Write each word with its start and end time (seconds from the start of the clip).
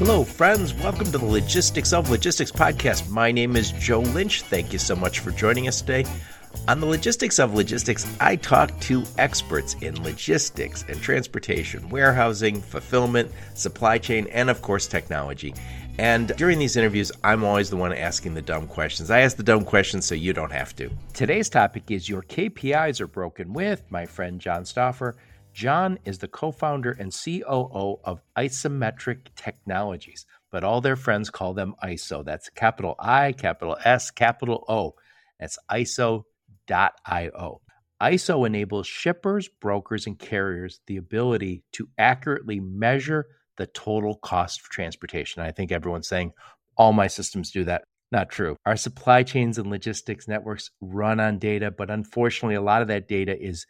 Hello, 0.00 0.24
friends. 0.24 0.72
Welcome 0.72 1.12
to 1.12 1.18
the 1.18 1.24
Logistics 1.26 1.92
of 1.92 2.08
Logistics 2.08 2.50
podcast. 2.50 3.10
My 3.10 3.30
name 3.30 3.54
is 3.54 3.72
Joe 3.72 4.00
Lynch. 4.00 4.40
Thank 4.40 4.72
you 4.72 4.78
so 4.78 4.96
much 4.96 5.18
for 5.18 5.30
joining 5.30 5.68
us 5.68 5.82
today. 5.82 6.06
On 6.68 6.80
the 6.80 6.86
Logistics 6.86 7.38
of 7.38 7.52
Logistics, 7.52 8.10
I 8.18 8.36
talk 8.36 8.80
to 8.80 9.04
experts 9.18 9.74
in 9.82 10.02
logistics 10.02 10.86
and 10.88 10.98
transportation, 11.02 11.90
warehousing, 11.90 12.62
fulfillment, 12.62 13.30
supply 13.52 13.98
chain, 13.98 14.26
and 14.28 14.48
of 14.48 14.62
course, 14.62 14.86
technology. 14.86 15.54
And 15.98 16.28
during 16.38 16.58
these 16.58 16.78
interviews, 16.78 17.12
I'm 17.22 17.44
always 17.44 17.68
the 17.68 17.76
one 17.76 17.92
asking 17.92 18.32
the 18.32 18.40
dumb 18.40 18.68
questions. 18.68 19.10
I 19.10 19.20
ask 19.20 19.36
the 19.36 19.42
dumb 19.42 19.66
questions 19.66 20.06
so 20.06 20.14
you 20.14 20.32
don't 20.32 20.50
have 20.50 20.74
to. 20.76 20.88
Today's 21.12 21.50
topic 21.50 21.90
is 21.90 22.08
Your 22.08 22.22
KPIs 22.22 23.02
are 23.02 23.06
broken 23.06 23.52
with 23.52 23.82
my 23.90 24.06
friend 24.06 24.40
John 24.40 24.64
Stauffer. 24.64 25.14
John 25.52 25.98
is 26.04 26.18
the 26.18 26.28
co 26.28 26.52
founder 26.52 26.92
and 26.92 27.12
COO 27.12 28.00
of 28.04 28.22
Isometric 28.36 29.28
Technologies, 29.36 30.26
but 30.50 30.64
all 30.64 30.80
their 30.80 30.96
friends 30.96 31.30
call 31.30 31.54
them 31.54 31.74
ISO. 31.82 32.24
That's 32.24 32.48
capital 32.50 32.94
I, 32.98 33.32
capital 33.32 33.76
S, 33.84 34.10
capital 34.10 34.64
O. 34.68 34.94
That's 35.38 35.58
ISO.io. 35.70 37.60
ISO 38.02 38.46
enables 38.46 38.86
shippers, 38.86 39.48
brokers, 39.60 40.06
and 40.06 40.18
carriers 40.18 40.80
the 40.86 40.96
ability 40.96 41.64
to 41.72 41.88
accurately 41.98 42.60
measure 42.60 43.26
the 43.58 43.66
total 43.66 44.16
cost 44.16 44.60
of 44.60 44.68
transportation. 44.70 45.42
I 45.42 45.50
think 45.50 45.70
everyone's 45.70 46.08
saying 46.08 46.32
all 46.76 46.92
my 46.94 47.08
systems 47.08 47.50
do 47.50 47.64
that. 47.64 47.84
Not 48.10 48.30
true. 48.30 48.56
Our 48.64 48.76
supply 48.76 49.22
chains 49.22 49.58
and 49.58 49.70
logistics 49.70 50.26
networks 50.26 50.70
run 50.80 51.20
on 51.20 51.38
data, 51.38 51.70
but 51.70 51.90
unfortunately, 51.90 52.56
a 52.56 52.62
lot 52.62 52.82
of 52.82 52.88
that 52.88 53.06
data 53.06 53.38
is 53.40 53.66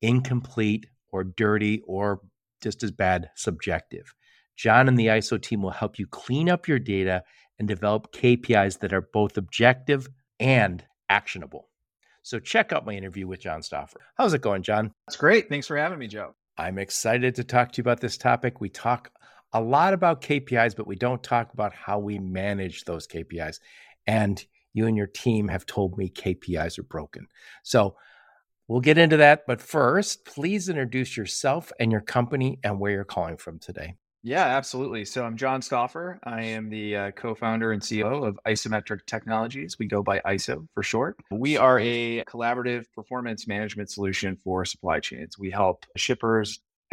incomplete 0.00 0.86
or 1.12 1.24
dirty 1.24 1.82
or 1.86 2.20
just 2.62 2.82
as 2.82 2.90
bad 2.90 3.30
subjective. 3.36 4.14
John 4.56 4.88
and 4.88 4.98
the 4.98 5.06
ISO 5.06 5.40
team 5.40 5.62
will 5.62 5.70
help 5.70 5.98
you 5.98 6.06
clean 6.06 6.48
up 6.50 6.66
your 6.66 6.78
data 6.78 7.22
and 7.58 7.68
develop 7.68 8.12
KPIs 8.12 8.80
that 8.80 8.92
are 8.92 9.08
both 9.12 9.36
objective 9.36 10.08
and 10.40 10.84
actionable. 11.08 11.68
So 12.22 12.38
check 12.38 12.72
out 12.72 12.86
my 12.86 12.92
interview 12.92 13.26
with 13.26 13.40
John 13.40 13.62
Stauffer. 13.62 14.00
How's 14.16 14.34
it 14.34 14.42
going, 14.42 14.62
John? 14.62 14.92
That's 15.06 15.16
great. 15.16 15.48
Thanks 15.48 15.66
for 15.66 15.76
having 15.76 15.98
me, 15.98 16.06
Joe. 16.06 16.34
I'm 16.56 16.78
excited 16.78 17.34
to 17.36 17.44
talk 17.44 17.72
to 17.72 17.78
you 17.78 17.82
about 17.82 18.00
this 18.00 18.16
topic. 18.16 18.60
We 18.60 18.68
talk 18.68 19.10
a 19.52 19.60
lot 19.60 19.92
about 19.92 20.22
KPIs, 20.22 20.76
but 20.76 20.86
we 20.86 20.96
don't 20.96 21.22
talk 21.22 21.52
about 21.52 21.74
how 21.74 21.98
we 21.98 22.18
manage 22.18 22.84
those 22.84 23.06
KPIs. 23.06 23.58
And 24.06 24.44
you 24.72 24.86
and 24.86 24.96
your 24.96 25.06
team 25.06 25.48
have 25.48 25.66
told 25.66 25.98
me 25.98 26.10
KPIs 26.10 26.78
are 26.78 26.84
broken. 26.84 27.26
So 27.62 27.96
We'll 28.68 28.80
get 28.80 28.98
into 28.98 29.16
that. 29.18 29.46
But 29.46 29.60
first, 29.60 30.24
please 30.24 30.68
introduce 30.68 31.16
yourself 31.16 31.72
and 31.80 31.90
your 31.90 32.00
company 32.00 32.58
and 32.64 32.78
where 32.78 32.92
you're 32.92 33.04
calling 33.04 33.36
from 33.36 33.58
today. 33.58 33.96
Yeah, 34.24 34.44
absolutely. 34.44 35.04
So 35.04 35.24
I'm 35.24 35.36
John 35.36 35.60
Stauffer. 35.62 36.20
I 36.22 36.42
am 36.42 36.70
the 36.70 36.96
uh, 36.96 37.10
co 37.10 37.34
founder 37.34 37.72
and 37.72 37.82
CEO 37.82 38.24
of 38.24 38.38
Isometric 38.46 39.00
Technologies. 39.06 39.80
We 39.80 39.86
go 39.86 40.00
by 40.00 40.20
ISO 40.20 40.68
for 40.74 40.84
short. 40.84 41.16
We 41.32 41.56
are 41.56 41.80
a 41.80 42.22
collaborative 42.24 42.84
performance 42.94 43.48
management 43.48 43.90
solution 43.90 44.36
for 44.36 44.64
supply 44.64 45.00
chains. 45.00 45.40
We 45.40 45.50
help 45.50 45.84
shippers. 45.96 46.60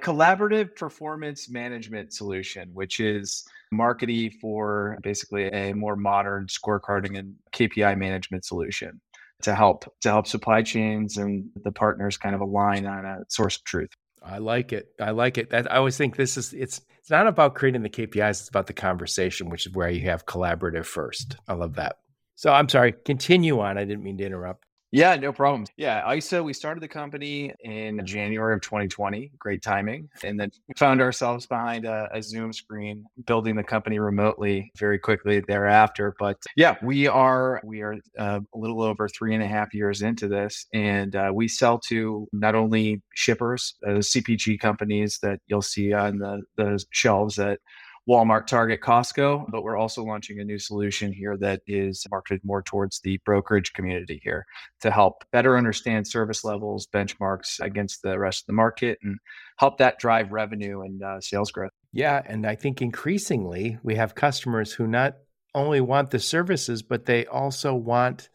collaborative 0.00 0.74
performance 0.74 1.50
management 1.50 2.14
solution, 2.14 2.70
which 2.72 2.98
is 2.98 3.44
marketing 3.70 4.30
for 4.40 4.98
basically 5.02 5.48
a 5.48 5.74
more 5.74 5.96
modern 5.96 6.46
scorecarding 6.46 7.18
and 7.18 7.34
KPI 7.52 7.98
management 7.98 8.46
solution 8.46 9.02
to 9.42 9.54
help 9.54 9.92
to 10.00 10.10
help 10.10 10.26
supply 10.26 10.62
chains 10.62 11.16
and 11.16 11.50
the 11.62 11.72
partners 11.72 12.16
kind 12.16 12.34
of 12.34 12.40
align 12.40 12.86
on 12.86 13.04
a 13.04 13.18
source 13.28 13.56
of 13.56 13.64
truth. 13.64 13.90
I 14.22 14.38
like 14.38 14.72
it. 14.72 14.88
I 15.00 15.10
like 15.10 15.38
it. 15.38 15.52
I 15.52 15.62
always 15.76 15.96
think 15.96 16.16
this 16.16 16.36
is 16.36 16.52
it's 16.52 16.80
it's 16.98 17.10
not 17.10 17.26
about 17.26 17.54
creating 17.54 17.82
the 17.82 17.88
KPIs, 17.88 18.40
it's 18.40 18.48
about 18.48 18.66
the 18.66 18.72
conversation, 18.72 19.48
which 19.48 19.66
is 19.66 19.72
where 19.72 19.88
you 19.88 20.08
have 20.10 20.26
collaborative 20.26 20.84
first. 20.84 21.36
I 21.46 21.54
love 21.54 21.76
that. 21.76 21.96
So 22.34 22.52
I'm 22.52 22.68
sorry, 22.68 22.92
continue 22.92 23.60
on. 23.60 23.78
I 23.78 23.84
didn't 23.84 24.02
mean 24.02 24.18
to 24.18 24.24
interrupt. 24.26 24.64
Yeah, 24.90 25.14
no 25.16 25.32
problem. 25.32 25.66
Yeah, 25.76 26.02
ISO, 26.04 26.42
we 26.42 26.54
started 26.54 26.82
the 26.82 26.88
company 26.88 27.52
in 27.60 28.04
January 28.06 28.54
of 28.54 28.62
2020. 28.62 29.32
Great 29.38 29.62
timing. 29.62 30.08
And 30.24 30.40
then 30.40 30.50
we 30.66 30.74
found 30.78 31.02
ourselves 31.02 31.46
behind 31.46 31.84
a, 31.84 32.08
a, 32.12 32.22
Zoom 32.22 32.54
screen, 32.54 33.04
building 33.26 33.54
the 33.54 33.62
company 33.62 33.98
remotely 33.98 34.72
very 34.78 34.98
quickly 34.98 35.40
thereafter. 35.40 36.14
But 36.18 36.38
yeah, 36.56 36.76
we 36.82 37.06
are 37.06 37.60
we 37.64 37.82
are 37.82 37.96
uh, 38.18 38.40
a 38.54 38.58
little 38.58 38.82
over 38.82 39.08
three 39.08 39.34
and 39.34 39.42
a 39.42 39.46
half 39.46 39.74
years 39.74 40.00
into 40.00 40.26
this, 40.26 40.66
and 40.72 41.14
uh, 41.14 41.32
we 41.34 41.48
sell 41.48 41.78
to 41.88 42.26
not 42.32 42.54
only 42.54 43.02
shippers, 43.14 43.74
uh, 43.86 44.00
CPG 44.00 44.58
companies 44.58 45.18
that 45.22 45.40
you'll 45.48 45.62
see 45.62 45.92
on 45.92 46.18
the 46.18 46.42
the 46.56 46.82
shelves 46.92 47.38
at 47.38 47.60
Walmart, 48.08 48.46
Target, 48.46 48.80
Costco, 48.80 49.50
but 49.50 49.62
we're 49.62 49.76
also 49.76 50.02
launching 50.02 50.40
a 50.40 50.44
new 50.44 50.58
solution 50.58 51.12
here 51.12 51.36
that 51.36 51.60
is 51.66 52.06
marketed 52.10 52.40
more 52.42 52.62
towards 52.62 53.00
the 53.00 53.20
brokerage 53.26 53.74
community 53.74 54.18
here 54.24 54.46
to 54.80 54.90
help 54.90 55.24
better 55.30 55.58
understand 55.58 56.06
service 56.06 56.42
levels, 56.42 56.86
benchmarks 56.86 57.60
against 57.60 58.00
the 58.02 58.18
rest 58.18 58.44
of 58.44 58.46
the 58.46 58.54
market, 58.54 58.98
and 59.02 59.18
help 59.58 59.76
that 59.76 59.98
drive 59.98 60.32
revenue 60.32 60.80
and 60.80 61.02
uh, 61.02 61.20
sales 61.20 61.50
growth. 61.50 61.72
Yeah. 61.92 62.22
And 62.24 62.46
I 62.46 62.54
think 62.54 62.80
increasingly 62.80 63.76
we 63.82 63.96
have 63.96 64.14
customers 64.14 64.72
who 64.72 64.86
not 64.86 65.16
only 65.54 65.82
want 65.82 66.10
the 66.10 66.18
services, 66.18 66.82
but 66.82 67.04
they 67.04 67.26
also 67.26 67.74
want 67.74 68.30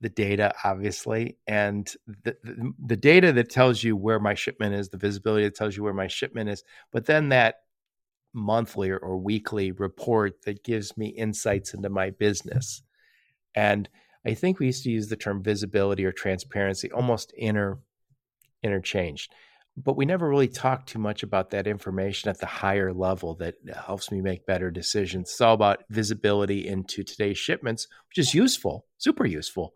the 0.00 0.08
data 0.08 0.54
obviously 0.64 1.36
and 1.46 1.92
the, 2.06 2.34
the, 2.42 2.72
the 2.86 2.96
data 2.96 3.32
that 3.32 3.50
tells 3.50 3.84
you 3.84 3.94
where 3.94 4.18
my 4.18 4.32
shipment 4.32 4.74
is 4.74 4.88
the 4.88 4.96
visibility 4.96 5.44
that 5.44 5.54
tells 5.54 5.76
you 5.76 5.82
where 5.82 5.92
my 5.92 6.06
shipment 6.06 6.48
is 6.48 6.64
but 6.90 7.04
then 7.04 7.28
that 7.28 7.56
monthly 8.32 8.90
or, 8.90 9.16
weekly 9.16 9.72
report 9.72 10.42
that 10.42 10.64
gives 10.64 10.96
me 10.96 11.08
insights 11.08 11.74
into 11.74 11.88
my 11.88 12.10
business. 12.10 12.82
And 13.54 13.88
I 14.26 14.34
think 14.34 14.58
we 14.58 14.66
used 14.66 14.84
to 14.84 14.90
use 14.90 15.08
the 15.08 15.16
term 15.16 15.42
visibility 15.42 16.04
or 16.04 16.12
transparency 16.12 16.90
almost 16.92 17.32
inter 17.36 17.78
interchanged. 18.62 19.32
But 19.76 19.96
we 19.96 20.04
never 20.04 20.28
really 20.28 20.48
talked 20.48 20.88
too 20.88 20.98
much 20.98 21.22
about 21.22 21.50
that 21.50 21.66
information 21.66 22.28
at 22.28 22.38
the 22.38 22.46
higher 22.46 22.92
level 22.92 23.34
that 23.36 23.54
helps 23.74 24.10
me 24.10 24.20
make 24.20 24.44
better 24.44 24.70
decisions. 24.70 25.30
It's 25.30 25.40
all 25.40 25.54
about 25.54 25.84
visibility 25.88 26.68
into 26.68 27.02
today's 27.02 27.38
shipments, 27.38 27.86
which 28.08 28.18
is 28.18 28.34
useful, 28.34 28.84
super 28.98 29.24
useful. 29.24 29.74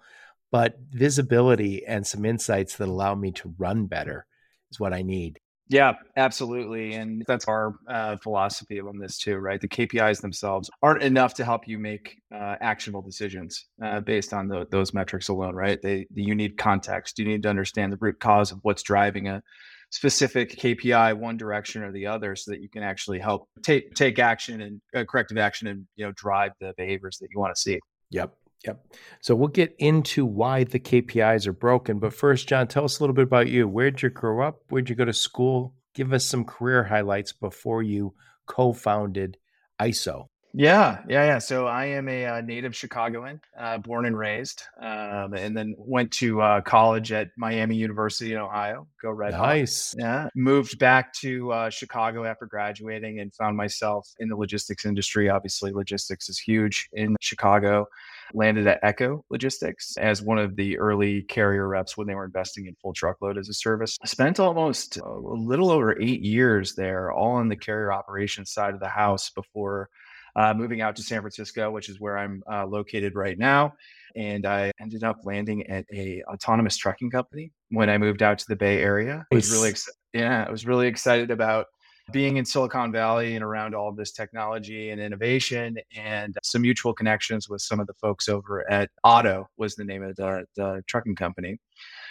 But 0.50 0.78
visibility 0.90 1.86
and 1.86 2.06
some 2.06 2.24
insights 2.24 2.76
that 2.76 2.88
allow 2.88 3.14
me 3.14 3.32
to 3.32 3.54
run 3.56 3.86
better 3.86 4.26
is 4.70 4.78
what 4.78 4.92
I 4.92 5.02
need. 5.02 5.40
Yeah, 5.68 5.94
absolutely. 6.16 6.92
And 6.94 7.24
that's 7.26 7.46
our 7.46 7.74
uh, 7.88 8.16
philosophy 8.22 8.80
on 8.80 8.98
this 8.98 9.16
too, 9.16 9.36
right? 9.36 9.60
The 9.60 9.68
KPIs 9.68 10.20
themselves 10.20 10.70
aren't 10.82 11.02
enough 11.02 11.32
to 11.34 11.44
help 11.44 11.66
you 11.66 11.78
make 11.78 12.18
uh, 12.34 12.56
actionable 12.60 13.00
decisions 13.00 13.66
uh, 13.82 14.00
based 14.00 14.34
on 14.34 14.48
the, 14.48 14.66
those 14.70 14.92
metrics 14.92 15.28
alone, 15.28 15.54
right? 15.54 15.80
They, 15.80 16.06
you 16.14 16.34
need 16.34 16.58
context. 16.58 17.18
You 17.18 17.24
need 17.24 17.42
to 17.44 17.48
understand 17.48 17.92
the 17.92 17.98
root 17.98 18.20
cause 18.20 18.52
of 18.52 18.58
what's 18.62 18.82
driving 18.82 19.28
a 19.28 19.42
specific 19.90 20.50
KPI 20.58 21.16
one 21.16 21.36
direction 21.38 21.82
or 21.82 21.92
the 21.92 22.06
other 22.06 22.36
so 22.36 22.50
that 22.50 22.60
you 22.60 22.68
can 22.68 22.82
actually 22.82 23.20
help 23.20 23.48
take 23.62 23.94
take 23.94 24.18
action 24.18 24.60
and 24.60 24.80
uh, 24.94 25.04
corrective 25.04 25.38
action 25.38 25.68
and 25.68 25.86
you 25.94 26.04
know 26.04 26.12
drive 26.16 26.52
the 26.60 26.74
behaviors 26.76 27.18
that 27.18 27.28
you 27.32 27.38
want 27.38 27.54
to 27.54 27.60
see. 27.60 27.78
Yep. 28.10 28.34
Yep. 28.66 28.86
So 29.20 29.34
we'll 29.34 29.48
get 29.48 29.74
into 29.78 30.24
why 30.24 30.64
the 30.64 30.80
KPIs 30.80 31.46
are 31.46 31.52
broken. 31.52 31.98
But 31.98 32.14
first, 32.14 32.48
John, 32.48 32.66
tell 32.66 32.84
us 32.84 32.98
a 32.98 33.02
little 33.02 33.14
bit 33.14 33.24
about 33.24 33.48
you. 33.48 33.68
Where'd 33.68 34.02
you 34.02 34.10
grow 34.10 34.46
up? 34.46 34.60
Where'd 34.68 34.88
you 34.88 34.94
go 34.94 35.04
to 35.04 35.12
school? 35.12 35.74
Give 35.94 36.12
us 36.12 36.24
some 36.24 36.44
career 36.44 36.84
highlights 36.84 37.32
before 37.32 37.82
you 37.82 38.14
co 38.46 38.72
founded 38.72 39.36
ISO. 39.80 40.26
Yeah, 40.56 41.00
yeah, 41.08 41.24
yeah. 41.24 41.38
So 41.38 41.66
I 41.66 41.86
am 41.86 42.08
a, 42.08 42.26
uh, 42.26 42.40
native 42.40 42.76
Chicagoan, 42.76 43.40
uh, 43.58 43.78
born 43.78 44.06
and 44.06 44.16
raised, 44.16 44.62
um, 44.80 45.34
and 45.34 45.56
then 45.56 45.74
went 45.76 46.12
to 46.12 46.40
uh, 46.40 46.60
college 46.60 47.10
at 47.10 47.30
Miami 47.36 47.74
University 47.74 48.32
in 48.32 48.38
Ohio. 48.38 48.86
Go 49.02 49.10
Red 49.10 49.32
Nice. 49.32 49.96
Yeah. 49.98 50.28
Moved 50.36 50.78
back 50.78 51.12
to 51.14 51.50
uh, 51.50 51.70
Chicago 51.70 52.24
after 52.24 52.46
graduating 52.46 53.18
and 53.18 53.34
found 53.34 53.56
myself 53.56 54.08
in 54.20 54.28
the 54.28 54.36
logistics 54.36 54.84
industry. 54.84 55.28
Obviously, 55.28 55.72
logistics 55.72 56.28
is 56.28 56.38
huge 56.38 56.88
in 56.92 57.16
Chicago 57.20 57.88
landed 58.32 58.66
at 58.66 58.80
Echo 58.82 59.24
Logistics 59.30 59.96
as 59.96 60.22
one 60.22 60.38
of 60.38 60.56
the 60.56 60.78
early 60.78 61.22
carrier 61.22 61.68
reps 61.68 61.96
when 61.96 62.06
they 62.06 62.14
were 62.14 62.24
investing 62.24 62.66
in 62.66 62.74
full 62.80 62.92
truckload 62.92 63.38
as 63.38 63.48
a 63.48 63.54
service. 63.54 63.98
spent 64.04 64.40
almost 64.40 64.96
a 64.98 65.08
little 65.08 65.70
over 65.70 66.00
eight 66.00 66.22
years 66.22 66.74
there, 66.74 67.12
all 67.12 67.32
on 67.32 67.48
the 67.48 67.56
carrier 67.56 67.92
operations 67.92 68.52
side 68.52 68.74
of 68.74 68.80
the 68.80 68.88
house 68.88 69.30
before 69.30 69.88
uh, 70.36 70.52
moving 70.54 70.80
out 70.80 70.96
to 70.96 71.02
San 71.02 71.20
Francisco, 71.20 71.70
which 71.70 71.88
is 71.88 72.00
where 72.00 72.18
I'm 72.18 72.42
uh, 72.50 72.66
located 72.66 73.14
right 73.14 73.38
now. 73.38 73.74
And 74.16 74.46
I 74.46 74.72
ended 74.80 75.04
up 75.04 75.18
landing 75.24 75.66
at 75.68 75.84
a 75.92 76.22
autonomous 76.24 76.76
trucking 76.76 77.10
company 77.10 77.52
when 77.70 77.90
I 77.90 77.98
moved 77.98 78.22
out 78.22 78.38
to 78.38 78.44
the 78.48 78.56
Bay 78.56 78.80
Area. 78.80 79.26
I 79.30 79.34
was 79.34 79.50
really 79.50 79.70
ex- 79.70 79.90
yeah, 80.12 80.44
I 80.46 80.50
was 80.50 80.66
really 80.66 80.86
excited 80.86 81.30
about 81.30 81.66
being 82.12 82.36
in 82.36 82.44
Silicon 82.44 82.92
Valley 82.92 83.34
and 83.34 83.44
around 83.44 83.74
all 83.74 83.88
of 83.88 83.96
this 83.96 84.12
technology 84.12 84.90
and 84.90 85.00
innovation 85.00 85.76
and 85.96 86.36
some 86.42 86.62
mutual 86.62 86.92
connections 86.92 87.48
with 87.48 87.62
some 87.62 87.80
of 87.80 87.86
the 87.86 87.94
folks 87.94 88.28
over 88.28 88.70
at 88.70 88.90
Otto 89.04 89.48
was 89.56 89.74
the 89.74 89.84
name 89.84 90.02
of 90.02 90.14
the, 90.16 90.44
the 90.56 90.82
trucking 90.86 91.14
company. 91.14 91.58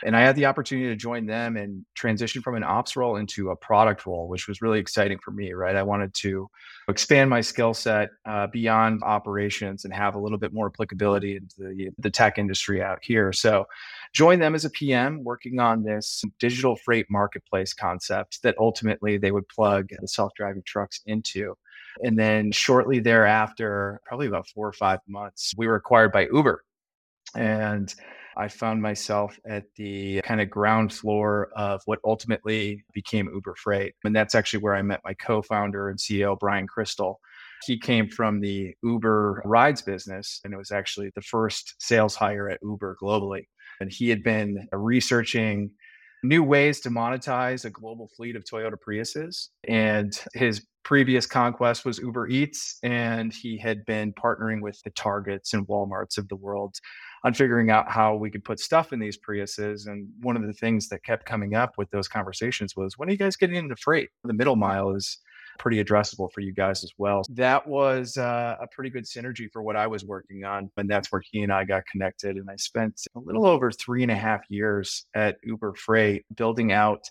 And 0.06 0.15
I 0.15 0.21
had 0.21 0.36
the 0.36 0.45
opportunity 0.45 0.89
to 0.89 0.95
join 0.95 1.25
them 1.25 1.56
and 1.56 1.86
transition 1.95 2.42
from 2.42 2.56
an 2.56 2.63
ops 2.63 2.95
role 2.95 3.15
into 3.15 3.51
a 3.51 3.56
product 3.56 4.06
role, 4.06 4.27
which 4.27 4.48
was 4.48 4.62
really 4.62 4.80
exciting 4.80 5.18
for 5.19 5.31
me, 5.31 5.54
right? 5.54 5.75
I 5.75 5.83
wanted 5.83 6.13
to 6.15 6.50
expand 6.89 7.30
my 7.30 7.42
skill 7.42 7.74
set 7.74 8.10
uh, 8.25 8.48
beyond 8.48 9.01
operations 9.04 9.86
and 9.86 9.94
have 9.94 10.15
a 10.15 10.19
little 10.19 10.38
bit 10.38 10.54
more 10.54 10.68
applicability 10.68 11.38
into 11.38 11.56
the, 11.57 11.89
the 11.98 12.10
tech 12.10 12.38
industry 12.38 12.81
out 12.81 13.00
here. 13.01 13.31
So, 13.31 13.65
join 14.13 14.39
them 14.39 14.56
as 14.56 14.65
a 14.65 14.69
PM 14.69 15.24
working 15.24 15.60
on 15.60 15.83
this 15.83 16.24
digital 16.39 16.75
freight 16.75 17.07
marketplace 17.10 17.74
concept 17.74 18.44
that 18.44 18.56
ultimately 18.60 19.18
they 19.18 19.31
would 19.31 19.48
plug 19.48 19.89
the 20.00 20.07
self 20.07 20.33
driving 20.36 20.63
trucks 20.65 21.01
into. 21.06 21.56
And 22.01 22.18
then 22.18 22.51
shortly 22.51 23.00
thereafter, 23.00 24.01
probably 24.06 24.27
about 24.27 24.48
four 24.48 24.68
or 24.68 24.74
five 24.74 25.00
months, 25.07 25.54
we 25.57 25.68
were 25.68 25.75
acquired 25.75 26.12
by 26.12 26.27
Uber. 26.31 26.63
And 27.36 27.94
I 28.38 28.48
found 28.48 28.82
myself 28.82 29.40
at 29.46 29.66
the 29.76 30.22
kind 30.22 30.42
of 30.42 30.50
ground 30.50 30.94
floor 30.94 31.50
of 31.56 31.82
what 31.86 32.00
ultimately 32.04 32.84
became 32.94 33.30
Uber 33.34 33.56
Freight. 33.56 33.94
And 34.04 34.16
that's 34.16 34.36
actually 34.36 34.64
where 34.64 34.76
I 34.76 34.82
met 34.82 35.02
my 35.04 35.14
co 35.14 35.42
founder 35.42 35.90
and 35.90 36.00
CEO, 36.00 36.38
Brian 36.40 36.68
Crystal. 36.68 37.20
He 37.66 37.80
came 37.80 38.10
from 38.10 38.42
the 38.42 38.76
Uber 38.84 39.42
rides 39.46 39.82
business, 39.82 40.42
and 40.44 40.54
it 40.54 40.58
was 40.58 40.72
actually 40.72 41.12
the 41.16 41.22
first 41.22 41.76
sales 41.80 42.16
hire 42.16 42.50
at 42.50 42.60
Uber 42.62 42.98
globally. 43.02 43.48
And 43.80 43.92
he 43.92 44.10
had 44.10 44.24
been 44.24 44.68
researching 44.72 45.72
new 46.24 46.44
ways 46.44 46.80
to 46.82 46.90
monetize 46.90 47.66
a 47.66 47.70
global 47.70 48.10
fleet 48.16 48.36
of 48.36 48.44
Toyota 48.44 48.76
Priuses. 48.78 49.50
And 49.68 50.18
his 50.34 50.66
previous 50.84 51.26
conquest 51.26 51.86
was 51.86 52.00
Uber 52.00 52.28
Eats, 52.28 52.80
and 52.84 53.34
he 53.34 53.58
had 53.58 53.86
been 53.86 54.14
partnering 54.14 54.62
with 54.62 54.82
the 54.84 54.90
Targets 54.92 55.54
and 55.54 55.68
Walmarts 55.68 56.18
of 56.18 56.28
the 56.28 56.36
world 56.36 56.76
on 57.24 57.34
figuring 57.34 57.70
out 57.70 57.90
how 57.90 58.16
we 58.16 58.30
could 58.30 58.44
put 58.44 58.60
stuff 58.60 58.92
in 58.92 59.00
these 59.00 59.18
Priuses. 59.18 59.88
And 59.88 60.10
one 60.22 60.36
of 60.36 60.46
the 60.46 60.54
things 60.54 60.90
that 60.90 61.04
kept 61.04 61.25
coming 61.25 61.56
up 61.56 61.78
with 61.78 61.90
those 61.92 62.08
conversations 62.08 62.75
was, 62.75 62.98
when 62.98 63.10
are 63.10 63.12
you 63.12 63.18
guys 63.18 63.36
getting 63.36 63.56
into 63.56 63.75
freight? 63.75 64.10
The 64.24 64.34
middle 64.34 64.56
mile 64.56 64.96
is 64.96 65.20
pretty 65.60 65.84
addressable 65.84 66.31
for 66.34 66.42
you 66.42 66.54
guys 66.54 66.84
as 66.84 66.92
well. 66.98 67.22
That 67.30 67.68
was 67.68 68.18
uh, 68.18 68.58
a 68.60 68.68
pretty 68.68 68.90
good 68.90 69.06
synergy 69.06 69.48
for 69.52 69.62
what 69.62 69.75
I 69.75 69.88
was 69.88 70.04
working 70.04 70.44
on. 70.44 70.70
And 70.78 70.90
that's 70.90 71.12
where 71.12 71.22
he 71.31 71.44
and 71.44 71.54
I 71.54 71.64
got 71.64 71.86
connected. 71.86 72.38
And 72.38 72.50
I 72.50 72.56
spent 72.58 73.02
a 73.16 73.20
little 73.20 73.46
over 73.46 73.72
three 73.72 74.04
and 74.04 74.12
a 74.12 74.16
half 74.16 74.42
years 74.50 75.06
at 75.16 75.38
Uber 75.44 75.75
Freight 75.75 76.25
building 76.36 76.72
out 76.72 77.04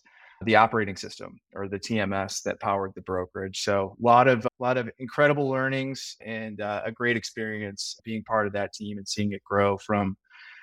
the 0.45 0.57
operating 0.57 0.97
system 0.97 1.41
or 1.55 1.69
the 1.69 1.79
TMS 1.79 2.43
that 2.43 2.61
powered 2.61 2.93
the 2.95 3.03
brokerage. 3.03 3.63
So 3.63 3.97
a 3.99 4.05
lot 4.05 4.29
of 4.29 4.47
a 4.47 4.63
lot 4.63 4.77
of 4.77 4.91
incredible 4.99 5.49
learnings 5.49 6.17
and 6.25 6.61
uh, 6.61 6.83
a 6.85 6.93
great 6.93 7.17
experience 7.17 7.97
being 8.05 8.25
part 8.25 8.47
of 8.47 8.53
that 8.55 8.73
team 8.73 8.99
and 8.99 9.09
seeing 9.09 9.33
it 9.33 9.43
grow 9.45 9.79
from 9.79 10.17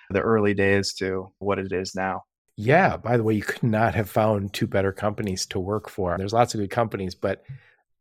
the 0.10 0.22
early 0.22 0.54
days 0.54 0.94
to 0.96 1.31
what 1.40 1.60
it 1.60 1.72
is 1.72 1.96
now. 1.96 2.24
Yeah, 2.56 2.98
by 2.98 3.16
the 3.16 3.24
way, 3.24 3.36
you 3.36 3.42
could 3.42 3.64
not 3.64 3.96
have 3.96 4.10
found 4.10 4.54
two 4.54 4.68
better 4.68 4.92
companies 4.92 5.46
to 5.48 5.60
work 5.60 5.88
for. 5.88 6.18
There's 6.18 6.34
lots 6.34 6.54
of 6.54 6.60
good 6.60 6.70
companies, 6.70 7.16
but 7.16 7.46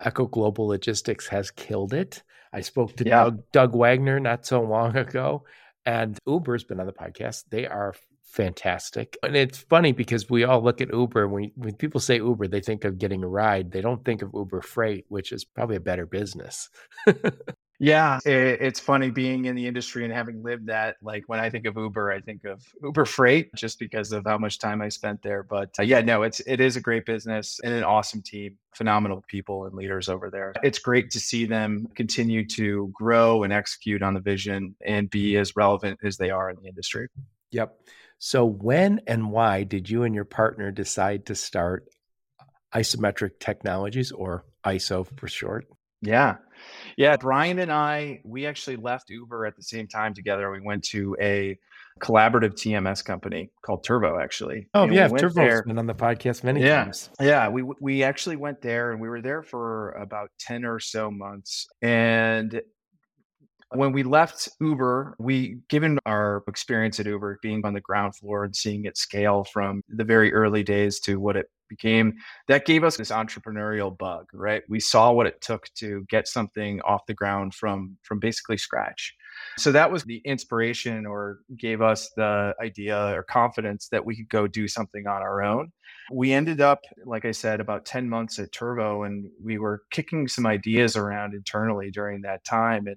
Echo 0.00 0.26
Global 0.26 0.66
Logistics 0.66 1.28
has 1.28 1.50
killed 1.52 1.94
it. 1.94 2.22
I 2.52 2.62
spoke 2.62 2.96
to 2.96 3.04
yeah. 3.06 3.24
Doug, 3.24 3.42
Doug 3.52 3.76
Waggoner 3.76 4.18
not 4.18 4.46
so 4.46 4.62
long 4.62 4.96
ago, 4.96 5.44
and 5.86 6.18
Uber's 6.26 6.64
been 6.64 6.80
on 6.80 6.86
the 6.86 6.92
podcast. 6.92 7.44
They 7.50 7.66
are 7.66 7.94
fantastic. 8.28 9.16
And 9.22 9.34
it's 9.34 9.58
funny 9.58 9.92
because 9.92 10.30
we 10.30 10.44
all 10.44 10.62
look 10.62 10.80
at 10.80 10.92
Uber 10.92 11.28
when, 11.28 11.50
when 11.56 11.74
people 11.74 12.00
say 12.00 12.16
Uber, 12.16 12.48
they 12.48 12.60
think 12.60 12.84
of 12.84 12.98
getting 12.98 13.24
a 13.24 13.28
ride. 13.28 13.72
They 13.72 13.80
don't 13.80 14.04
think 14.04 14.22
of 14.22 14.30
Uber 14.34 14.62
Freight, 14.62 15.06
which 15.08 15.32
is 15.32 15.44
probably 15.44 15.76
a 15.76 15.80
better 15.80 16.06
business. 16.06 16.68
yeah, 17.80 18.18
it, 18.24 18.60
it's 18.60 18.78
funny 18.78 19.10
being 19.10 19.46
in 19.46 19.56
the 19.56 19.66
industry 19.66 20.04
and 20.04 20.12
having 20.12 20.42
lived 20.42 20.66
that. 20.66 20.96
Like 21.02 21.24
when 21.26 21.40
I 21.40 21.48
think 21.48 21.66
of 21.66 21.76
Uber, 21.76 22.12
I 22.12 22.20
think 22.20 22.44
of 22.44 22.62
Uber 22.82 23.06
Freight 23.06 23.54
just 23.54 23.78
because 23.78 24.12
of 24.12 24.24
how 24.26 24.36
much 24.38 24.58
time 24.58 24.82
I 24.82 24.88
spent 24.88 25.22
there. 25.22 25.42
But 25.42 25.70
uh, 25.78 25.82
yeah, 25.82 26.00
no, 26.00 26.22
it's 26.22 26.40
it 26.40 26.60
is 26.60 26.76
a 26.76 26.80
great 26.80 27.06
business 27.06 27.60
and 27.64 27.72
an 27.72 27.82
awesome 27.82 28.22
team, 28.22 28.56
phenomenal 28.74 29.24
people 29.26 29.64
and 29.64 29.74
leaders 29.74 30.08
over 30.08 30.28
there. 30.30 30.54
It's 30.62 30.78
great 30.78 31.10
to 31.12 31.18
see 31.20 31.46
them 31.46 31.88
continue 31.94 32.46
to 32.48 32.90
grow 32.92 33.42
and 33.42 33.52
execute 33.52 34.02
on 34.02 34.14
the 34.14 34.20
vision 34.20 34.76
and 34.84 35.08
be 35.08 35.36
as 35.36 35.56
relevant 35.56 35.98
as 36.04 36.18
they 36.18 36.30
are 36.30 36.50
in 36.50 36.56
the 36.62 36.68
industry. 36.68 37.08
Yep. 37.52 37.74
So, 38.18 38.44
when 38.44 39.00
and 39.06 39.30
why 39.30 39.62
did 39.62 39.88
you 39.88 40.02
and 40.02 40.14
your 40.14 40.24
partner 40.24 40.70
decide 40.70 41.26
to 41.26 41.34
start 41.34 41.88
Isometric 42.74 43.38
Technologies 43.40 44.12
or 44.12 44.44
ISO 44.66 45.06
for 45.18 45.28
short? 45.28 45.66
Yeah. 46.02 46.36
Yeah. 46.96 47.16
Brian 47.16 47.58
and 47.58 47.72
I, 47.72 48.20
we 48.24 48.46
actually 48.46 48.76
left 48.76 49.10
Uber 49.10 49.46
at 49.46 49.56
the 49.56 49.62
same 49.62 49.88
time 49.88 50.14
together. 50.14 50.50
We 50.50 50.60
went 50.60 50.84
to 50.86 51.16
a 51.20 51.58
collaborative 52.00 52.52
TMS 52.52 53.04
company 53.04 53.50
called 53.64 53.84
Turvo, 53.84 54.22
actually. 54.22 54.68
Oh, 54.74 54.84
and 54.84 54.94
yeah. 54.94 55.08
We 55.08 55.18
Turvo's 55.18 55.62
been 55.62 55.78
on 55.78 55.86
the 55.86 55.94
podcast 55.94 56.44
many 56.44 56.62
yeah, 56.62 56.84
times. 56.84 57.10
Yeah. 57.20 57.48
We, 57.48 57.64
we 57.80 58.02
actually 58.02 58.36
went 58.36 58.62
there 58.62 58.92
and 58.92 59.00
we 59.00 59.08
were 59.08 59.22
there 59.22 59.42
for 59.42 59.90
about 59.92 60.30
10 60.40 60.64
or 60.64 60.78
so 60.78 61.10
months. 61.10 61.66
And 61.82 62.60
when 63.70 63.92
we 63.92 64.02
left 64.02 64.48
Uber, 64.60 65.16
we, 65.18 65.58
given 65.68 65.98
our 66.06 66.42
experience 66.48 66.98
at 67.00 67.06
Uber, 67.06 67.38
being 67.42 67.64
on 67.64 67.74
the 67.74 67.80
ground 67.80 68.16
floor 68.16 68.44
and 68.44 68.56
seeing 68.56 68.84
it 68.84 68.96
scale 68.96 69.44
from 69.44 69.82
the 69.88 70.04
very 70.04 70.32
early 70.32 70.62
days 70.62 71.00
to 71.00 71.20
what 71.20 71.36
it 71.36 71.50
became, 71.68 72.14
that 72.48 72.64
gave 72.64 72.82
us 72.82 72.96
this 72.96 73.10
entrepreneurial 73.10 73.96
bug, 73.96 74.26
right? 74.32 74.62
We 74.68 74.80
saw 74.80 75.12
what 75.12 75.26
it 75.26 75.40
took 75.40 75.66
to 75.74 76.04
get 76.08 76.26
something 76.26 76.80
off 76.82 77.06
the 77.06 77.14
ground 77.14 77.54
from 77.54 77.98
from 78.02 78.18
basically 78.18 78.56
scratch. 78.56 79.14
So 79.58 79.70
that 79.72 79.92
was 79.92 80.02
the 80.04 80.22
inspiration 80.24 81.06
or 81.06 81.40
gave 81.56 81.82
us 81.82 82.10
the 82.16 82.54
idea 82.60 83.14
or 83.14 83.22
confidence 83.22 83.88
that 83.88 84.04
we 84.04 84.16
could 84.16 84.28
go 84.28 84.46
do 84.46 84.66
something 84.66 85.06
on 85.06 85.22
our 85.22 85.42
own. 85.42 85.72
We 86.10 86.32
ended 86.32 86.60
up, 86.60 86.80
like 87.04 87.24
I 87.24 87.32
said, 87.32 87.60
about 87.60 87.84
10 87.84 88.08
months 88.08 88.38
at 88.38 88.50
Turvo 88.50 89.06
and 89.06 89.30
we 89.42 89.58
were 89.58 89.82
kicking 89.90 90.26
some 90.26 90.46
ideas 90.46 90.96
around 90.96 91.34
internally 91.34 91.90
during 91.90 92.22
that 92.22 92.44
time. 92.44 92.86
And 92.86 92.96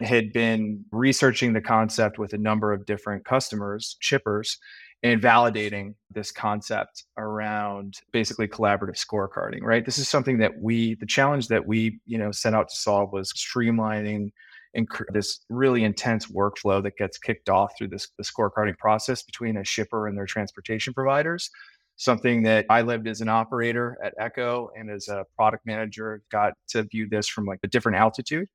had 0.00 0.32
been 0.32 0.84
researching 0.92 1.52
the 1.52 1.60
concept 1.60 2.18
with 2.18 2.32
a 2.32 2.38
number 2.38 2.72
of 2.72 2.86
different 2.86 3.24
customers, 3.24 3.96
shippers, 4.00 4.58
and 5.02 5.20
validating 5.20 5.94
this 6.10 6.32
concept 6.32 7.04
around 7.18 7.94
basically 8.12 8.48
collaborative 8.48 8.96
scorecarding, 8.96 9.62
right? 9.62 9.84
This 9.84 9.98
is 9.98 10.08
something 10.08 10.38
that 10.38 10.52
we, 10.60 10.94
the 10.96 11.06
challenge 11.06 11.48
that 11.48 11.66
we, 11.66 12.00
you 12.06 12.18
know, 12.18 12.32
set 12.32 12.54
out 12.54 12.68
to 12.68 12.76
solve 12.76 13.12
was 13.12 13.32
streamlining 13.32 14.30
and 14.74 14.86
this 15.12 15.40
really 15.48 15.84
intense 15.84 16.26
workflow 16.26 16.82
that 16.82 16.96
gets 16.96 17.18
kicked 17.18 17.48
off 17.48 17.72
through 17.76 17.88
this 17.88 18.08
the 18.18 18.24
scorecarding 18.24 18.76
process 18.76 19.22
between 19.22 19.56
a 19.56 19.64
shipper 19.64 20.06
and 20.06 20.16
their 20.16 20.26
transportation 20.26 20.92
providers. 20.92 21.50
Something 21.96 22.42
that 22.42 22.66
I 22.68 22.82
lived 22.82 23.08
as 23.08 23.22
an 23.22 23.28
operator 23.28 23.96
at 24.04 24.12
Echo 24.20 24.68
and 24.76 24.90
as 24.90 25.08
a 25.08 25.24
product 25.34 25.64
manager 25.64 26.20
got 26.30 26.52
to 26.68 26.82
view 26.82 27.08
this 27.08 27.26
from 27.26 27.46
like 27.46 27.60
a 27.62 27.68
different 27.68 27.96
altitude 27.96 28.48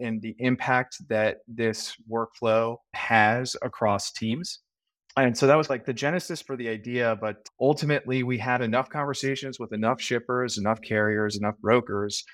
and 0.00 0.20
the 0.20 0.34
impact 0.38 0.96
that 1.08 1.38
this 1.46 1.94
workflow 2.10 2.76
has 2.94 3.56
across 3.62 4.12
teams. 4.12 4.60
And 5.16 5.36
so 5.36 5.46
that 5.46 5.56
was 5.56 5.68
like 5.68 5.84
the 5.84 5.92
genesis 5.92 6.40
for 6.40 6.56
the 6.56 6.68
idea. 6.68 7.16
But 7.20 7.48
ultimately, 7.60 8.22
we 8.22 8.38
had 8.38 8.62
enough 8.62 8.88
conversations 8.88 9.58
with 9.58 9.72
enough 9.72 10.00
shippers, 10.00 10.56
enough 10.56 10.80
carriers, 10.80 11.36
enough 11.36 11.58
brokers 11.58 12.24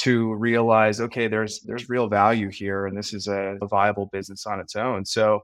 to 0.00 0.34
realize, 0.34 1.00
okay, 1.00 1.26
there's 1.26 1.60
there's 1.62 1.88
real 1.88 2.08
value 2.08 2.48
here, 2.50 2.86
and 2.86 2.96
this 2.96 3.12
is 3.12 3.26
a, 3.26 3.56
a 3.60 3.66
viable 3.66 4.06
business 4.12 4.46
on 4.46 4.60
its 4.60 4.76
own. 4.76 5.04
So 5.04 5.40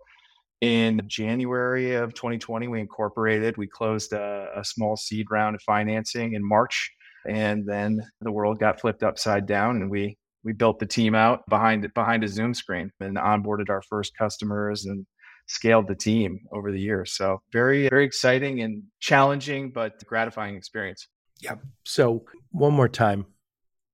in 0.60 1.02
January 1.06 1.94
of 1.94 2.14
2020, 2.14 2.68
we 2.68 2.80
incorporated. 2.80 3.56
We 3.56 3.66
closed 3.66 4.12
a, 4.12 4.48
a 4.56 4.64
small 4.64 4.96
seed 4.96 5.26
round 5.30 5.56
of 5.56 5.62
financing 5.62 6.34
in 6.34 6.46
March, 6.46 6.90
and 7.28 7.66
then 7.66 8.00
the 8.20 8.30
world 8.30 8.60
got 8.60 8.80
flipped 8.80 9.02
upside 9.02 9.46
down, 9.46 9.76
and 9.76 9.90
we 9.90 10.16
we 10.44 10.52
built 10.52 10.78
the 10.78 10.86
team 10.86 11.14
out 11.14 11.48
behind 11.48 11.92
behind 11.94 12.22
a 12.22 12.28
Zoom 12.28 12.54
screen 12.54 12.90
and 13.00 13.16
onboarded 13.16 13.70
our 13.70 13.82
first 13.82 14.16
customers 14.16 14.84
and 14.84 15.06
scaled 15.46 15.88
the 15.88 15.94
team 15.94 16.40
over 16.52 16.70
the 16.70 16.80
years. 16.80 17.16
So 17.16 17.40
very 17.52 17.88
very 17.88 18.04
exciting 18.04 18.60
and 18.60 18.84
challenging 19.00 19.72
but 19.72 20.04
gratifying 20.06 20.56
experience. 20.56 21.08
Yeah. 21.40 21.56
So 21.84 22.24
one 22.50 22.74
more 22.74 22.88
time, 22.88 23.26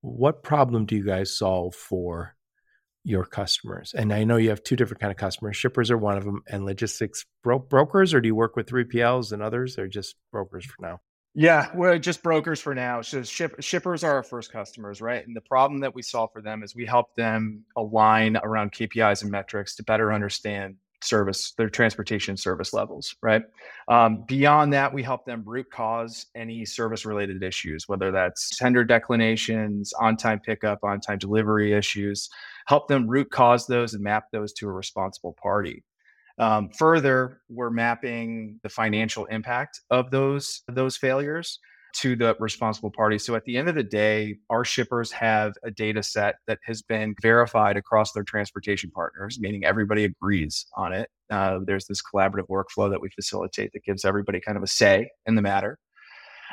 what 0.01 0.43
problem 0.43 0.85
do 0.85 0.95
you 0.95 1.05
guys 1.05 1.35
solve 1.35 1.75
for 1.75 2.35
your 3.03 3.25
customers? 3.25 3.93
And 3.95 4.13
I 4.13 4.23
know 4.23 4.37
you 4.37 4.49
have 4.49 4.63
two 4.63 4.75
different 4.75 5.01
kind 5.01 5.11
of 5.11 5.17
customers. 5.17 5.57
Shippers 5.57 5.89
are 5.91 5.97
one 5.97 6.17
of 6.17 6.23
them, 6.23 6.41
and 6.47 6.65
logistics 6.65 7.25
bro- 7.43 7.59
brokers, 7.59 8.13
or 8.13 8.21
do 8.21 8.27
you 8.27 8.35
work 8.35 8.55
with 8.55 8.67
3PLs 8.67 9.31
and 9.31 9.41
others, 9.41 9.77
or 9.77 9.87
just 9.87 10.15
brokers 10.31 10.65
for 10.65 10.75
now? 10.81 10.99
Yeah, 11.33 11.69
we're 11.73 11.97
just 11.97 12.23
brokers 12.23 12.59
for 12.59 12.75
now. 12.75 13.01
So 13.01 13.23
ship, 13.23 13.55
shippers 13.61 14.03
are 14.03 14.15
our 14.15 14.23
first 14.23 14.51
customers, 14.51 15.01
right? 15.01 15.25
And 15.25 15.35
the 15.35 15.41
problem 15.41 15.79
that 15.79 15.95
we 15.95 16.01
solve 16.01 16.31
for 16.33 16.41
them 16.41 16.61
is 16.61 16.75
we 16.75 16.85
help 16.85 17.15
them 17.15 17.63
align 17.77 18.37
around 18.37 18.73
KPIs 18.73 19.21
and 19.21 19.31
metrics 19.31 19.75
to 19.77 19.83
better 19.83 20.11
understand 20.11 20.75
service, 21.03 21.53
their 21.57 21.69
transportation 21.69 22.35
service 22.35 22.73
levels, 22.73 23.15
right? 23.23 23.43
Um, 23.87 24.25
beyond 24.27 24.73
that, 24.73 24.93
we 24.93 25.03
help 25.03 25.25
them 25.25 25.43
root 25.45 25.67
cause 25.71 26.25
any 26.35 26.65
service 26.65 27.05
related 27.05 27.41
issues, 27.41 27.87
whether 27.87 28.11
that's 28.11 28.57
tender 28.57 28.83
declinations, 28.83 29.93
on 29.99 30.17
time 30.17 30.39
pickup, 30.39 30.83
on 30.83 30.99
time 30.99 31.17
delivery 31.17 31.73
issues, 31.73 32.29
help 32.67 32.89
them 32.89 33.07
root 33.07 33.31
cause 33.31 33.65
those 33.67 33.93
and 33.93 34.03
map 34.03 34.25
those 34.33 34.51
to 34.53 34.67
a 34.67 34.71
responsible 34.71 35.35
party. 35.41 35.83
Um, 36.41 36.69
further, 36.69 37.39
we're 37.49 37.69
mapping 37.69 38.59
the 38.63 38.69
financial 38.69 39.25
impact 39.25 39.79
of 39.91 40.09
those 40.09 40.63
those 40.67 40.97
failures 40.97 41.59
to 41.93 42.15
the 42.15 42.35
responsible 42.39 42.89
party. 42.89 43.19
So 43.19 43.35
at 43.35 43.45
the 43.45 43.57
end 43.57 43.69
of 43.69 43.75
the 43.75 43.83
day, 43.83 44.37
our 44.49 44.65
shippers 44.65 45.11
have 45.11 45.53
a 45.63 45.69
data 45.69 46.01
set 46.01 46.35
that 46.47 46.57
has 46.65 46.81
been 46.81 47.15
verified 47.21 47.77
across 47.77 48.13
their 48.13 48.23
transportation 48.23 48.89
partners, 48.89 49.39
meaning 49.39 49.65
everybody 49.65 50.05
agrees 50.05 50.65
on 50.75 50.93
it. 50.93 51.09
Uh, 51.29 51.59
there's 51.63 51.85
this 51.85 52.01
collaborative 52.01 52.47
workflow 52.49 52.89
that 52.89 53.01
we 53.01 53.09
facilitate 53.09 53.71
that 53.73 53.83
gives 53.83 54.03
everybody 54.03 54.39
kind 54.39 54.57
of 54.57 54.63
a 54.63 54.67
say 54.67 55.09
in 55.27 55.35
the 55.35 55.41
matter. 55.41 55.77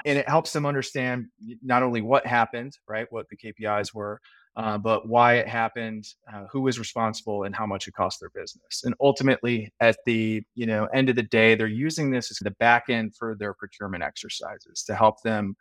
And 0.04 0.18
it 0.18 0.28
helps 0.28 0.52
them 0.52 0.66
understand 0.66 1.26
not 1.62 1.82
only 1.82 2.02
what 2.02 2.26
happened, 2.26 2.76
right, 2.88 3.06
what 3.10 3.26
the 3.30 3.36
KPIs 3.36 3.94
were, 3.94 4.20
uh, 4.58 4.76
but 4.76 5.08
why 5.08 5.36
it 5.36 5.46
happened, 5.46 6.04
uh, 6.32 6.44
who 6.50 6.60
was 6.60 6.80
responsible, 6.80 7.44
and 7.44 7.54
how 7.54 7.64
much 7.64 7.86
it 7.86 7.94
cost 7.94 8.18
their 8.18 8.30
business. 8.30 8.82
And 8.84 8.92
ultimately, 9.00 9.72
at 9.80 9.98
the 10.04 10.42
you 10.56 10.66
know 10.66 10.86
end 10.86 11.08
of 11.08 11.14
the 11.16 11.22
day, 11.22 11.54
they're 11.54 11.68
using 11.68 12.10
this 12.10 12.30
as 12.32 12.38
the 12.38 12.50
back 12.50 12.86
end 12.88 13.14
for 13.14 13.36
their 13.38 13.54
procurement 13.54 14.02
exercises 14.02 14.82
to 14.84 14.96
help 14.96 15.22
them 15.22 15.56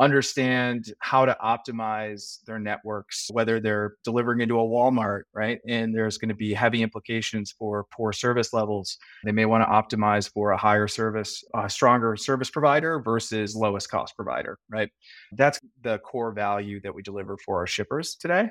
understand 0.00 0.92
how 1.00 1.26
to 1.26 1.36
optimize 1.44 2.42
their 2.46 2.58
networks, 2.58 3.28
whether 3.32 3.60
they're 3.60 3.94
delivering 4.02 4.40
into 4.40 4.58
a 4.58 4.64
Walmart, 4.64 5.22
right? 5.34 5.60
And 5.68 5.94
there's 5.94 6.16
going 6.16 6.30
to 6.30 6.34
be 6.34 6.54
heavy 6.54 6.82
implications 6.82 7.52
for 7.52 7.84
poor 7.92 8.12
service 8.12 8.54
levels. 8.54 8.96
They 9.24 9.32
may 9.32 9.44
want 9.44 9.62
to 9.62 9.68
optimize 9.68 10.28
for 10.28 10.52
a 10.52 10.56
higher 10.56 10.88
service, 10.88 11.44
a 11.54 11.68
stronger 11.68 12.16
service 12.16 12.50
provider 12.50 13.00
versus 13.00 13.54
lowest 13.54 13.90
cost 13.90 14.16
provider, 14.16 14.58
right? 14.70 14.88
That's 15.32 15.60
the 15.82 15.98
core 15.98 16.32
value 16.32 16.80
that 16.80 16.94
we 16.94 17.02
deliver 17.02 17.36
for 17.44 17.58
our 17.58 17.66
shippers 17.66 18.14
today. 18.14 18.50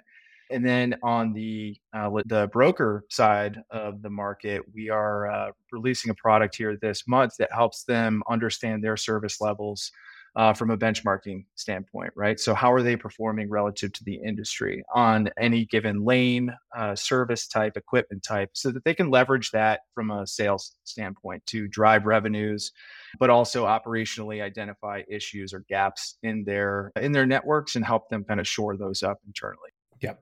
And 0.52 0.66
then 0.66 0.96
on 1.04 1.34
the 1.34 1.78
uh, 1.94 2.10
the 2.26 2.48
broker 2.52 3.06
side 3.10 3.62
of 3.70 4.02
the 4.02 4.10
market, 4.10 4.64
we 4.74 4.90
are 4.90 5.30
uh, 5.30 5.52
releasing 5.72 6.10
a 6.10 6.16
product 6.16 6.56
here 6.56 6.76
this 6.76 7.08
month 7.08 7.34
that 7.38 7.52
helps 7.52 7.84
them 7.84 8.24
understand 8.28 8.84
their 8.84 8.98
service 8.98 9.40
levels 9.42 9.92
uh, 10.36 10.54
from 10.54 10.70
a 10.70 10.78
benchmarking 10.78 11.46
standpoint, 11.56 12.12
right? 12.16 12.40
So, 12.40 12.54
how 12.54 12.72
are 12.72 12.82
they 12.82 12.96
performing 12.96 13.50
relative 13.50 13.94
to 13.94 14.04
the 14.04 14.16
industry 14.16 14.84
on 14.94 15.30
any 15.40 15.66
given 15.66 16.06
lane, 16.06 16.54
uh, 16.76 16.96
service 16.96 17.48
type, 17.48 17.78
equipment 17.78 18.24
type, 18.24 18.52
so 18.54 18.72
that 18.72 18.84
they 18.84 18.94
can 18.94 19.10
leverage 19.10 19.52
that 19.52 19.82
from 19.94 20.12
a 20.12 20.28
sales 20.28 20.76
standpoint 20.84 21.46
to 21.48 21.68
drive 21.68 22.06
revenues, 22.06 22.72
but 23.20 23.30
also 23.30 23.66
operationally 23.66 24.42
identify 24.42 25.02
issues 25.10 25.54
or 25.54 25.66
gaps 25.70 26.18
in 26.24 26.44
their 26.44 26.92
in 26.96 27.12
their 27.12 27.26
networks 27.26 27.76
and 27.76 27.86
help 27.86 28.10
them 28.10 28.24
kind 28.24 28.40
of 28.40 28.48
shore 28.48 28.78
those 28.78 29.04
up 29.04 29.20
internally. 29.26 29.70
Yep. 30.02 30.22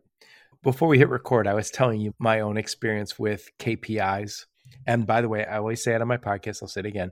Before 0.64 0.88
we 0.88 0.98
hit 0.98 1.10
record, 1.10 1.48
I 1.48 1.54
was 1.54 1.70
telling 1.70 2.02
you 2.02 2.14
my 2.20 2.40
own 2.40 2.58
experience 2.58 3.20
with 3.20 3.50
KPIs. 3.60 4.46
And 4.86 5.06
by 5.06 5.22
the 5.22 5.30
way, 5.30 5.46
I 5.46 5.58
always 5.58 5.84
say 5.84 5.94
it 5.94 6.02
on 6.02 6.08
my 6.08 6.18
podcast, 6.18 6.62
I'll 6.62 6.68
say 6.68 6.80
it 6.82 6.86
again 6.86 7.12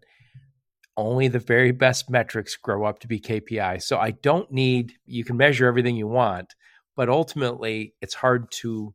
only 0.97 1.27
the 1.27 1.39
very 1.39 1.71
best 1.71 2.09
metrics 2.09 2.55
grow 2.55 2.85
up 2.85 2.99
to 2.99 3.07
be 3.07 3.19
KPIs. 3.19 3.83
So 3.83 3.97
I 3.97 4.11
don't 4.11 4.51
need, 4.51 4.93
you 5.05 5.23
can 5.23 5.37
measure 5.37 5.67
everything 5.67 5.95
you 5.95 6.07
want, 6.07 6.55
but 6.95 7.09
ultimately 7.09 7.93
it's 8.01 8.13
hard 8.13 8.49
to 8.51 8.93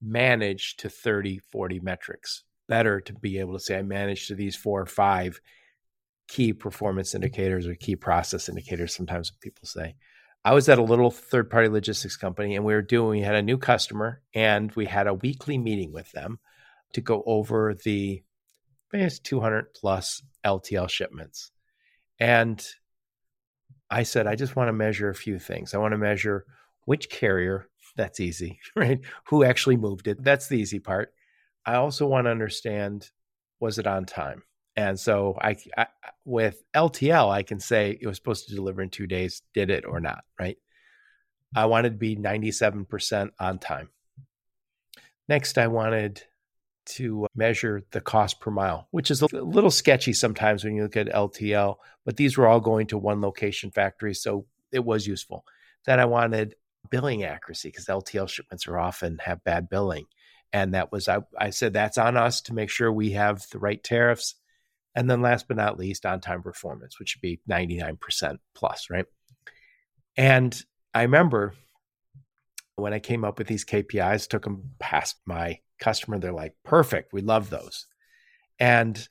manage 0.00 0.76
to 0.78 0.88
30, 0.88 1.40
40 1.50 1.80
metrics. 1.80 2.44
Better 2.68 3.00
to 3.02 3.12
be 3.12 3.38
able 3.38 3.52
to 3.54 3.60
say, 3.60 3.78
I 3.78 3.82
managed 3.82 4.28
to 4.28 4.34
these 4.34 4.56
four 4.56 4.80
or 4.80 4.86
five 4.86 5.40
key 6.28 6.54
performance 6.54 7.14
indicators 7.14 7.66
or 7.66 7.74
key 7.74 7.96
process 7.96 8.48
indicators, 8.48 8.94
sometimes 8.94 9.30
people 9.40 9.66
say. 9.66 9.94
I 10.46 10.54
was 10.54 10.68
at 10.68 10.78
a 10.78 10.82
little 10.82 11.10
third 11.10 11.50
party 11.50 11.68
logistics 11.68 12.16
company 12.16 12.56
and 12.56 12.64
we 12.64 12.74
were 12.74 12.82
doing, 12.82 13.20
we 13.20 13.26
had 13.26 13.34
a 13.34 13.42
new 13.42 13.58
customer 13.58 14.22
and 14.34 14.72
we 14.72 14.86
had 14.86 15.06
a 15.06 15.14
weekly 15.14 15.58
meeting 15.58 15.92
with 15.92 16.10
them 16.12 16.38
to 16.94 17.00
go 17.00 17.22
over 17.26 17.74
the 17.84 18.22
it's 18.92 19.18
200 19.18 19.74
plus 19.74 20.22
LTL 20.44 20.88
shipments. 20.88 21.50
And 22.20 22.64
I 23.90 24.02
said, 24.02 24.26
I 24.26 24.34
just 24.34 24.56
want 24.56 24.68
to 24.68 24.72
measure 24.72 25.08
a 25.08 25.14
few 25.14 25.38
things. 25.38 25.74
I 25.74 25.78
want 25.78 25.92
to 25.92 25.98
measure 25.98 26.46
which 26.84 27.10
carrier, 27.10 27.68
that's 27.96 28.20
easy, 28.20 28.58
right? 28.76 29.00
Who 29.28 29.44
actually 29.44 29.76
moved 29.76 30.08
it? 30.08 30.22
That's 30.22 30.48
the 30.48 30.58
easy 30.58 30.78
part. 30.78 31.12
I 31.66 31.74
also 31.74 32.06
want 32.06 32.26
to 32.26 32.30
understand 32.30 33.10
was 33.60 33.78
it 33.78 33.86
on 33.86 34.04
time? 34.04 34.42
And 34.76 34.98
so 34.98 35.38
I, 35.40 35.56
I, 35.78 35.86
with 36.24 36.62
LTL, 36.74 37.30
I 37.30 37.42
can 37.42 37.60
say 37.60 37.96
it 38.00 38.06
was 38.06 38.16
supposed 38.16 38.48
to 38.48 38.54
deliver 38.54 38.82
in 38.82 38.90
two 38.90 39.06
days. 39.06 39.42
Did 39.54 39.70
it 39.70 39.84
or 39.86 40.00
not? 40.00 40.24
Right. 40.38 40.58
I 41.54 41.66
wanted 41.66 41.90
to 41.90 41.96
be 41.96 42.16
97% 42.16 43.30
on 43.38 43.58
time. 43.58 43.88
Next, 45.28 45.56
I 45.56 45.68
wanted 45.68 46.22
to 46.86 47.26
measure 47.34 47.82
the 47.92 48.00
cost 48.00 48.40
per 48.40 48.50
mile, 48.50 48.88
which 48.90 49.10
is 49.10 49.22
a 49.22 49.26
little 49.26 49.70
sketchy 49.70 50.12
sometimes 50.12 50.64
when 50.64 50.74
you 50.74 50.82
look 50.82 50.96
at 50.96 51.08
LTL, 51.08 51.76
but 52.04 52.16
these 52.16 52.36
were 52.36 52.46
all 52.46 52.60
going 52.60 52.86
to 52.88 52.98
one 52.98 53.20
location 53.20 53.70
factory. 53.70 54.14
So 54.14 54.46
it 54.72 54.84
was 54.84 55.06
useful. 55.06 55.44
Then 55.86 56.00
I 56.00 56.04
wanted 56.04 56.54
billing 56.90 57.24
accuracy 57.24 57.68
because 57.68 57.86
LTL 57.86 58.28
shipments 58.28 58.66
are 58.66 58.78
often 58.78 59.18
have 59.18 59.44
bad 59.44 59.68
billing. 59.68 60.06
And 60.52 60.74
that 60.74 60.92
was, 60.92 61.08
I, 61.08 61.18
I 61.38 61.50
said, 61.50 61.72
that's 61.72 61.98
on 61.98 62.16
us 62.16 62.42
to 62.42 62.54
make 62.54 62.70
sure 62.70 62.92
we 62.92 63.12
have 63.12 63.44
the 63.50 63.58
right 63.58 63.82
tariffs. 63.82 64.36
And 64.94 65.10
then 65.10 65.22
last 65.22 65.48
but 65.48 65.56
not 65.56 65.78
least, 65.78 66.06
on 66.06 66.20
time 66.20 66.42
performance, 66.42 67.00
which 67.00 67.16
would 67.16 67.22
be 67.22 67.40
99% 67.50 68.38
plus, 68.54 68.88
right? 68.90 69.06
And 70.16 70.56
I 70.94 71.02
remember 71.02 71.54
when 72.76 72.92
I 72.92 73.00
came 73.00 73.24
up 73.24 73.38
with 73.38 73.48
these 73.48 73.64
KPIs, 73.64 74.28
took 74.28 74.44
them 74.44 74.70
past 74.78 75.16
my 75.26 75.58
customer. 75.84 76.18
They're 76.18 76.32
like, 76.32 76.54
perfect. 76.64 77.12
We 77.12 77.20
love 77.20 77.50
those. 77.50 77.86
And 78.58 79.08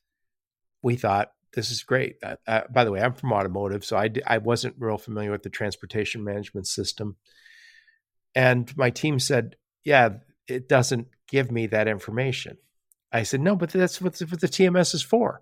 we 0.81 0.95
thought, 0.95 1.31
this 1.53 1.69
is 1.69 1.83
great. 1.83 2.15
Uh, 2.23 2.35
uh, 2.47 2.61
by 2.73 2.83
the 2.83 2.91
way, 2.91 2.99
I'm 2.99 3.13
from 3.13 3.31
automotive, 3.31 3.85
so 3.85 3.95
I 3.95 4.07
d- 4.07 4.23
I 4.25 4.39
wasn't 4.39 4.75
real 4.79 4.97
familiar 4.97 5.31
with 5.31 5.43
the 5.43 5.51
transportation 5.51 6.23
management 6.23 6.65
system. 6.65 7.15
And 8.33 8.75
my 8.75 8.89
team 8.89 9.19
said, 9.19 9.55
yeah, 9.83 10.09
it 10.47 10.67
doesn't 10.67 11.07
give 11.29 11.51
me 11.51 11.67
that 11.67 11.87
information. 11.87 12.57
I 13.11 13.23
said, 13.23 13.41
no, 13.41 13.55
but 13.55 13.69
that's 13.69 14.01
what 14.01 14.15
the, 14.15 14.25
what 14.25 14.41
the 14.41 14.47
TMS 14.47 14.95
is 14.95 15.03
for. 15.03 15.41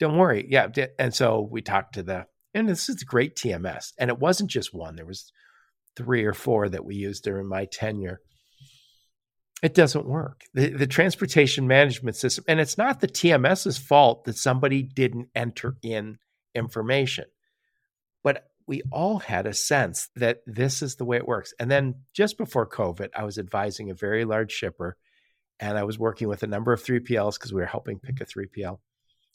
Don't 0.00 0.18
worry. 0.18 0.46
Yeah. 0.48 0.66
And 0.98 1.14
so 1.14 1.48
we 1.48 1.62
talked 1.62 1.94
to 1.94 2.02
the, 2.02 2.26
and 2.52 2.68
this 2.68 2.88
is 2.88 3.00
a 3.00 3.04
great 3.04 3.36
TMS. 3.36 3.92
And 3.98 4.10
it 4.10 4.18
wasn't 4.18 4.50
just 4.50 4.74
one, 4.74 4.96
there 4.96 5.06
was 5.06 5.32
three 5.96 6.24
or 6.24 6.34
four 6.34 6.68
that 6.68 6.84
we 6.84 6.96
used 6.96 7.22
during 7.22 7.46
my 7.46 7.66
tenure 7.66 8.20
it 9.62 9.74
doesn't 9.74 10.06
work. 10.06 10.42
The, 10.54 10.70
the, 10.70 10.88
transportation 10.88 11.68
management 11.68 12.16
system, 12.16 12.44
and 12.48 12.60
it's 12.60 12.76
not 12.76 13.00
the 13.00 13.06
TMS's 13.06 13.78
fault 13.78 14.24
that 14.24 14.36
somebody 14.36 14.82
didn't 14.82 15.28
enter 15.36 15.76
in 15.82 16.18
information, 16.52 17.26
but 18.24 18.44
we 18.66 18.82
all 18.90 19.20
had 19.20 19.46
a 19.46 19.54
sense 19.54 20.08
that 20.16 20.38
this 20.46 20.82
is 20.82 20.96
the 20.96 21.04
way 21.04 21.16
it 21.16 21.26
works. 21.26 21.54
And 21.60 21.70
then 21.70 21.94
just 22.12 22.38
before 22.38 22.68
COVID, 22.68 23.10
I 23.14 23.24
was 23.24 23.38
advising 23.38 23.90
a 23.90 23.94
very 23.94 24.24
large 24.24 24.50
shipper, 24.50 24.96
and 25.60 25.78
I 25.78 25.84
was 25.84 25.98
working 25.98 26.26
with 26.26 26.42
a 26.42 26.48
number 26.48 26.72
of 26.72 26.82
3PLs 26.82 27.34
because 27.34 27.52
we 27.52 27.60
were 27.60 27.66
helping 27.66 28.00
pick 28.00 28.20
a 28.20 28.24
3PL. 28.24 28.78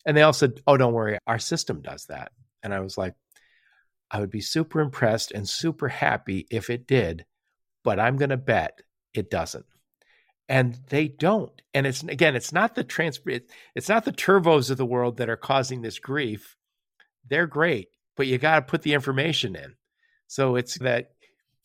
And 0.06 0.16
they 0.16 0.24
all 0.24 0.34
said, 0.34 0.60
Oh, 0.68 0.76
don't 0.76 0.94
worry, 0.94 1.18
our 1.26 1.40
system 1.40 1.82
does 1.82 2.06
that. 2.06 2.32
And 2.64 2.74
I 2.74 2.82
was 2.82 2.98
like, 2.98 3.14
I 4.12 4.20
would 4.20 4.30
be 4.30 4.42
super 4.42 4.82
impressed 4.82 5.32
and 5.32 5.48
super 5.48 5.88
happy 5.88 6.48
if 6.50 6.70
it 6.70 6.86
did, 6.86 7.26
but 7.84 8.00
I'm 8.00 8.18
going 8.18 8.30
to 8.30 8.38
bet 8.38 8.82
it 9.14 9.30
doesn't 9.30 9.66
and 10.50 10.78
they 10.90 11.08
don't 11.08 11.62
and 11.74 11.86
it's 11.86 12.04
again 12.04 12.36
it's 12.36 12.54
not 12.54 12.76
the 12.76 12.84
trans 12.84 13.20
it's 13.76 13.90
not 13.90 14.06
the 14.06 14.12
Turvos 14.12 14.72
of 14.72 14.78
the 14.78 14.86
world 14.86 15.18
that 15.18 15.30
are 15.30 15.38
causing 15.38 15.82
this 15.82 16.00
grief. 16.00 16.56
They're 17.30 17.48
great 17.48 17.90
but 18.16 18.28
you 18.28 18.38
got 18.38 18.56
to 18.56 18.62
put 18.64 18.82
the 18.82 18.94
information 18.94 19.56
in. 19.56 19.76
So 20.28 20.56
it's 20.56 20.80
that 20.80 21.12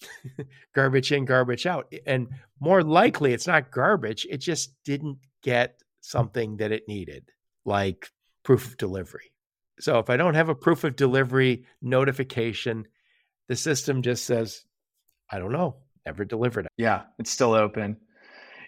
garbage 0.74 1.12
in 1.12 1.24
garbage 1.24 1.66
out 1.66 1.92
and 2.06 2.28
more 2.60 2.82
likely 2.82 3.32
it's 3.32 3.46
not 3.46 3.70
garbage 3.70 4.26
it 4.28 4.38
just 4.38 4.74
didn't 4.84 5.18
get 5.42 5.80
something 6.00 6.56
that 6.56 6.72
it 6.72 6.88
needed 6.88 7.30
like 7.64 8.10
proof 8.42 8.66
of 8.66 8.76
delivery. 8.76 9.32
So 9.80 9.98
if 9.98 10.10
i 10.10 10.16
don't 10.16 10.34
have 10.34 10.48
a 10.48 10.54
proof 10.54 10.84
of 10.84 10.96
delivery 10.96 11.64
notification 11.80 12.86
the 13.48 13.56
system 13.56 14.02
just 14.02 14.24
says 14.24 14.64
i 15.30 15.38
don't 15.38 15.52
know 15.52 15.76
never 16.04 16.24
delivered 16.24 16.66
yeah 16.76 17.02
it's 17.18 17.30
still 17.30 17.54
open 17.54 17.96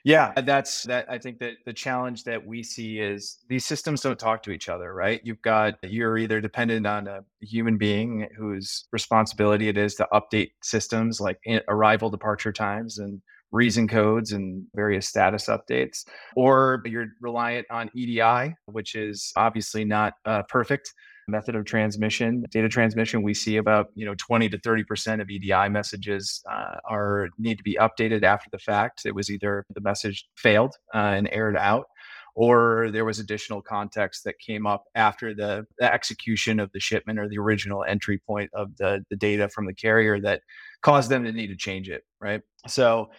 yeah, 0.04 0.32
that's 0.42 0.82
that. 0.82 1.06
I 1.10 1.16
think 1.16 1.38
that 1.38 1.54
the 1.64 1.72
challenge 1.72 2.24
that 2.24 2.46
we 2.46 2.62
see 2.62 2.98
is 2.98 3.38
these 3.48 3.64
systems 3.64 4.02
don't 4.02 4.18
talk 4.18 4.42
to 4.42 4.50
each 4.50 4.68
other, 4.68 4.92
right? 4.92 5.18
You've 5.24 5.40
got 5.40 5.78
you're 5.82 6.18
either 6.18 6.42
dependent 6.42 6.86
on 6.86 7.08
a 7.08 7.24
human 7.40 7.78
being 7.78 8.28
whose 8.36 8.86
responsibility 8.92 9.68
it 9.68 9.78
is 9.78 9.94
to 9.94 10.08
update 10.12 10.50
systems 10.62 11.22
like 11.22 11.38
arrival 11.68 12.10
departure 12.10 12.52
times 12.52 12.98
and 12.98 13.22
reason 13.50 13.88
codes 13.88 14.32
and 14.32 14.66
various 14.74 15.08
status 15.08 15.46
updates, 15.46 16.04
or 16.36 16.82
you're 16.84 17.06
reliant 17.22 17.66
on 17.70 17.90
EDI, 17.94 18.54
which 18.66 18.94
is 18.96 19.32
obviously 19.36 19.86
not 19.86 20.12
uh, 20.26 20.42
perfect 20.50 20.92
method 21.28 21.54
of 21.54 21.64
transmission, 21.64 22.44
data 22.50 22.68
transmission, 22.68 23.22
we 23.22 23.34
see 23.34 23.56
about 23.56 23.88
you 23.94 24.04
know 24.04 24.14
20 24.16 24.48
to 24.50 24.58
30 24.58 24.84
percent 24.84 25.22
of 25.22 25.30
EDI 25.30 25.68
messages 25.68 26.42
uh, 26.50 26.76
are 26.88 27.28
need 27.38 27.58
to 27.58 27.64
be 27.64 27.76
updated 27.80 28.22
after 28.22 28.48
the 28.50 28.58
fact. 28.58 29.06
It 29.06 29.14
was 29.14 29.30
either 29.30 29.64
the 29.74 29.80
message 29.80 30.26
failed 30.36 30.74
uh, 30.94 30.98
and 30.98 31.28
aired 31.32 31.56
out, 31.56 31.86
or 32.34 32.90
there 32.90 33.04
was 33.04 33.18
additional 33.18 33.62
context 33.62 34.24
that 34.24 34.38
came 34.38 34.66
up 34.66 34.84
after 34.94 35.34
the, 35.34 35.66
the 35.78 35.92
execution 35.92 36.58
of 36.58 36.70
the 36.72 36.80
shipment 36.80 37.18
or 37.18 37.28
the 37.28 37.38
original 37.38 37.84
entry 37.84 38.18
point 38.26 38.50
of 38.54 38.76
the, 38.76 39.04
the 39.10 39.16
data 39.16 39.48
from 39.48 39.66
the 39.66 39.74
carrier 39.74 40.20
that 40.20 40.42
caused 40.82 41.10
them 41.10 41.24
to 41.24 41.32
need 41.32 41.48
to 41.48 41.56
change 41.56 41.88
it, 41.88 42.04
right? 42.20 42.42
So, 42.66 43.10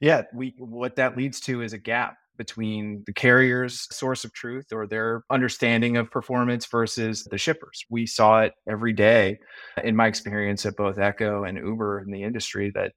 yeah, 0.00 0.22
we 0.34 0.54
what 0.58 0.96
that 0.96 1.16
leads 1.16 1.40
to 1.42 1.62
is 1.62 1.72
a 1.72 1.78
gap 1.78 2.16
between 2.36 3.02
the 3.06 3.12
carrier's 3.12 3.86
source 3.90 4.24
of 4.24 4.32
truth 4.32 4.66
or 4.72 4.86
their 4.86 5.22
understanding 5.30 5.96
of 5.96 6.10
performance 6.10 6.66
versus 6.66 7.24
the 7.30 7.38
shippers. 7.38 7.84
We 7.90 8.06
saw 8.06 8.40
it 8.42 8.52
every 8.68 8.92
day 8.92 9.38
in 9.82 9.96
my 9.96 10.06
experience 10.06 10.66
at 10.66 10.76
both 10.76 10.98
Echo 10.98 11.44
and 11.44 11.58
Uber 11.58 12.00
in 12.00 12.10
the 12.10 12.22
industry 12.22 12.70
that 12.74 12.92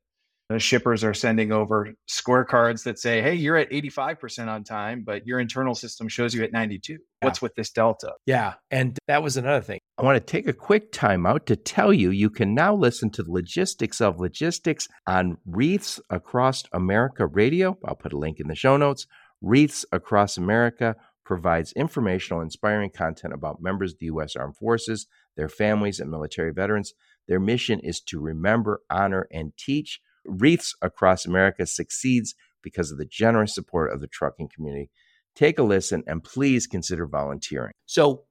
the 0.49 0.59
shippers 0.59 1.03
are 1.03 1.13
sending 1.13 1.51
over 1.51 1.93
scorecards 2.09 2.83
that 2.83 2.99
say, 2.99 3.21
hey, 3.21 3.33
you're 3.33 3.57
at 3.57 3.69
85% 3.69 4.47
on 4.47 4.63
time, 4.63 5.03
but 5.05 5.27
your 5.27 5.39
internal 5.39 5.75
system 5.75 6.07
shows 6.07 6.33
you 6.33 6.43
at 6.43 6.53
92. 6.53 6.93
Yeah. 6.93 6.97
What's 7.21 7.41
with 7.41 7.53
this 7.55 7.69
delta? 7.69 8.13
Yeah. 8.25 8.53
And 8.71 8.97
that 9.07 9.21
was 9.21 9.35
another 9.35 9.61
thing. 9.61 9.79
I 9.97 10.03
want 10.03 10.15
to 10.15 10.31
take 10.31 10.47
a 10.47 10.53
quick 10.53 10.91
time 10.93 11.25
out 11.25 11.47
to 11.47 11.57
tell 11.57 11.91
you 11.91 12.11
you 12.11 12.29
can 12.29 12.53
now 12.53 12.73
listen 12.73 13.09
to 13.11 13.23
the 13.23 13.31
logistics 13.31 13.99
of 13.99 14.19
logistics 14.19 14.87
on 15.05 15.37
Wreaths 15.45 15.99
Across 16.09 16.63
America 16.71 17.25
Radio. 17.25 17.77
I'll 17.85 17.95
put 17.95 18.13
a 18.13 18.17
link 18.17 18.39
in 18.39 18.47
the 18.47 18.55
show 18.55 18.77
notes. 18.77 19.05
Wreaths 19.41 19.85
Across 19.91 20.37
America 20.37 20.95
provides 21.23 21.73
informational, 21.73 22.41
inspiring 22.41 22.89
content 22.89 23.33
about 23.33 23.61
members 23.61 23.93
of 23.93 23.99
the 23.99 24.05
U.S. 24.07 24.35
Armed 24.35 24.55
Forces, 24.55 25.07
their 25.35 25.49
families, 25.49 25.99
and 25.99 26.09
military 26.09 26.53
veterans. 26.53 26.93
Their 27.27 27.39
mission 27.39 27.79
is 27.81 27.99
to 28.01 28.19
remember, 28.19 28.81
honor, 28.89 29.27
and 29.31 29.51
teach 29.57 29.99
Wreaths 30.25 30.75
Across 30.81 31.25
America 31.25 31.65
succeeds 31.65 32.33
because 32.61 32.91
of 32.91 32.97
the 32.97 33.05
generous 33.05 33.53
support 33.53 33.91
of 33.91 34.01
the 34.01 34.07
trucking 34.07 34.49
community. 34.53 34.89
Take 35.35 35.59
a 35.59 35.63
listen 35.63 36.03
and 36.07 36.23
please 36.23 36.65
consider 36.65 37.05
volunteering. 37.05 37.73
So, 37.85 38.23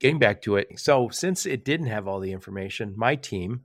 getting 0.00 0.18
back 0.18 0.40
to 0.42 0.56
it, 0.56 0.68
so 0.78 1.08
since 1.10 1.46
it 1.46 1.64
didn't 1.64 1.86
have 1.86 2.06
all 2.06 2.20
the 2.20 2.32
information, 2.32 2.94
my 2.96 3.16
team 3.16 3.62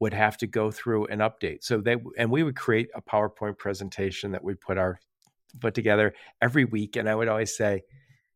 would 0.00 0.14
have 0.14 0.36
to 0.38 0.46
go 0.46 0.70
through 0.70 1.06
an 1.06 1.18
update. 1.18 1.58
So 1.62 1.80
they 1.80 1.96
and 2.16 2.30
we 2.30 2.42
would 2.42 2.56
create 2.56 2.88
a 2.94 3.02
PowerPoint 3.02 3.58
presentation 3.58 4.32
that 4.32 4.44
we 4.44 4.54
put 4.54 4.78
our 4.78 5.00
put 5.60 5.74
together 5.74 6.14
every 6.42 6.64
week, 6.64 6.96
and 6.96 7.08
I 7.08 7.14
would 7.14 7.28
always 7.28 7.56
say, 7.56 7.82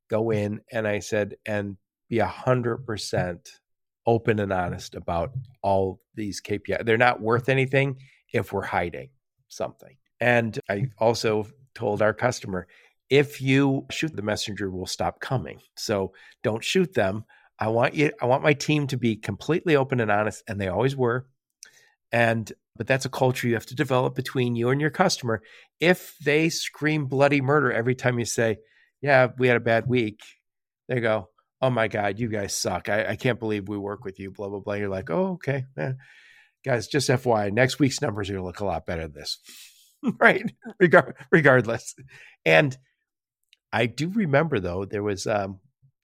go 0.08 0.30
in 0.30 0.60
and 0.70 0.86
I 0.86 0.98
said 0.98 1.36
and 1.46 1.76
be 2.08 2.18
a 2.18 2.26
hundred 2.26 2.78
percent 2.86 3.60
open 4.06 4.40
and 4.40 4.52
honest 4.52 4.94
about 4.94 5.32
all 5.62 6.00
these 6.14 6.40
KPI. 6.40 6.84
They're 6.84 6.98
not 6.98 7.20
worth 7.20 7.48
anything 7.48 7.96
if 8.32 8.52
we're 8.52 8.62
hiding 8.62 9.10
something. 9.48 9.96
And 10.20 10.58
I 10.68 10.86
also 10.98 11.46
told 11.74 12.02
our 12.02 12.14
customer 12.14 12.66
if 13.10 13.42
you 13.42 13.84
shoot 13.90 14.14
the 14.14 14.22
messenger 14.22 14.70
will 14.70 14.86
stop 14.86 15.20
coming. 15.20 15.60
So 15.76 16.12
don't 16.42 16.64
shoot 16.64 16.94
them. 16.94 17.24
I 17.58 17.68
want 17.68 17.94
you 17.94 18.10
I 18.20 18.26
want 18.26 18.42
my 18.42 18.54
team 18.54 18.86
to 18.88 18.96
be 18.96 19.16
completely 19.16 19.76
open 19.76 20.00
and 20.00 20.10
honest 20.10 20.42
and 20.48 20.60
they 20.60 20.68
always 20.68 20.96
were. 20.96 21.26
And 22.10 22.50
but 22.76 22.86
that's 22.86 23.04
a 23.04 23.10
culture 23.10 23.48
you 23.48 23.54
have 23.54 23.66
to 23.66 23.74
develop 23.74 24.14
between 24.14 24.56
you 24.56 24.70
and 24.70 24.80
your 24.80 24.90
customer. 24.90 25.42
If 25.80 26.16
they 26.24 26.48
scream 26.48 27.06
bloody 27.06 27.40
murder 27.40 27.72
every 27.72 27.94
time 27.94 28.18
you 28.18 28.24
say, 28.24 28.58
"Yeah, 29.00 29.28
we 29.38 29.48
had 29.48 29.56
a 29.56 29.60
bad 29.60 29.86
week." 29.88 30.20
They 30.88 31.00
go, 31.00 31.28
"Oh 31.60 31.70
my 31.70 31.88
god, 31.88 32.18
you 32.18 32.28
guys 32.28 32.54
suck. 32.54 32.88
I, 32.88 33.10
I 33.10 33.16
can't 33.16 33.38
believe 33.38 33.68
we 33.68 33.78
work 33.78 34.04
with 34.04 34.18
you." 34.18 34.30
Blah 34.30 34.48
blah 34.48 34.60
blah. 34.60 34.74
You're 34.74 34.88
like, 34.88 35.10
"Oh, 35.10 35.32
okay." 35.34 35.64
Eh 35.76 35.92
guys, 36.64 36.86
just 36.86 37.08
FYI, 37.08 37.52
next 37.52 37.78
week's 37.78 38.00
numbers 38.00 38.28
are 38.30 38.34
going 38.34 38.42
to 38.42 38.46
look 38.46 38.60
a 38.60 38.64
lot 38.64 38.86
better 38.86 39.02
than 39.02 39.12
this, 39.12 39.38
right? 40.20 40.52
Regard, 40.78 41.16
regardless. 41.30 41.94
And 42.44 42.76
I 43.72 43.86
do 43.86 44.08
remember 44.08 44.60
though, 44.60 44.84
there 44.84 45.02
was 45.02 45.26
um, 45.26 45.60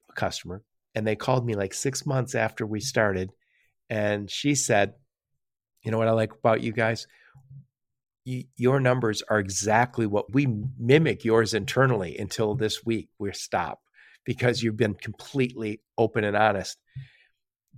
a 0.09 0.13
customer 0.13 0.63
and 0.95 1.05
they 1.05 1.15
called 1.15 1.45
me 1.45 1.55
like 1.55 1.73
six 1.73 2.05
months 2.05 2.35
after 2.35 2.65
we 2.65 2.79
started. 2.79 3.31
And 3.89 4.29
she 4.29 4.55
said, 4.55 4.93
You 5.83 5.91
know 5.91 5.97
what 5.97 6.07
I 6.07 6.11
like 6.11 6.33
about 6.33 6.61
you 6.61 6.71
guys? 6.71 7.07
your 8.57 8.79
numbers 8.79 9.23
are 9.27 9.39
exactly 9.39 10.05
what 10.05 10.31
we 10.31 10.45
mimic 10.77 11.25
yours 11.25 11.55
internally 11.55 12.15
until 12.15 12.53
this 12.53 12.85
week. 12.85 13.09
We're 13.17 13.33
stopped 13.33 13.81
because 14.23 14.61
you've 14.61 14.77
been 14.77 14.93
completely 14.93 15.81
open 15.97 16.23
and 16.23 16.37
honest 16.37 16.77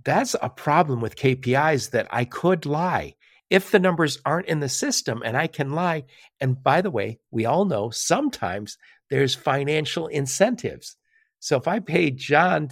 that's 0.04 0.34
a 0.40 0.48
problem 0.48 1.00
with 1.00 1.16
KPIs 1.16 1.90
that 1.90 2.08
I 2.10 2.24
could 2.24 2.66
lie 2.66 3.14
if 3.50 3.70
the 3.70 3.78
numbers 3.78 4.18
aren't 4.24 4.48
in 4.48 4.60
the 4.60 4.68
system 4.68 5.22
and 5.24 5.36
I 5.36 5.46
can 5.46 5.72
lie. 5.72 6.04
And 6.40 6.62
by 6.62 6.80
the 6.80 6.90
way, 6.90 7.18
we 7.30 7.46
all 7.46 7.64
know 7.64 7.90
sometimes 7.90 8.78
there's 9.10 9.34
financial 9.34 10.06
incentives. 10.06 10.96
So 11.38 11.56
if 11.56 11.68
I 11.68 11.80
pay 11.80 12.10
John 12.10 12.70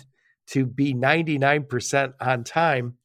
to 0.48 0.64
be 0.64 0.94
99% 0.94 2.14
on 2.20 2.44
time 2.44 2.96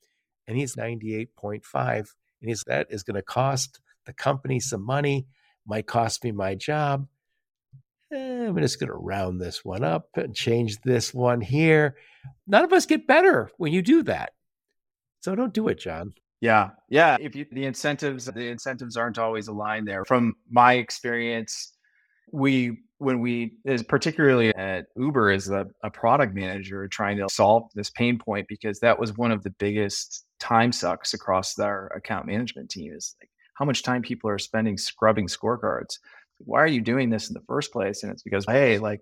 and 0.48 0.58
he's 0.58 0.76
98.5 0.76 1.98
and 1.98 2.50
he's 2.50 2.64
that 2.68 2.88
is 2.90 3.04
going 3.04 3.16
to 3.16 3.22
cost 3.22 3.80
the 4.06 4.14
company 4.14 4.60
some 4.60 4.86
money, 4.86 5.28
might 5.66 5.88
cost 5.88 6.24
me 6.24 6.32
my 6.32 6.56
job. 6.56 7.08
Eh, 8.14 8.48
I'm 8.48 8.58
just 8.58 8.80
going 8.80 8.90
to 8.90 8.96
round 8.96 9.42
this 9.42 9.66
one 9.66 9.84
up 9.84 10.10
and 10.16 10.36
change 10.36 10.80
this 10.82 11.14
one 11.14 11.42
here. 11.42 11.96
None 12.48 12.64
of 12.64 12.72
us 12.72 12.86
get 12.86 13.08
better 13.08 13.50
when 13.58 13.74
you 13.74 13.82
do 13.82 14.04
that. 14.04 14.32
So 15.22 15.36
don't 15.36 15.54
do 15.54 15.68
it, 15.70 15.80
John. 15.80 16.14
Yeah. 16.40 16.72
Yeah. 16.90 17.18
If 17.20 17.36
you, 17.36 17.46
the 17.52 17.66
incentives, 17.66 18.26
the 18.26 18.48
incentives 18.48 18.96
aren't 18.96 19.18
always 19.18 19.48
aligned 19.48 19.88
there. 19.88 20.06
From 20.06 20.36
my 20.50 20.74
experience, 20.74 21.74
we, 22.32 22.78
when 22.98 23.20
we, 23.20 23.54
is 23.66 23.84
particularly 23.84 24.56
at 24.56 24.86
Uber 24.96 25.32
as 25.32 25.50
a, 25.50 25.68
a 25.84 25.90
product 25.90 26.34
manager 26.34 26.88
trying 26.88 27.18
to 27.18 27.28
solve 27.30 27.64
this 27.76 27.90
pain 27.90 28.18
point, 28.18 28.48
because 28.48 28.80
that 28.80 29.00
was 29.00 29.18
one 29.18 29.32
of 29.32 29.44
the 29.44 29.50
biggest 29.52 30.26
time 30.40 30.72
sucks 30.72 31.14
across 31.14 31.58
our 31.60 31.88
account 31.96 32.28
management 32.28 32.70
team 32.70 32.94
is 32.94 33.16
like 33.22 33.30
how 33.56 33.66
much 33.66 33.84
time 33.84 34.02
people 34.02 34.30
are 34.30 34.38
spending 34.38 34.78
scrubbing 34.78 35.28
scorecards. 35.28 35.98
Why 36.40 36.62
are 36.62 36.68
you 36.68 36.82
doing 36.82 37.10
this 37.10 37.30
in 37.30 37.34
the 37.34 37.44
first 37.48 37.72
place? 37.72 38.04
And 38.04 38.12
it's 38.12 38.24
because, 38.24 38.46
hey, 38.46 38.78
like 38.78 39.02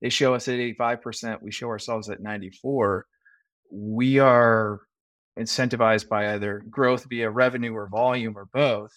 they 0.00 0.08
show 0.08 0.34
us 0.34 0.48
at 0.48 0.54
85%, 0.54 1.42
we 1.42 1.50
show 1.50 1.68
ourselves 1.68 2.08
at 2.08 2.20
94. 2.20 3.06
We 3.70 4.18
are 4.18 4.80
incentivized 5.38 6.08
by 6.08 6.34
either 6.34 6.62
growth 6.70 7.06
via 7.08 7.30
revenue 7.30 7.72
or 7.72 7.88
volume 7.88 8.36
or 8.36 8.46
both. 8.52 8.92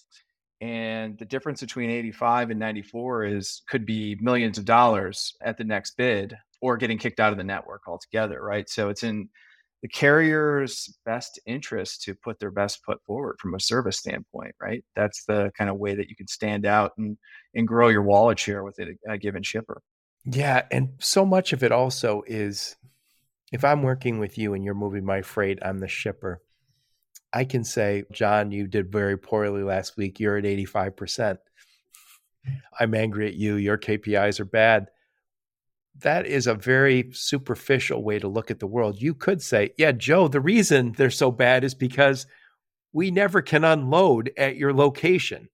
And 0.62 1.18
the 1.18 1.26
difference 1.26 1.62
between 1.62 1.90
85 1.90 2.52
and 2.52 2.60
94 2.60 3.26
is 3.26 3.64
could 3.68 3.86
be 3.86 4.16
millions 4.22 4.60
of 4.60 4.66
dollars 4.66 5.36
at 5.42 5.58
the 5.58 5.64
next 5.64 5.98
bid 5.98 6.36
or 6.62 6.78
getting 6.78 7.00
kicked 7.00 7.20
out 7.20 7.32
of 7.32 7.38
the 7.38 7.44
network 7.44 7.82
altogether, 7.88 8.42
right? 8.42 8.70
So 8.70 8.90
it's 8.90 9.04
in 9.04 9.30
the 9.82 9.88
carrier's 9.88 10.96
best 11.06 11.40
interest 11.48 12.04
to 12.04 12.14
put 12.14 12.40
their 12.40 12.52
best 12.52 12.84
foot 12.86 13.00
forward 13.08 13.38
from 13.40 13.56
a 13.56 13.60
service 13.60 13.98
standpoint, 13.98 14.54
right? 14.62 14.84
That's 14.96 15.26
the 15.26 15.52
kind 15.58 15.72
of 15.72 15.78
way 15.78 15.96
that 15.96 16.08
you 16.08 16.16
can 16.16 16.28
stand 16.28 16.68
out 16.68 16.92
and 16.98 17.18
and 17.56 17.68
grow 17.68 17.90
your 17.90 18.04
wallet 18.04 18.38
share 18.38 18.64
with 18.64 18.78
a, 18.80 18.96
a 19.12 19.18
given 19.18 19.42
shipper. 19.42 19.82
Yeah, 20.26 20.64
and 20.70 20.92
so 21.00 21.26
much 21.26 21.52
of 21.52 21.64
it 21.64 21.72
also 21.72 22.22
is 22.28 22.76
if 23.52 23.66
I'm 23.66 23.82
working 23.82 24.20
with 24.20 24.38
you 24.38 24.54
and 24.54 24.64
you're 24.64 24.76
moving 24.76 25.04
my 25.04 25.24
freight, 25.24 25.58
I'm 25.64 25.80
the 25.80 25.88
shipper. 25.88 26.42
I 27.34 27.46
can 27.46 27.64
say, 27.64 28.04
John, 28.12 28.52
you 28.52 28.68
did 28.68 28.92
very 28.92 29.18
poorly 29.18 29.64
last 29.64 29.96
week. 29.98 30.20
You're 30.20 30.38
at 30.38 30.44
85%. 30.44 31.38
I'm 32.80 32.94
angry 32.94 33.28
at 33.28 33.36
you. 33.36 33.56
Your 33.56 33.78
KPIs 33.78 34.40
are 34.40 34.46
bad. 34.46 34.88
That 36.00 36.26
is 36.26 36.48
a 36.48 36.56
very 36.56 37.12
superficial 37.14 38.04
way 38.04 38.20
to 38.20 38.28
look 38.28 38.50
at 38.50 38.60
the 38.60 38.68
world. 38.68 39.02
You 39.02 39.14
could 39.14 39.42
say, 39.42 39.72
yeah, 39.78 39.92
Joe, 39.92 40.28
the 40.28 40.42
reason 40.42 40.94
they're 40.98 41.10
so 41.10 41.32
bad 41.32 41.64
is 41.64 41.76
because 41.76 42.26
we 42.94 43.12
never 43.12 43.42
can 43.42 43.64
unload 43.64 44.32
at 44.38 44.58
your 44.58 44.74
location. 44.74 45.50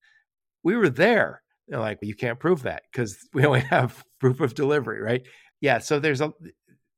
We 0.64 0.76
were 0.76 0.90
there. 0.90 1.42
They're 1.68 1.80
like, 1.80 2.00
you 2.02 2.16
can't 2.16 2.40
prove 2.40 2.64
that 2.64 2.84
because 2.92 3.18
we 3.34 3.46
only 3.46 3.62
have 3.62 4.04
proof 4.20 4.40
of 4.40 4.56
delivery, 4.56 5.02
right? 5.02 5.24
Yeah. 5.60 5.80
So 5.80 6.00
there's 6.00 6.22
a, 6.22 6.34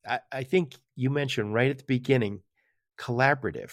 I, 0.08 0.20
I 0.32 0.44
think 0.44 0.76
you 0.96 1.10
mentioned 1.10 1.54
right 1.54 1.72
at 1.72 1.80
the 1.80 1.86
beginning 1.86 2.42
collaborative. 3.00 3.72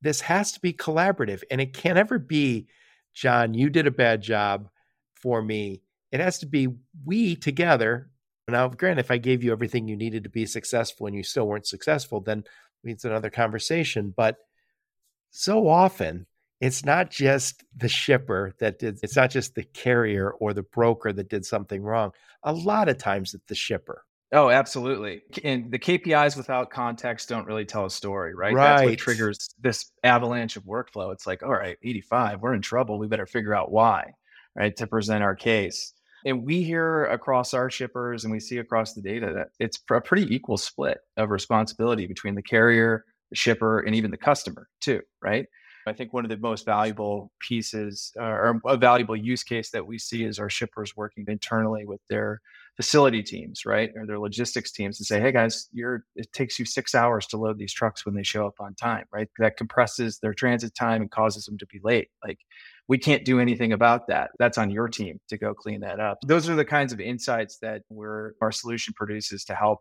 This 0.00 0.20
has 0.20 0.52
to 0.52 0.60
be 0.60 0.72
collaborative, 0.72 1.42
and 1.50 1.60
it 1.60 1.74
can't 1.74 1.98
ever 1.98 2.18
be, 2.18 2.68
John, 3.14 3.54
you 3.54 3.68
did 3.68 3.86
a 3.86 3.90
bad 3.90 4.22
job 4.22 4.68
for 5.14 5.42
me. 5.42 5.82
It 6.12 6.20
has 6.20 6.38
to 6.38 6.46
be 6.46 6.68
we 7.04 7.36
together. 7.36 8.10
Now, 8.46 8.68
grant 8.68 9.00
if 9.00 9.10
I 9.10 9.18
gave 9.18 9.42
you 9.42 9.52
everything 9.52 9.88
you 9.88 9.96
needed 9.96 10.24
to 10.24 10.30
be 10.30 10.46
successful 10.46 11.06
and 11.06 11.16
you 11.16 11.22
still 11.22 11.46
weren't 11.46 11.66
successful, 11.66 12.20
then 12.20 12.44
it's 12.84 13.04
another 13.04 13.28
conversation. 13.28 14.14
But 14.16 14.36
so 15.30 15.68
often, 15.68 16.26
it's 16.60 16.84
not 16.84 17.10
just 17.10 17.64
the 17.76 17.88
shipper 17.88 18.54
that 18.58 18.78
did, 18.78 18.98
it's 19.02 19.16
not 19.16 19.30
just 19.30 19.54
the 19.54 19.64
carrier 19.64 20.30
or 20.30 20.54
the 20.54 20.62
broker 20.62 21.12
that 21.12 21.28
did 21.28 21.44
something 21.44 21.82
wrong. 21.82 22.12
A 22.42 22.52
lot 22.52 22.88
of 22.88 22.98
times, 22.98 23.34
it's 23.34 23.44
the 23.46 23.54
shipper. 23.54 24.04
Oh, 24.30 24.50
absolutely. 24.50 25.22
And 25.42 25.70
the 25.70 25.78
KPIs 25.78 26.36
without 26.36 26.70
context 26.70 27.28
don't 27.30 27.46
really 27.46 27.64
tell 27.64 27.86
a 27.86 27.90
story, 27.90 28.34
right? 28.34 28.54
That's 28.54 28.90
what 28.90 28.98
triggers 28.98 29.48
this 29.58 29.90
avalanche 30.04 30.56
of 30.56 30.64
workflow. 30.64 31.12
It's 31.12 31.26
like, 31.26 31.42
all 31.42 31.52
right, 31.52 31.78
85, 31.82 32.42
we're 32.42 32.54
in 32.54 32.60
trouble. 32.60 32.98
We 32.98 33.06
better 33.06 33.26
figure 33.26 33.54
out 33.54 33.72
why, 33.72 34.12
right? 34.54 34.76
To 34.76 34.86
present 34.86 35.22
our 35.22 35.34
case. 35.34 35.94
And 36.26 36.44
we 36.44 36.62
hear 36.62 37.06
across 37.06 37.54
our 37.54 37.70
shippers 37.70 38.24
and 38.24 38.32
we 38.32 38.40
see 38.40 38.58
across 38.58 38.92
the 38.92 39.00
data 39.00 39.32
that 39.34 39.48
it's 39.58 39.78
a 39.90 40.00
pretty 40.00 40.34
equal 40.34 40.58
split 40.58 40.98
of 41.16 41.30
responsibility 41.30 42.06
between 42.06 42.34
the 42.34 42.42
carrier, 42.42 43.04
the 43.30 43.36
shipper, 43.36 43.80
and 43.80 43.94
even 43.94 44.10
the 44.10 44.16
customer, 44.18 44.68
too, 44.80 45.00
right? 45.22 45.46
I 45.86 45.94
think 45.94 46.12
one 46.12 46.24
of 46.24 46.30
the 46.30 46.36
most 46.36 46.66
valuable 46.66 47.32
pieces 47.40 48.12
uh, 48.20 48.24
or 48.24 48.60
a 48.66 48.76
valuable 48.76 49.16
use 49.16 49.42
case 49.42 49.70
that 49.70 49.86
we 49.86 49.98
see 49.98 50.24
is 50.24 50.38
our 50.38 50.50
shippers 50.50 50.94
working 50.94 51.24
internally 51.28 51.86
with 51.86 52.00
their 52.10 52.40
facility 52.78 53.24
teams, 53.24 53.66
right, 53.66 53.90
or 53.96 54.06
their 54.06 54.20
logistics 54.20 54.70
teams, 54.70 54.98
to 54.98 55.04
say, 55.04 55.20
"Hey 55.20 55.32
guys, 55.32 55.68
you're 55.72 56.04
it 56.14 56.32
takes 56.32 56.60
you 56.60 56.64
six 56.64 56.94
hours 56.94 57.26
to 57.26 57.36
load 57.36 57.58
these 57.58 57.72
trucks 57.72 58.06
when 58.06 58.14
they 58.14 58.22
show 58.22 58.46
up 58.46 58.54
on 58.60 58.74
time, 58.74 59.04
right? 59.12 59.28
That 59.38 59.56
compresses 59.56 60.20
their 60.20 60.32
transit 60.32 60.74
time 60.76 61.02
and 61.02 61.10
causes 61.10 61.44
them 61.44 61.58
to 61.58 61.66
be 61.66 61.80
late. 61.82 62.08
Like, 62.24 62.38
we 62.86 62.96
can't 62.96 63.24
do 63.24 63.40
anything 63.40 63.72
about 63.72 64.06
that. 64.06 64.30
That's 64.38 64.58
on 64.58 64.70
your 64.70 64.86
team 64.88 65.18
to 65.28 65.36
go 65.36 65.54
clean 65.54 65.80
that 65.80 65.98
up. 65.98 66.18
Those 66.24 66.48
are 66.48 66.54
the 66.54 66.64
kinds 66.64 66.92
of 66.92 67.00
insights 67.00 67.58
that 67.62 67.82
we're 67.90 68.34
our 68.40 68.52
solution 68.52 68.94
produces 68.94 69.44
to 69.46 69.56
help 69.56 69.80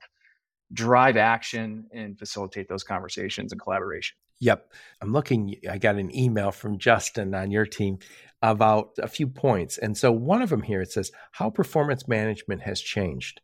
drive 0.73 1.17
action 1.17 1.85
and 1.93 2.17
facilitate 2.17 2.67
those 2.67 2.83
conversations 2.83 3.51
and 3.51 3.61
collaboration. 3.61 4.17
Yep. 4.39 4.71
I'm 5.01 5.13
looking, 5.13 5.55
I 5.69 5.77
got 5.77 5.95
an 5.95 6.15
email 6.15 6.51
from 6.51 6.77
Justin 6.77 7.33
on 7.33 7.51
your 7.51 7.65
team 7.65 7.99
about 8.41 8.91
a 8.99 9.07
few 9.07 9.27
points. 9.27 9.77
And 9.77 9.97
so 9.97 10.11
one 10.11 10.41
of 10.41 10.49
them 10.49 10.61
here 10.61 10.81
it 10.81 10.91
says 10.91 11.11
how 11.31 11.49
performance 11.49 12.07
management 12.07 12.61
has 12.61 12.79
changed. 12.81 13.41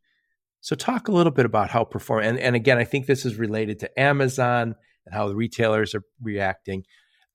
So 0.61 0.75
talk 0.75 1.07
a 1.07 1.11
little 1.11 1.31
bit 1.31 1.45
about 1.45 1.71
how 1.71 1.83
perform 1.83 2.23
and, 2.23 2.39
and 2.39 2.55
again, 2.55 2.77
I 2.77 2.83
think 2.83 3.05
this 3.05 3.25
is 3.25 3.35
related 3.35 3.79
to 3.79 3.99
Amazon 3.99 4.75
and 5.05 5.15
how 5.15 5.27
the 5.27 5.35
retailers 5.35 5.95
are 5.95 6.03
reacting 6.21 6.85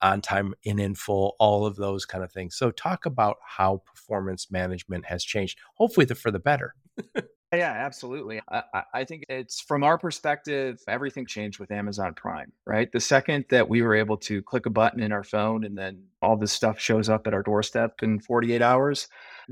on 0.01 0.21
time 0.21 0.55
in 0.63 0.79
in 0.79 0.95
full, 0.95 1.35
all 1.41 1.67
of 1.67 1.77
those 1.77 2.07
kind 2.07 2.23
of 2.23 2.33
things. 2.33 2.57
So 2.57 2.71
talk 2.71 3.05
about 3.05 3.37
how 3.45 3.83
performance 3.85 4.51
management 4.51 5.07
has 5.07 5.25
changed, 5.25 5.59
hopefully 5.75 6.07
the, 6.07 6.15
for 6.15 6.31
the 6.31 6.39
better. 6.39 6.75
Yeah, 7.53 7.73
absolutely. 7.73 8.43
I, 8.51 8.83
I 8.93 9.05
think 9.05 9.25
it's 9.31 9.61
from 9.61 9.83
our 9.83 9.97
perspective, 9.97 10.81
everything 10.87 11.25
changed 11.25 11.59
with 11.59 11.71
Amazon 11.71 12.13
Prime, 12.13 12.53
right? 12.67 12.93
The 12.93 13.01
second 13.01 13.47
that 13.49 13.69
we 13.71 13.81
were 13.81 13.95
able 13.95 14.19
to 14.19 14.43
click 14.43 14.67
a 14.67 14.71
button 14.71 15.01
in 15.01 15.13
our 15.13 15.25
phone 15.25 15.65
and 15.65 15.77
then 15.77 16.03
all 16.23 16.37
this 16.37 16.53
stuff 16.53 16.79
shows 16.79 17.09
up 17.09 17.27
at 17.27 17.35
our 17.35 17.43
doorstep 17.43 17.95
in 18.03 18.21
48 18.21 18.63
hours, 18.63 19.09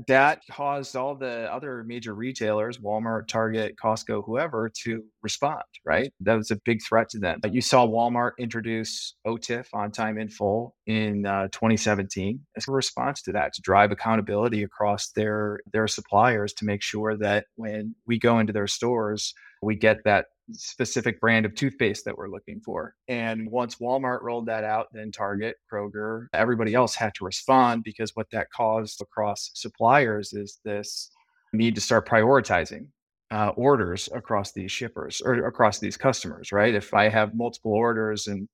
that 0.07 0.41
caused 0.51 0.95
all 0.95 1.15
the 1.15 1.51
other 1.51 1.83
major 1.83 2.13
retailers, 2.13 2.77
Walmart, 2.77 3.27
Target, 3.27 3.75
Costco, 3.81 4.23
whoever, 4.25 4.69
to 4.83 5.03
respond, 5.23 5.63
right? 5.85 6.13
That 6.19 6.35
was 6.35 6.51
a 6.51 6.59
big 6.65 6.83
threat 6.83 7.09
to 7.09 7.19
them. 7.19 7.39
But 7.41 7.53
you 7.53 7.61
saw 7.61 7.87
Walmart 7.87 8.31
introduce 8.37 9.15
OTIF 9.25 9.67
on 9.73 9.91
time 9.91 10.19
in 10.19 10.29
full 10.29 10.75
in 10.85 11.25
uh, 11.25 11.47
2017 11.51 12.39
as 12.55 12.67
a 12.67 12.71
response 12.71 13.23
to 13.23 13.31
that, 13.31 13.53
to 13.53 13.61
drive 13.61 13.91
accountability 13.91 14.61
across 14.61 15.09
their, 15.09 15.59
their 15.73 15.87
suppliers 15.87 16.53
to 16.53 16.65
make 16.65 16.83
sure 16.83 17.17
that 17.17 17.45
when 17.55 17.95
we 18.05 18.19
go 18.19 18.37
into 18.37 18.53
their 18.53 18.67
stores, 18.67 19.33
we 19.63 19.75
get 19.75 20.03
that 20.03 20.27
specific 20.51 21.19
brand 21.19 21.45
of 21.45 21.55
toothpaste 21.55 22.05
that 22.05 22.17
we're 22.17 22.29
looking 22.29 22.59
for. 22.61 22.95
And 23.07 23.49
once 23.51 23.75
Walmart 23.75 24.21
rolled 24.21 24.47
that 24.47 24.63
out, 24.63 24.87
then 24.93 25.11
Target, 25.11 25.55
Kroger, 25.71 26.27
everybody 26.33 26.73
else 26.73 26.95
had 26.95 27.13
to 27.15 27.25
respond 27.25 27.83
because 27.83 28.15
what 28.15 28.29
that 28.31 28.47
caused 28.51 29.01
across 29.01 29.51
suppliers 29.53 30.33
is 30.33 30.59
this 30.63 31.11
need 31.53 31.75
to 31.75 31.81
start 31.81 32.07
prioritizing 32.07 32.87
uh, 33.31 33.49
orders 33.55 34.09
across 34.13 34.53
these 34.53 34.71
shippers 34.71 35.21
or 35.23 35.45
across 35.45 35.79
these 35.79 35.97
customers, 35.97 36.51
right? 36.51 36.73
If 36.73 36.93
I 36.93 37.09
have 37.09 37.35
multiple 37.35 37.73
orders 37.73 38.27
and 38.27 38.47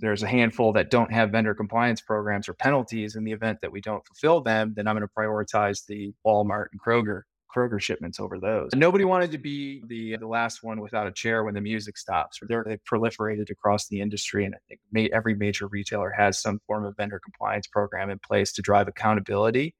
there's 0.00 0.22
a 0.22 0.28
handful 0.28 0.72
that 0.72 0.90
don't 0.90 1.12
have 1.12 1.30
vendor 1.30 1.54
compliance 1.54 2.00
programs 2.00 2.48
or 2.48 2.54
penalties 2.54 3.16
in 3.16 3.24
the 3.24 3.32
event 3.32 3.58
that 3.62 3.72
we 3.72 3.80
don't 3.80 4.06
fulfill 4.06 4.40
them, 4.40 4.72
then 4.76 4.86
I'm 4.86 4.96
going 4.96 5.06
to 5.06 5.14
prioritize 5.14 5.86
the 5.86 6.12
Walmart 6.24 6.66
and 6.72 6.80
Kroger 6.80 7.22
Kroger 7.58 7.80
shipments 7.80 8.20
over 8.20 8.38
those. 8.38 8.70
Nobody 8.74 9.04
wanted 9.04 9.32
to 9.32 9.38
be 9.38 9.82
the 9.86 10.16
the 10.16 10.26
last 10.26 10.62
one 10.62 10.80
without 10.80 11.06
a 11.06 11.12
chair 11.12 11.44
when 11.44 11.54
the 11.54 11.60
music 11.60 11.98
stops. 11.98 12.38
They're, 12.42 12.64
they've 12.64 12.84
proliferated 12.84 13.50
across 13.50 13.88
the 13.88 14.00
industry, 14.00 14.44
and 14.44 14.54
I 14.54 14.58
think 14.68 14.80
may, 14.92 15.08
every 15.10 15.34
major 15.34 15.66
retailer 15.66 16.10
has 16.10 16.40
some 16.40 16.60
form 16.66 16.84
of 16.84 16.96
vendor 16.96 17.20
compliance 17.22 17.66
program 17.66 18.10
in 18.10 18.18
place 18.18 18.52
to 18.52 18.62
drive 18.62 18.88
accountability. 18.88 19.74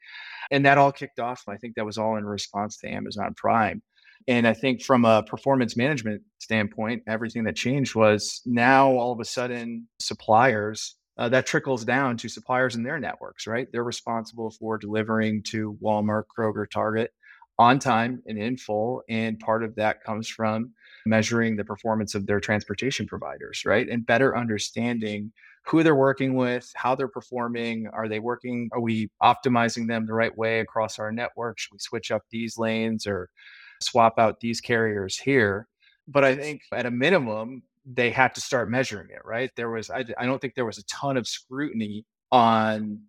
And 0.50 0.64
that 0.66 0.78
all 0.78 0.92
kicked 0.92 1.20
off. 1.20 1.44
I 1.48 1.56
think 1.56 1.74
that 1.76 1.84
was 1.84 1.98
all 1.98 2.16
in 2.16 2.24
response 2.24 2.78
to 2.78 2.88
Amazon 2.88 3.34
Prime. 3.34 3.82
And 4.26 4.46
I 4.46 4.54
think 4.54 4.82
from 4.82 5.04
a 5.04 5.22
performance 5.22 5.76
management 5.76 6.22
standpoint, 6.38 7.02
everything 7.06 7.44
that 7.44 7.56
changed 7.56 7.94
was 7.94 8.42
now 8.44 8.90
all 8.90 9.12
of 9.12 9.20
a 9.20 9.24
sudden 9.24 9.88
suppliers 10.00 10.96
uh, 11.18 11.28
that 11.28 11.46
trickles 11.46 11.84
down 11.84 12.16
to 12.16 12.28
suppliers 12.28 12.76
in 12.76 12.82
their 12.82 12.98
networks, 12.98 13.46
right? 13.46 13.68
They're 13.72 13.84
responsible 13.84 14.50
for 14.50 14.78
delivering 14.78 15.42
to 15.44 15.76
Walmart, 15.82 16.24
Kroger, 16.36 16.70
Target 16.70 17.10
on 17.58 17.78
time 17.78 18.22
and 18.26 18.38
in 18.38 18.56
full. 18.56 19.02
And 19.08 19.38
part 19.38 19.64
of 19.64 19.74
that 19.76 20.02
comes 20.04 20.28
from 20.28 20.72
measuring 21.06 21.56
the 21.56 21.64
performance 21.64 22.14
of 22.14 22.26
their 22.26 22.40
transportation 22.40 23.06
providers, 23.06 23.64
right? 23.64 23.88
And 23.88 24.06
better 24.06 24.36
understanding 24.36 25.32
who 25.64 25.82
they're 25.82 25.94
working 25.94 26.34
with, 26.34 26.70
how 26.74 26.94
they're 26.94 27.08
performing. 27.08 27.88
Are 27.92 28.08
they 28.08 28.20
working? 28.20 28.70
Are 28.72 28.80
we 28.80 29.10
optimizing 29.22 29.86
them 29.86 30.06
the 30.06 30.14
right 30.14 30.36
way 30.36 30.60
across 30.60 30.98
our 30.98 31.12
network? 31.12 31.58
Should 31.58 31.72
we 31.72 31.78
switch 31.78 32.10
up 32.10 32.22
these 32.30 32.56
lanes 32.56 33.06
or 33.06 33.28
swap 33.82 34.18
out 34.18 34.40
these 34.40 34.60
carriers 34.60 35.16
here? 35.18 35.68
But 36.06 36.24
I 36.24 36.36
think 36.36 36.62
at 36.72 36.86
a 36.86 36.90
minimum, 36.90 37.62
they 37.84 38.10
had 38.10 38.34
to 38.34 38.40
start 38.40 38.70
measuring 38.70 39.08
it, 39.10 39.22
right? 39.24 39.50
There 39.56 39.70
was, 39.70 39.90
I, 39.90 40.04
I 40.18 40.26
don't 40.26 40.40
think 40.40 40.54
there 40.54 40.64
was 40.64 40.78
a 40.78 40.84
ton 40.84 41.16
of 41.16 41.26
scrutiny 41.26 42.04
on 42.30 43.00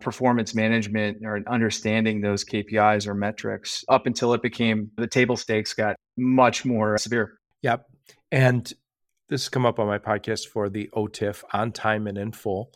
performance 0.00 0.54
management 0.54 1.18
or 1.24 1.40
understanding 1.46 2.20
those 2.20 2.44
KPIs 2.44 3.06
or 3.06 3.14
metrics 3.14 3.84
up 3.88 4.06
until 4.06 4.34
it 4.34 4.42
became 4.42 4.90
the 4.96 5.06
table 5.06 5.36
stakes 5.36 5.72
got 5.72 5.96
much 6.16 6.64
more 6.64 6.98
severe. 6.98 7.38
Yep. 7.62 7.86
And 8.30 8.64
this 9.28 9.44
has 9.44 9.48
come 9.48 9.66
up 9.66 9.78
on 9.78 9.86
my 9.86 9.98
podcast 9.98 10.48
for 10.48 10.68
the 10.68 10.90
OTIF 10.94 11.42
on 11.52 11.72
time 11.72 12.06
and 12.06 12.18
in 12.18 12.32
full, 12.32 12.70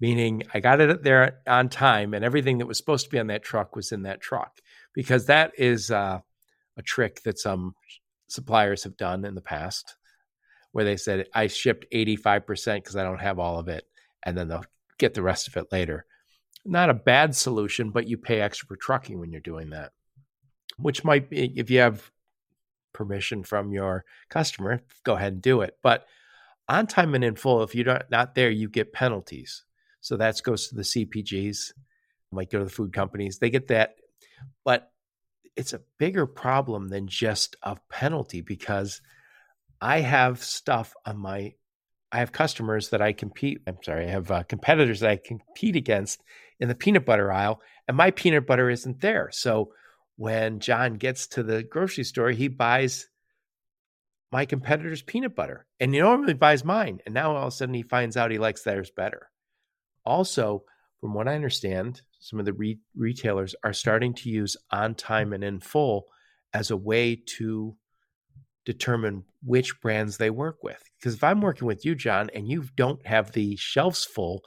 meaning 0.00 0.42
I 0.54 0.60
got 0.60 0.80
it 0.80 1.02
there 1.02 1.40
on 1.46 1.68
time 1.68 2.14
and 2.14 2.24
everything 2.24 2.58
that 2.58 2.66
was 2.66 2.78
supposed 2.78 3.04
to 3.04 3.10
be 3.10 3.18
on 3.18 3.28
that 3.28 3.44
truck 3.44 3.76
was 3.76 3.92
in 3.92 4.02
that 4.02 4.20
truck 4.20 4.58
because 4.94 5.26
that 5.26 5.52
is 5.58 5.90
uh, 5.90 6.20
a 6.76 6.82
trick 6.82 7.22
that 7.24 7.38
some 7.38 7.74
suppliers 8.28 8.84
have 8.84 8.96
done 8.96 9.24
in 9.24 9.34
the 9.34 9.42
past 9.42 9.96
where 10.72 10.86
they 10.86 10.96
said, 10.96 11.26
I 11.34 11.48
shipped 11.48 11.86
85% 11.92 12.76
because 12.76 12.96
I 12.96 13.04
don't 13.04 13.20
have 13.20 13.38
all 13.38 13.58
of 13.58 13.68
it. 13.68 13.84
And 14.24 14.36
then 14.36 14.48
they'll 14.48 14.64
get 14.98 15.12
the 15.12 15.22
rest 15.22 15.48
of 15.48 15.56
it 15.56 15.66
later 15.70 16.06
not 16.64 16.90
a 16.90 16.94
bad 16.94 17.34
solution, 17.34 17.90
but 17.90 18.08
you 18.08 18.16
pay 18.16 18.40
extra 18.40 18.66
for 18.66 18.76
trucking 18.76 19.18
when 19.18 19.32
you're 19.32 19.40
doing 19.40 19.70
that, 19.70 19.92
which 20.78 21.04
might 21.04 21.30
be 21.30 21.52
if 21.58 21.70
you 21.70 21.80
have 21.80 22.10
permission 22.92 23.42
from 23.42 23.72
your 23.72 24.04
customer, 24.28 24.82
go 25.04 25.14
ahead 25.14 25.32
and 25.32 25.42
do 25.42 25.62
it. 25.62 25.76
But 25.82 26.06
on 26.68 26.86
time 26.86 27.14
and 27.14 27.24
in 27.24 27.36
full, 27.36 27.62
if 27.62 27.74
you're 27.74 27.86
not 27.86 28.10
not 28.10 28.34
there, 28.34 28.50
you 28.50 28.68
get 28.68 28.92
penalties. 28.92 29.64
So 30.00 30.16
that 30.16 30.40
goes 30.42 30.68
to 30.68 30.74
the 30.74 30.82
CPGs, 30.82 31.72
might 32.32 32.50
go 32.50 32.58
to 32.58 32.64
the 32.64 32.70
food 32.70 32.92
companies. 32.92 33.38
They 33.38 33.50
get 33.50 33.68
that, 33.68 33.96
but 34.64 34.90
it's 35.56 35.72
a 35.72 35.82
bigger 35.98 36.26
problem 36.26 36.88
than 36.88 37.06
just 37.06 37.56
a 37.62 37.76
penalty 37.90 38.40
because 38.40 39.00
I 39.80 40.00
have 40.00 40.42
stuff 40.42 40.94
on 41.04 41.18
my 41.18 41.54
I 42.10 42.18
have 42.18 42.30
customers 42.30 42.90
that 42.90 43.00
I 43.00 43.12
compete. 43.12 43.62
I'm 43.66 43.78
sorry, 43.82 44.06
I 44.06 44.10
have 44.10 44.30
uh, 44.30 44.42
competitors 44.42 45.00
that 45.00 45.10
I 45.10 45.16
compete 45.16 45.76
against 45.76 46.22
in 46.62 46.68
the 46.68 46.76
peanut 46.76 47.04
butter 47.04 47.32
aisle, 47.32 47.60
and 47.88 47.96
my 47.96 48.12
peanut 48.12 48.46
butter 48.46 48.70
isn't 48.70 49.00
there. 49.00 49.28
So 49.32 49.72
when 50.14 50.60
John 50.60 50.94
gets 50.94 51.26
to 51.28 51.42
the 51.42 51.64
grocery 51.64 52.04
store, 52.04 52.30
he 52.30 52.46
buys 52.46 53.08
my 54.30 54.46
competitor's 54.46 55.02
peanut 55.02 55.34
butter, 55.34 55.66
and 55.80 55.92
he 55.92 55.98
normally 55.98 56.34
buys 56.34 56.64
mine. 56.64 57.00
And 57.04 57.14
now 57.14 57.34
all 57.34 57.42
of 57.42 57.48
a 57.48 57.50
sudden, 57.50 57.74
he 57.74 57.82
finds 57.82 58.16
out 58.16 58.30
he 58.30 58.38
likes 58.38 58.62
theirs 58.62 58.92
better. 58.96 59.28
Also, 60.06 60.62
from 61.00 61.14
what 61.14 61.26
I 61.26 61.34
understand, 61.34 62.00
some 62.20 62.38
of 62.38 62.44
the 62.44 62.52
re- 62.52 62.78
retailers 62.94 63.56
are 63.64 63.72
starting 63.72 64.14
to 64.14 64.30
use 64.30 64.56
on 64.70 64.94
time 64.94 65.32
and 65.32 65.42
in 65.42 65.58
full 65.58 66.04
as 66.54 66.70
a 66.70 66.76
way 66.76 67.20
to 67.38 67.76
determine 68.64 69.24
which 69.42 69.80
brands 69.80 70.16
they 70.16 70.30
work 70.30 70.62
with. 70.62 70.80
Because 70.96 71.14
if 71.14 71.24
I'm 71.24 71.40
working 71.40 71.66
with 71.66 71.84
you, 71.84 71.96
John, 71.96 72.30
and 72.32 72.46
you 72.46 72.66
don't 72.76 73.04
have 73.04 73.32
the 73.32 73.56
shelves 73.56 74.04
full 74.04 74.42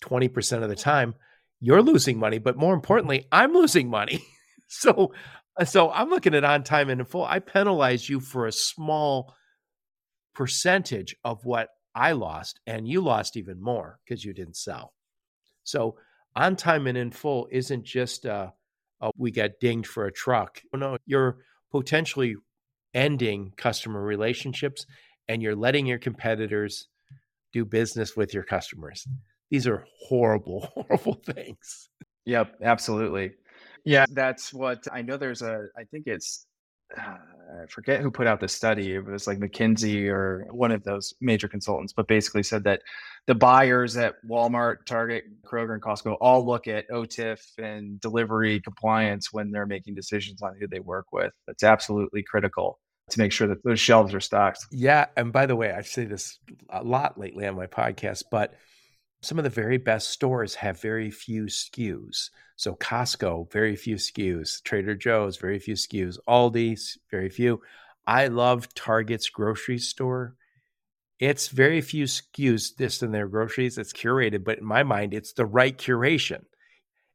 20% 0.00 0.62
of 0.62 0.68
the 0.68 0.76
time, 0.76 1.14
you're 1.60 1.82
losing 1.82 2.18
money. 2.18 2.38
But 2.38 2.56
more 2.56 2.74
importantly, 2.74 3.26
I'm 3.30 3.52
losing 3.52 3.88
money. 3.88 4.24
so, 4.68 5.12
uh, 5.58 5.64
so 5.64 5.90
I'm 5.90 6.10
looking 6.10 6.34
at 6.34 6.44
on 6.44 6.64
time 6.64 6.90
and 6.90 7.00
in 7.00 7.06
full. 7.06 7.24
I 7.24 7.38
penalize 7.38 8.08
you 8.08 8.20
for 8.20 8.46
a 8.46 8.52
small 8.52 9.34
percentage 10.34 11.16
of 11.24 11.44
what 11.44 11.68
I 11.94 12.12
lost, 12.12 12.60
and 12.66 12.86
you 12.86 13.00
lost 13.00 13.36
even 13.36 13.60
more 13.60 13.98
because 14.04 14.24
you 14.24 14.32
didn't 14.32 14.56
sell. 14.56 14.94
So, 15.64 15.96
on 16.36 16.54
time 16.54 16.86
and 16.86 16.96
in 16.96 17.10
full 17.10 17.48
isn't 17.50 17.84
just 17.84 18.24
uh, 18.24 18.50
oh, 19.00 19.10
we 19.16 19.30
got 19.30 19.60
dinged 19.60 19.88
for 19.88 20.06
a 20.06 20.12
truck. 20.12 20.60
No, 20.72 20.96
you're 21.06 21.38
potentially 21.72 22.36
ending 22.94 23.52
customer 23.56 24.02
relationships 24.02 24.86
and 25.28 25.42
you're 25.42 25.56
letting 25.56 25.86
your 25.86 25.98
competitors 25.98 26.88
do 27.52 27.64
business 27.64 28.16
with 28.16 28.34
your 28.34 28.42
customers. 28.42 29.06
These 29.50 29.66
are 29.66 29.84
horrible, 30.06 30.60
horrible 30.74 31.14
things. 31.14 31.88
Yep, 32.26 32.56
absolutely. 32.62 33.32
Yeah, 33.84 34.06
that's 34.10 34.52
what 34.52 34.86
I 34.92 35.02
know. 35.02 35.16
There's 35.16 35.42
a, 35.42 35.66
I 35.76 35.84
think 35.84 36.06
it's, 36.06 36.46
uh, 36.96 37.16
I 37.62 37.66
forget 37.68 38.00
who 38.00 38.10
put 38.10 38.26
out 38.26 38.40
the 38.40 38.48
study. 38.48 38.94
It 38.94 39.04
was 39.04 39.26
like 39.26 39.38
McKinsey 39.38 40.08
or 40.08 40.46
one 40.50 40.70
of 40.70 40.84
those 40.84 41.14
major 41.20 41.48
consultants, 41.48 41.92
but 41.92 42.06
basically 42.06 42.42
said 42.42 42.64
that 42.64 42.82
the 43.26 43.34
buyers 43.34 43.96
at 43.96 44.14
Walmart, 44.28 44.86
Target, 44.86 45.24
Kroger, 45.44 45.74
and 45.74 45.82
Costco 45.82 46.16
all 46.20 46.46
look 46.46 46.68
at 46.68 46.88
OTIF 46.90 47.40
and 47.58 48.00
delivery 48.00 48.60
compliance 48.60 49.32
when 49.32 49.50
they're 49.50 49.66
making 49.66 49.94
decisions 49.94 50.42
on 50.42 50.56
who 50.60 50.68
they 50.68 50.80
work 50.80 51.06
with. 51.12 51.32
It's 51.48 51.64
absolutely 51.64 52.22
critical 52.22 52.78
to 53.10 53.18
make 53.18 53.32
sure 53.32 53.48
that 53.48 53.64
those 53.64 53.80
shelves 53.80 54.14
are 54.14 54.20
stocked. 54.20 54.66
Yeah. 54.70 55.06
And 55.16 55.32
by 55.32 55.46
the 55.46 55.56
way, 55.56 55.72
I 55.72 55.82
say 55.82 56.04
this 56.04 56.38
a 56.68 56.82
lot 56.82 57.18
lately 57.18 57.46
on 57.46 57.56
my 57.56 57.66
podcast, 57.66 58.24
but 58.30 58.54
some 59.22 59.38
of 59.38 59.44
the 59.44 59.50
very 59.50 59.76
best 59.76 60.10
stores 60.10 60.54
have 60.54 60.80
very 60.80 61.10
few 61.10 61.44
SKUs. 61.44 62.30
So 62.56 62.74
Costco, 62.74 63.50
very 63.52 63.76
few 63.76 63.96
SKUs. 63.96 64.62
Trader 64.62 64.94
Joe's, 64.94 65.36
very 65.36 65.58
few 65.58 65.74
SKUs. 65.74 66.18
Aldi's, 66.28 66.98
very 67.10 67.28
few. 67.28 67.60
I 68.06 68.28
love 68.28 68.72
Target's 68.74 69.28
grocery 69.28 69.78
store. 69.78 70.36
It's 71.18 71.48
very 71.48 71.82
few 71.82 72.04
SKUs 72.04 72.76
this 72.76 73.02
in 73.02 73.12
their 73.12 73.28
groceries. 73.28 73.76
It's 73.76 73.92
curated, 73.92 74.42
but 74.42 74.58
in 74.58 74.64
my 74.64 74.82
mind, 74.82 75.12
it's 75.12 75.34
the 75.34 75.44
right 75.44 75.76
curation. 75.76 76.44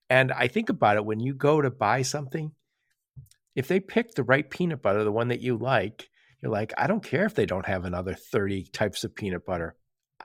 And 0.09 0.31
I 0.31 0.47
think 0.47 0.69
about 0.69 0.97
it 0.97 1.05
when 1.05 1.19
you 1.19 1.33
go 1.33 1.59
to 1.59 1.71
buy 1.71 2.03
something, 2.03 2.51
if 3.55 3.67
they 3.67 3.79
pick 3.79 4.13
the 4.13 4.23
right 4.23 4.47
peanut 4.47 4.83
butter, 4.83 5.03
the 5.03 5.11
one 5.11 5.29
that 5.29 5.41
you 5.41 5.57
like, 5.57 6.09
you're 6.41 6.51
like, 6.51 6.73
I 6.77 6.85
don't 6.85 7.03
care 7.03 7.25
if 7.25 7.33
they 7.33 7.47
don't 7.47 7.65
have 7.65 7.85
another 7.85 8.13
30 8.13 8.65
types 8.65 9.03
of 9.03 9.15
peanut 9.15 9.45
butter. 9.45 9.75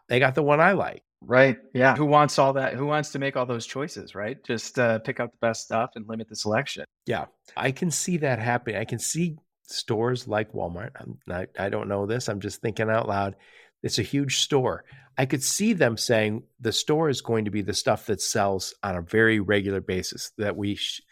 They 0.09 0.19
got 0.19 0.35
the 0.35 0.43
one 0.43 0.61
I 0.61 0.73
like. 0.73 1.03
Right. 1.23 1.59
Yeah. 1.75 1.97
Who 1.97 2.07
wants 2.07 2.39
all 2.39 2.55
that? 2.55 2.75
Who 2.75 2.87
wants 2.87 3.11
to 3.11 3.19
make 3.19 3.37
all 3.37 3.47
those 3.47 3.67
choices, 3.67 4.15
right? 4.15 4.43
Just 4.43 4.79
uh, 4.79 4.99
pick 5.01 5.21
out 5.21 5.33
the 5.33 5.47
best 5.47 5.65
stuff 5.65 5.91
and 5.95 6.09
limit 6.09 6.29
the 6.29 6.37
selection. 6.37 6.85
Yeah. 7.07 7.27
I 7.57 7.73
can 7.73 7.91
see 7.91 8.17
that 8.19 8.39
happening. 8.39 8.77
I 8.77 8.85
can 8.85 8.99
see 8.99 9.37
stores 9.65 10.27
like 10.27 10.53
Walmart. 10.53 10.91
I'm 10.99 11.19
not, 11.27 11.49
I 11.59 11.69
don't 11.69 11.89
know 11.89 12.07
this. 12.07 12.29
I'm 12.29 12.41
just 12.41 12.61
thinking 12.63 12.89
out 12.89 13.07
loud. 13.09 13.37
It's 13.83 13.99
a 13.99 14.03
huge 14.03 14.39
store. 14.41 14.85
I 15.17 15.27
could 15.27 15.43
see 15.43 15.75
them 15.75 15.97
saying 15.97 16.45
the 16.61 16.73
store 16.73 17.09
is 17.09 17.21
going 17.21 17.45
to 17.45 17.51
be 17.51 17.63
the 17.63 17.75
stuff 17.75 18.07
that 18.07 18.23
sells 18.23 18.75
on 18.83 18.97
a 18.97 19.03
very 19.03 19.41
regular 19.41 19.81
basis 19.81 20.33
that 20.39 20.57
we 20.57 20.77
sh- 20.77 21.03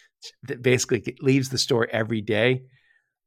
that 0.45 0.63
basically 0.63 1.17
leaves 1.21 1.51
the 1.51 1.59
store 1.59 1.87
every 1.91 2.21
day. 2.21 2.63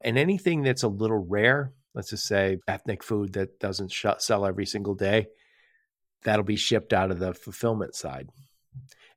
And 0.04 0.18
anything 0.18 0.64
that's 0.64 0.84
a 0.84 0.88
little 0.88 1.24
rare, 1.24 1.74
let's 1.94 2.10
just 2.10 2.26
say 2.26 2.58
ethnic 2.68 3.04
food 3.04 3.34
that 3.34 3.60
doesn't 3.60 3.92
sh- 3.92 4.06
sell 4.18 4.46
every 4.46 4.66
single 4.66 4.96
day, 4.96 5.28
that'll 6.24 6.44
be 6.44 6.56
shipped 6.56 6.94
out 6.94 7.12
of 7.12 7.20
the 7.20 7.34
fulfillment 7.34 7.96
side. 7.96 8.30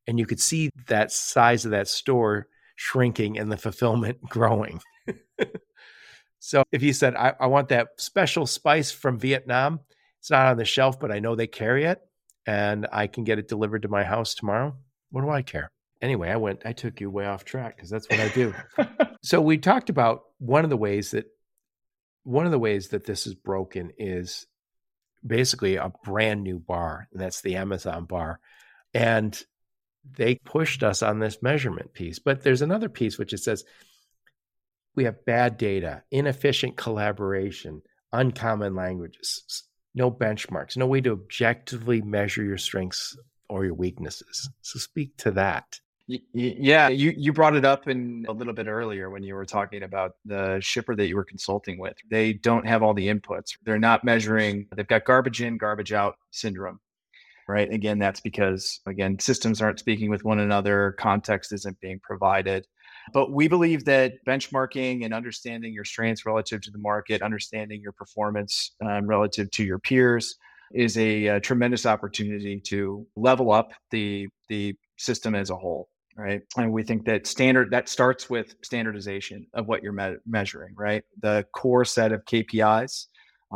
And 0.07 0.19
you 0.19 0.27
could 0.27 0.41
see 0.41 0.71
that 0.87 1.13
size 1.13 1.65
of 1.65 1.71
that 1.71 1.89
store 1.89 2.49
shrinking 2.77 3.39
and 3.39 3.51
the 3.51 3.57
fulfillment 3.57 4.21
growing. 4.29 4.81
so 6.39 6.65
if 6.73 6.83
you 6.83 6.93
said, 6.93 7.15
I, 7.15 7.35
I, 7.39 7.47
want 7.47 7.69
that 7.69 7.89
special 7.99 8.47
spice 8.47 8.91
from 8.91 9.19
Vietnam, 9.19 9.81
it's 10.21 10.31
not 10.31 10.47
on 10.47 10.57
the 10.57 10.65
shelf, 10.65 10.99
but 10.99 11.13
I 11.13 11.21
know 11.21 11.35
they 11.35 11.47
carry 11.47 11.85
it 11.85 12.01
and 12.47 12.87
I 12.93 13.07
can 13.07 13.25
get 13.25 13.39
it 13.39 13.49
delivered 13.49 13.83
to 13.83 13.89
my 13.89 14.05
house 14.05 14.35
tomorrow. 14.35 14.77
What 15.11 15.23
do 15.23 15.31
I 15.31 15.43
care? 15.43 15.71
Anyway, 16.03 16.29
I 16.29 16.37
went, 16.37 16.63
I 16.65 16.73
took 16.73 17.01
you 17.01 17.11
way 17.11 17.27
off 17.27 17.45
track 17.45 17.77
because 17.77 17.91
that's 17.91 18.09
what 18.09 18.21
I 18.21 18.29
do. 18.29 18.55
so 19.23 19.41
we 19.41 19.57
talked 19.59 19.89
about 19.89 20.23
one 20.39 20.65
of 20.65 20.71
the 20.71 20.77
ways 20.77 21.13
that 21.13 21.27
one 22.25 22.47
of 22.47 22.53
the 22.53 22.59
ways 22.59 22.89
that 22.89 23.05
this 23.05 23.27
is 23.27 23.35
broken 23.35 23.93
is 23.99 24.47
basically 25.27 25.77
a 25.77 25.93
brand 26.05 26.43
new 26.43 26.59
bar, 26.59 27.09
and 27.13 27.21
that's 27.21 27.41
the 27.41 27.57
Amazon 27.57 28.05
bar. 28.05 28.41
And 28.93 29.41
they 30.17 30.37
pushed 30.37 30.83
us 30.83 31.03
on 31.03 31.19
this 31.19 31.43
measurement 31.43 31.93
piece. 31.95 32.19
But 32.19 32.43
there's 32.43 32.63
another 32.63 32.89
piece 32.89 33.19
which 33.19 33.33
it 33.33 33.39
says 33.39 33.65
we 34.95 35.05
have 35.05 35.25
bad 35.25 35.57
data, 35.57 36.03
inefficient 36.11 36.77
collaboration, 36.77 37.83
uncommon 38.13 38.75
languages, 38.75 39.65
no 39.95 40.11
benchmarks, 40.11 40.77
no 40.77 40.87
way 40.87 41.01
to 41.01 41.13
objectively 41.13 42.03
measure 42.03 42.45
your 42.45 42.59
strengths 42.59 43.17
or 43.49 43.65
your 43.65 43.75
weaknesses. 43.75 44.51
So 44.61 44.79
speak 44.79 45.17
to 45.19 45.33
that. 45.33 45.81
Yeah, 46.07 46.89
you 46.89 47.15
you 47.17 47.33
brought 47.33 47.57
it 47.57 47.65
up 47.65 47.89
in 47.89 48.27
a 48.29 48.33
little 48.33 48.53
bit 48.53 48.67
earlier 48.67 49.09
when 49.09 49.23
you 49.23 49.35
were 49.35 49.47
talking 49.47 49.85
about 49.85 50.13
the 50.27 50.59
shipper 50.61 50.95
that 50.97 51.07
you 51.07 51.17
were 51.17 51.25
consulting 51.25 51.79
with. 51.79 51.97
They 52.11 52.35
don't 52.35 52.67
have 52.67 52.83
all 52.83 52.93
the 52.93 53.09
inputs. 53.09 53.57
They're 53.65 53.79
not 53.79 54.05
measuring. 54.05 54.67
They've 54.77 54.87
got 54.87 55.07
garbage 55.07 55.41
in, 55.41 55.57
garbage 55.57 55.95
out 55.95 56.17
syndrome. 56.31 56.81
Right? 57.49 57.73
Again, 57.73 57.99
that's 57.99 58.21
because 58.21 58.81
again, 58.87 59.19
systems 59.19 59.63
aren't 59.63 59.79
speaking 59.79 60.11
with 60.11 60.25
one 60.25 60.41
another, 60.41 60.95
context 60.99 61.53
isn't 61.53 61.81
being 61.81 62.01
provided. 62.01 62.67
But 63.15 63.33
we 63.33 63.49
believe 63.49 63.87
that 63.87 64.15
benchmarking 64.27 65.05
and 65.05 65.15
understanding 65.15 65.73
your 65.73 65.85
strengths 65.85 66.27
relative 66.27 66.61
to 66.63 66.71
the 66.71 66.79
market, 66.79 67.23
understanding 67.23 67.81
your 67.81 67.93
performance 67.93 68.73
um, 68.85 69.07
relative 69.07 69.51
to 69.53 69.65
your 69.65 69.79
peers, 69.79 70.37
is 70.73 70.99
a, 70.99 71.27
a, 71.27 71.41
tremendous 71.41 71.87
opportunity 71.87 72.61
to 72.61 73.07
level 73.17 73.53
up 73.53 73.73
the 73.91 74.29
the 74.49 74.75
system 74.97 75.35
as 75.35 75.51
a 75.51 75.57
whole 75.57 75.89
right? 76.17 76.43
And 76.57 76.73
we 76.73 76.83
think 76.83 77.05
that 77.07 77.27
standard 77.27 77.71
that 77.71 77.89
starts 77.89 78.31
with 78.31 78.55
standardization 78.63 79.47
of 79.55 79.67
what 79.67 79.83
you're 79.83 79.93
me- 79.93 80.17
measuring, 80.27 80.75
right? 80.77 81.05
The 81.21 81.47
core 81.53 81.85
set 81.85 82.13
of 82.13 82.25
KPIs, 82.25 83.07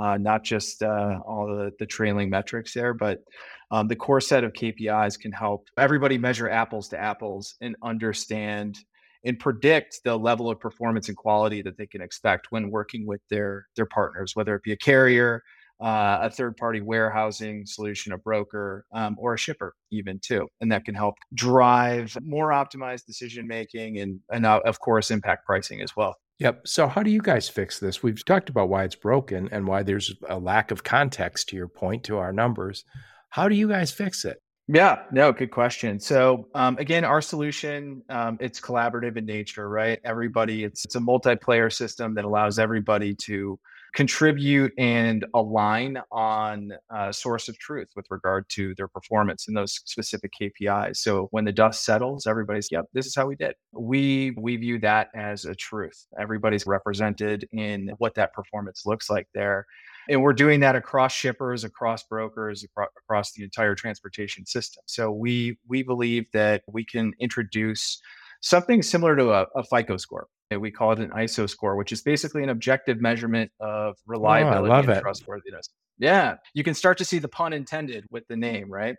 uh, 0.00 0.16
not 0.16 0.44
just 0.44 0.82
uh, 0.82 1.18
all 1.26 1.46
the, 1.46 1.72
the 1.78 1.86
trailing 1.86 2.30
metrics 2.30 2.74
there, 2.74 2.94
but 2.94 3.22
um, 3.70 3.88
the 3.88 3.96
core 3.96 4.20
set 4.20 4.44
of 4.44 4.52
KPIs 4.52 5.18
can 5.18 5.32
help 5.32 5.68
everybody 5.76 6.18
measure 6.18 6.48
apples 6.48 6.88
to 6.88 6.98
apples 6.98 7.54
and 7.60 7.76
understand 7.82 8.78
and 9.24 9.38
predict 9.38 10.00
the 10.04 10.16
level 10.16 10.48
of 10.48 10.60
performance 10.60 11.08
and 11.08 11.16
quality 11.16 11.60
that 11.62 11.76
they 11.76 11.86
can 11.86 12.00
expect 12.00 12.46
when 12.50 12.70
working 12.70 13.06
with 13.06 13.20
their 13.28 13.66
their 13.76 13.86
partners, 13.86 14.34
whether 14.34 14.54
it 14.54 14.62
be 14.62 14.72
a 14.72 14.76
carrier, 14.76 15.42
uh, 15.80 16.18
a 16.22 16.30
third 16.30 16.56
party 16.56 16.80
warehousing 16.80 17.64
solution, 17.66 18.12
a 18.12 18.18
broker, 18.18 18.84
um, 18.92 19.16
or 19.18 19.34
a 19.34 19.38
shipper, 19.38 19.74
even 19.90 20.18
too. 20.18 20.48
And 20.60 20.72
that 20.72 20.84
can 20.84 20.94
help 20.94 21.14
drive 21.34 22.16
more 22.22 22.50
optimized 22.50 23.06
decision 23.06 23.46
making 23.46 23.98
and, 23.98 24.20
and 24.30 24.44
uh, 24.44 24.60
of 24.64 24.80
course, 24.80 25.10
impact 25.10 25.46
pricing 25.46 25.80
as 25.80 25.94
well. 25.96 26.16
Yep. 26.38 26.68
So, 26.68 26.86
how 26.86 27.02
do 27.02 27.10
you 27.10 27.20
guys 27.20 27.48
fix 27.48 27.80
this? 27.80 28.02
We've 28.02 28.24
talked 28.24 28.48
about 28.48 28.68
why 28.68 28.84
it's 28.84 28.94
broken 28.94 29.48
and 29.50 29.66
why 29.66 29.82
there's 29.82 30.14
a 30.28 30.38
lack 30.38 30.70
of 30.70 30.84
context 30.84 31.48
to 31.48 31.56
your 31.56 31.68
point 31.68 32.04
to 32.04 32.18
our 32.18 32.32
numbers. 32.32 32.84
How 33.30 33.48
do 33.48 33.56
you 33.56 33.68
guys 33.68 33.90
fix 33.90 34.24
it? 34.24 34.38
Yeah, 34.68 35.02
no, 35.10 35.32
good 35.32 35.50
question. 35.50 35.98
So 35.98 36.48
um, 36.54 36.76
again, 36.78 37.02
our 37.02 37.22
solution 37.22 38.02
um, 38.10 38.36
it's 38.38 38.60
collaborative 38.60 39.16
in 39.16 39.24
nature, 39.24 39.68
right? 39.68 39.98
Everybody, 40.04 40.62
it's 40.62 40.84
it's 40.84 40.94
a 40.94 41.00
multiplayer 41.00 41.72
system 41.72 42.14
that 42.14 42.24
allows 42.24 42.58
everybody 42.58 43.14
to 43.24 43.58
contribute 43.94 44.72
and 44.78 45.24
align 45.34 45.98
on 46.12 46.72
a 46.90 47.12
source 47.12 47.48
of 47.48 47.58
truth 47.58 47.88
with 47.96 48.06
regard 48.10 48.48
to 48.50 48.74
their 48.76 48.88
performance 48.88 49.48
in 49.48 49.54
those 49.54 49.80
specific 49.84 50.32
KPIs. 50.40 50.98
So 50.98 51.28
when 51.30 51.44
the 51.44 51.52
dust 51.52 51.84
settles, 51.84 52.26
everybody's, 52.26 52.68
yep, 52.70 52.86
this 52.92 53.06
is 53.06 53.14
how 53.14 53.26
we 53.26 53.36
did. 53.36 53.54
We 53.72 54.34
we 54.36 54.56
view 54.56 54.78
that 54.80 55.08
as 55.14 55.44
a 55.44 55.54
truth. 55.54 56.06
Everybody's 56.18 56.66
represented 56.66 57.48
in 57.52 57.92
what 57.98 58.14
that 58.14 58.32
performance 58.32 58.84
looks 58.86 59.08
like 59.10 59.28
there. 59.34 59.66
And 60.08 60.22
we're 60.22 60.32
doing 60.32 60.60
that 60.60 60.74
across 60.74 61.12
shippers, 61.12 61.64
across 61.64 62.02
brokers, 62.02 62.64
across 62.98 63.32
the 63.32 63.44
entire 63.44 63.74
transportation 63.74 64.46
system. 64.46 64.82
So 64.86 65.10
we 65.10 65.58
we 65.68 65.82
believe 65.82 66.26
that 66.32 66.62
we 66.66 66.84
can 66.84 67.12
introduce 67.20 68.00
something 68.40 68.82
similar 68.82 69.16
to 69.16 69.32
a, 69.32 69.46
a 69.54 69.64
FICO 69.64 69.96
score 69.96 70.28
we 70.56 70.70
call 70.70 70.92
it 70.92 70.98
an 70.98 71.10
ISO 71.10 71.48
score, 71.48 71.76
which 71.76 71.92
is 71.92 72.00
basically 72.00 72.42
an 72.42 72.48
objective 72.48 73.00
measurement 73.00 73.50
of 73.60 73.96
oh, 73.98 74.02
reliability 74.06 74.72
oh, 74.72 74.78
and 74.78 74.90
it. 74.90 75.00
trustworthiness. 75.00 75.68
Yeah, 75.98 76.36
you 76.54 76.64
can 76.64 76.74
start 76.74 76.98
to 76.98 77.04
see 77.04 77.18
the 77.18 77.28
pun 77.28 77.52
intended 77.52 78.06
with 78.10 78.26
the 78.28 78.36
name, 78.36 78.70
right, 78.70 78.96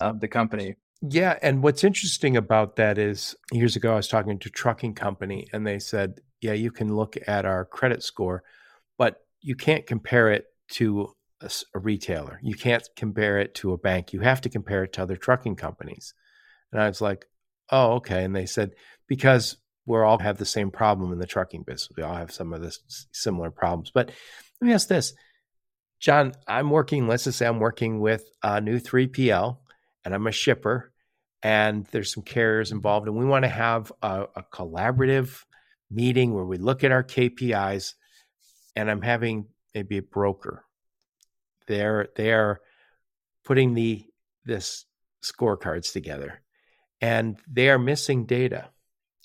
of 0.00 0.20
the 0.20 0.28
company. 0.28 0.76
Yeah, 1.00 1.38
and 1.40 1.62
what's 1.62 1.84
interesting 1.84 2.36
about 2.36 2.76
that 2.76 2.98
is 2.98 3.34
years 3.52 3.74
ago 3.76 3.92
I 3.92 3.96
was 3.96 4.08
talking 4.08 4.38
to 4.38 4.48
a 4.48 4.52
trucking 4.52 4.94
company 4.94 5.48
and 5.52 5.66
they 5.66 5.78
said, 5.78 6.20
"Yeah, 6.40 6.52
you 6.52 6.70
can 6.70 6.94
look 6.94 7.16
at 7.26 7.44
our 7.44 7.64
credit 7.64 8.02
score, 8.02 8.42
but 8.98 9.16
you 9.40 9.56
can't 9.56 9.86
compare 9.86 10.30
it 10.30 10.46
to 10.72 11.14
a, 11.40 11.50
a 11.74 11.78
retailer. 11.78 12.38
You 12.42 12.54
can't 12.54 12.86
compare 12.96 13.38
it 13.38 13.54
to 13.56 13.72
a 13.72 13.78
bank. 13.78 14.12
You 14.12 14.20
have 14.20 14.40
to 14.42 14.48
compare 14.48 14.84
it 14.84 14.92
to 14.94 15.02
other 15.02 15.16
trucking 15.16 15.56
companies." 15.56 16.14
And 16.70 16.80
I 16.82 16.88
was 16.88 17.00
like, 17.00 17.26
"Oh, 17.70 17.94
okay." 17.94 18.24
And 18.24 18.34
they 18.34 18.46
said 18.46 18.72
because 19.08 19.56
we 19.86 19.98
all 19.98 20.18
have 20.18 20.38
the 20.38 20.46
same 20.46 20.70
problem 20.70 21.12
in 21.12 21.18
the 21.18 21.26
trucking 21.26 21.62
business. 21.62 21.88
We 21.96 22.02
all 22.02 22.14
have 22.14 22.32
some 22.32 22.52
of 22.52 22.62
the 22.62 22.76
similar 23.12 23.50
problems. 23.50 23.90
But 23.92 24.10
let 24.60 24.66
me 24.66 24.72
ask 24.72 24.88
this, 24.88 25.14
John. 25.98 26.32
I'm 26.46 26.70
working. 26.70 27.08
Let's 27.08 27.24
just 27.24 27.38
say 27.38 27.46
I'm 27.46 27.58
working 27.58 28.00
with 28.00 28.24
a 28.42 28.60
new 28.60 28.78
3PL, 28.78 29.58
and 30.04 30.14
I'm 30.14 30.26
a 30.26 30.32
shipper, 30.32 30.92
and 31.42 31.84
there's 31.86 32.14
some 32.14 32.22
carriers 32.22 32.70
involved, 32.70 33.08
and 33.08 33.16
we 33.16 33.24
want 33.24 33.44
to 33.44 33.48
have 33.48 33.90
a, 34.02 34.26
a 34.36 34.44
collaborative 34.52 35.44
meeting 35.90 36.32
where 36.32 36.44
we 36.44 36.58
look 36.58 36.84
at 36.84 36.92
our 36.92 37.04
KPIs, 37.04 37.94
and 38.76 38.90
I'm 38.90 39.02
having 39.02 39.46
maybe 39.74 39.98
a 39.98 40.02
broker. 40.02 40.64
They're 41.66 42.08
they're 42.16 42.60
putting 43.44 43.74
the 43.74 44.04
this 44.44 44.84
scorecards 45.24 45.92
together, 45.92 46.40
and 47.00 47.38
they 47.50 47.68
are 47.68 47.78
missing 47.78 48.26
data 48.26 48.68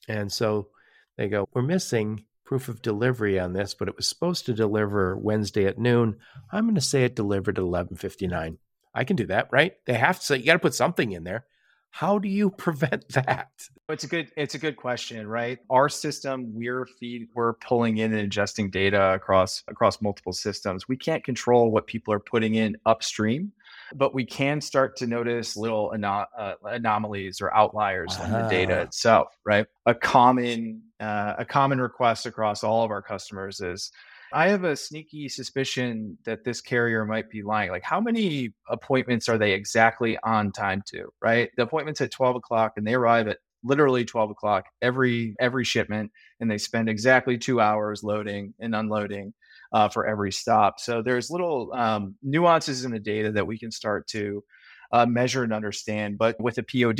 And 0.07 0.31
so 0.31 0.69
they 1.17 1.27
go, 1.27 1.47
We're 1.53 1.61
missing 1.61 2.23
proof 2.47 2.69
of 2.69 2.81
delivery 2.81 3.37
on 3.37 3.51
this, 3.51 3.73
but 3.73 3.89
it 3.89 3.97
was 3.97 4.07
supposed 4.07 4.45
to 4.45 4.53
deliver 4.53 5.17
Wednesday 5.17 5.65
at 5.65 5.77
noon. 5.77 6.15
I'm 6.49 6.63
going 6.63 6.75
to 6.75 6.81
say 6.81 7.03
it 7.03 7.15
delivered 7.15 7.59
at 7.59 7.63
11:59. 7.63 8.57
I 8.95 9.03
can 9.03 9.15
do 9.15 9.27
that, 9.27 9.49
right? 9.51 9.73
They 9.85 9.93
have 9.93 10.19
to 10.19 10.25
say 10.25 10.37
you 10.37 10.45
got 10.45 10.53
to 10.53 10.59
put 10.59 10.73
something 10.73 11.11
in 11.11 11.23
there. 11.23 11.45
How 11.91 12.19
do 12.19 12.29
you 12.29 12.49
prevent 12.65 13.09
that? 13.09 13.49
It's 13.89 14.05
a 14.05 14.07
good 14.07 14.31
it's 14.37 14.55
a 14.55 14.59
good 14.59 14.77
question, 14.77 15.27
right? 15.27 15.59
Our 15.69 15.89
system, 15.89 16.53
we're 16.53 16.85
feed 16.85 17.27
we're 17.35 17.53
pulling 17.53 17.97
in 17.97 18.13
and 18.13 18.21
adjusting 18.21 18.69
data 18.69 19.13
across 19.13 19.63
across 19.67 20.01
multiple 20.01 20.33
systems. 20.33 20.87
We 20.87 20.97
can't 20.97 21.23
control 21.23 21.69
what 21.69 21.87
people 21.87 22.13
are 22.13 22.19
putting 22.19 22.55
in 22.55 22.77
upstream, 22.85 23.51
but 23.95 24.13
we 24.13 24.25
can 24.25 24.61
start 24.61 24.95
to 24.97 25.07
notice 25.07 25.55
little 25.55 25.93
uh, 26.03 26.53
anomalies 26.65 27.41
or 27.41 27.53
outliers 27.53 28.17
in 28.23 28.31
the 28.31 28.47
data 28.49 28.81
itself, 28.81 29.27
right? 29.45 29.65
A 29.85 29.95
common 29.95 30.81
uh, 30.99 31.35
a 31.37 31.45
common 31.45 31.79
request 31.79 32.25
across 32.25 32.63
all 32.63 32.83
of 32.83 32.91
our 32.91 33.01
customers 33.01 33.59
is 33.59 33.91
I 34.33 34.49
have 34.49 34.63
a 34.63 34.75
sneaky 34.75 35.29
suspicion 35.29 36.17
that 36.25 36.43
this 36.43 36.59
carrier 36.59 37.05
might 37.05 37.29
be 37.29 37.43
lying. 37.43 37.71
Like, 37.71 37.83
how 37.83 38.01
many 38.01 38.53
appointments 38.67 39.29
are 39.29 39.37
they 39.37 39.53
exactly 39.53 40.17
on 40.23 40.51
time 40.51 40.83
to? 40.87 41.09
Right, 41.21 41.49
the 41.55 41.63
appointment's 41.63 42.01
at 42.01 42.11
twelve 42.11 42.35
o'clock, 42.35 42.73
and 42.77 42.85
they 42.85 42.93
arrive 42.93 43.27
at 43.27 43.37
literally 43.63 44.05
12 44.05 44.31
o'clock 44.31 44.65
every 44.81 45.35
every 45.39 45.65
shipment 45.65 46.11
and 46.39 46.49
they 46.49 46.59
spend 46.59 46.87
exactly 46.87 47.37
two 47.37 47.59
hours 47.59 48.03
loading 48.03 48.53
and 48.59 48.75
unloading 48.75 49.33
uh, 49.73 49.89
for 49.89 50.05
every 50.05 50.31
stop 50.31 50.79
so 50.79 51.01
there's 51.01 51.29
little 51.29 51.71
um, 51.73 52.15
nuances 52.21 52.85
in 52.85 52.91
the 52.91 52.99
data 52.99 53.31
that 53.31 53.47
we 53.47 53.57
can 53.57 53.71
start 53.71 54.07
to 54.07 54.43
uh, 54.91 55.05
measure 55.05 55.43
and 55.43 55.53
understand 55.53 56.17
but 56.17 56.39
with 56.39 56.57
a 56.57 56.63
pod 56.63 56.99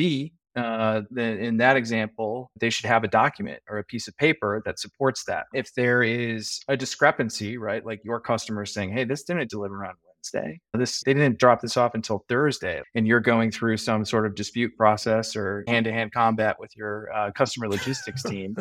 uh, 0.58 1.04
in 1.16 1.58
that 1.58 1.78
example, 1.78 2.50
they 2.60 2.72
should 2.72 2.88
have 2.88 3.04
a 3.04 3.08
document 3.08 3.62
or 3.70 3.78
a 3.78 3.84
piece 3.84 4.08
of 4.08 4.18
paper 4.18 4.64
that 4.66 4.80
supports 4.80 5.24
that. 5.26 5.46
If 5.54 5.74
there 5.76 6.02
is 6.02 6.62
a 6.68 6.76
discrepancy, 6.76 7.60
right, 7.60 7.86
like 7.86 8.04
your 8.04 8.20
customer 8.20 8.66
saying, 8.66 8.92
"Hey, 8.92 9.04
this 9.04 9.24
didn't 9.24 9.52
deliver 9.52 9.86
on 9.86 9.94
Wednesday. 10.34 10.60
This 10.74 11.04
they 11.06 11.14
didn't 11.14 11.40
drop 11.40 11.62
this 11.62 11.78
off 11.78 11.96
until 11.96 12.26
Thursday," 12.30 12.82
and 12.96 13.08
you're 13.08 13.20
going 13.20 13.52
through 13.52 13.78
some 13.78 14.06
sort 14.06 14.26
of 14.26 14.36
dispute 14.36 14.76
process 14.78 15.36
or 15.36 15.64
hand-to-hand 15.68 16.14
combat 16.14 16.58
with 16.60 16.76
your 16.76 17.12
uh, 17.14 17.32
customer 17.32 17.68
logistics 17.68 18.24
team, 18.24 18.56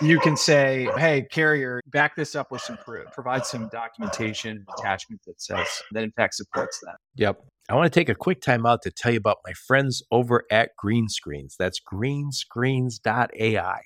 you 0.00 0.18
can 0.20 0.36
say, 0.36 0.88
"Hey, 0.96 1.26
carrier, 1.30 1.80
back 1.86 2.16
this 2.16 2.34
up 2.34 2.50
with 2.50 2.62
some 2.62 2.76
proof. 2.78 3.06
Provide 3.12 3.46
some 3.46 3.68
documentation 3.68 4.64
attachment 4.78 5.22
that 5.26 5.40
says 5.40 5.66
that 5.92 6.04
in 6.04 6.12
fact 6.12 6.34
supports 6.34 6.80
that." 6.84 6.96
Yep. 7.16 7.40
I 7.68 7.74
want 7.74 7.90
to 7.90 7.98
take 7.98 8.10
a 8.10 8.14
quick 8.14 8.42
time 8.42 8.66
out 8.66 8.82
to 8.82 8.90
tell 8.90 9.12
you 9.12 9.18
about 9.18 9.38
my 9.46 9.54
friends 9.54 10.02
over 10.10 10.44
at 10.50 10.72
Greenscreens. 10.82 11.54
That's 11.58 11.80
greenscreens.ai. 11.80 13.80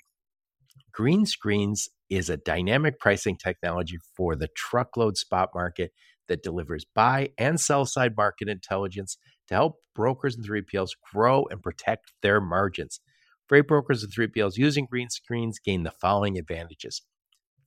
Greenscreens 0.98 1.88
is 2.10 2.28
a 2.28 2.36
dynamic 2.36 2.98
pricing 2.98 3.36
technology 3.36 3.98
for 4.16 4.34
the 4.34 4.48
truckload 4.48 5.16
spot 5.16 5.50
market 5.54 5.92
that 6.28 6.42
delivers 6.42 6.84
buy 6.94 7.30
and 7.38 7.60
sell 7.60 7.84
side 7.84 8.16
market 8.16 8.48
intelligence 8.48 9.18
to 9.48 9.54
help 9.54 9.76
brokers 9.94 10.36
and 10.36 10.46
3PLs 10.46 10.90
grow 11.12 11.44
and 11.50 11.62
protect 11.62 12.12
their 12.22 12.40
margins. 12.40 13.00
Freight 13.46 13.66
brokers 13.66 14.04
and 14.04 14.12
3PLs 14.12 14.56
using 14.56 14.86
Greenscreens 14.86 15.54
gain 15.64 15.82
the 15.82 15.90
following 15.90 16.38
advantages 16.38 17.02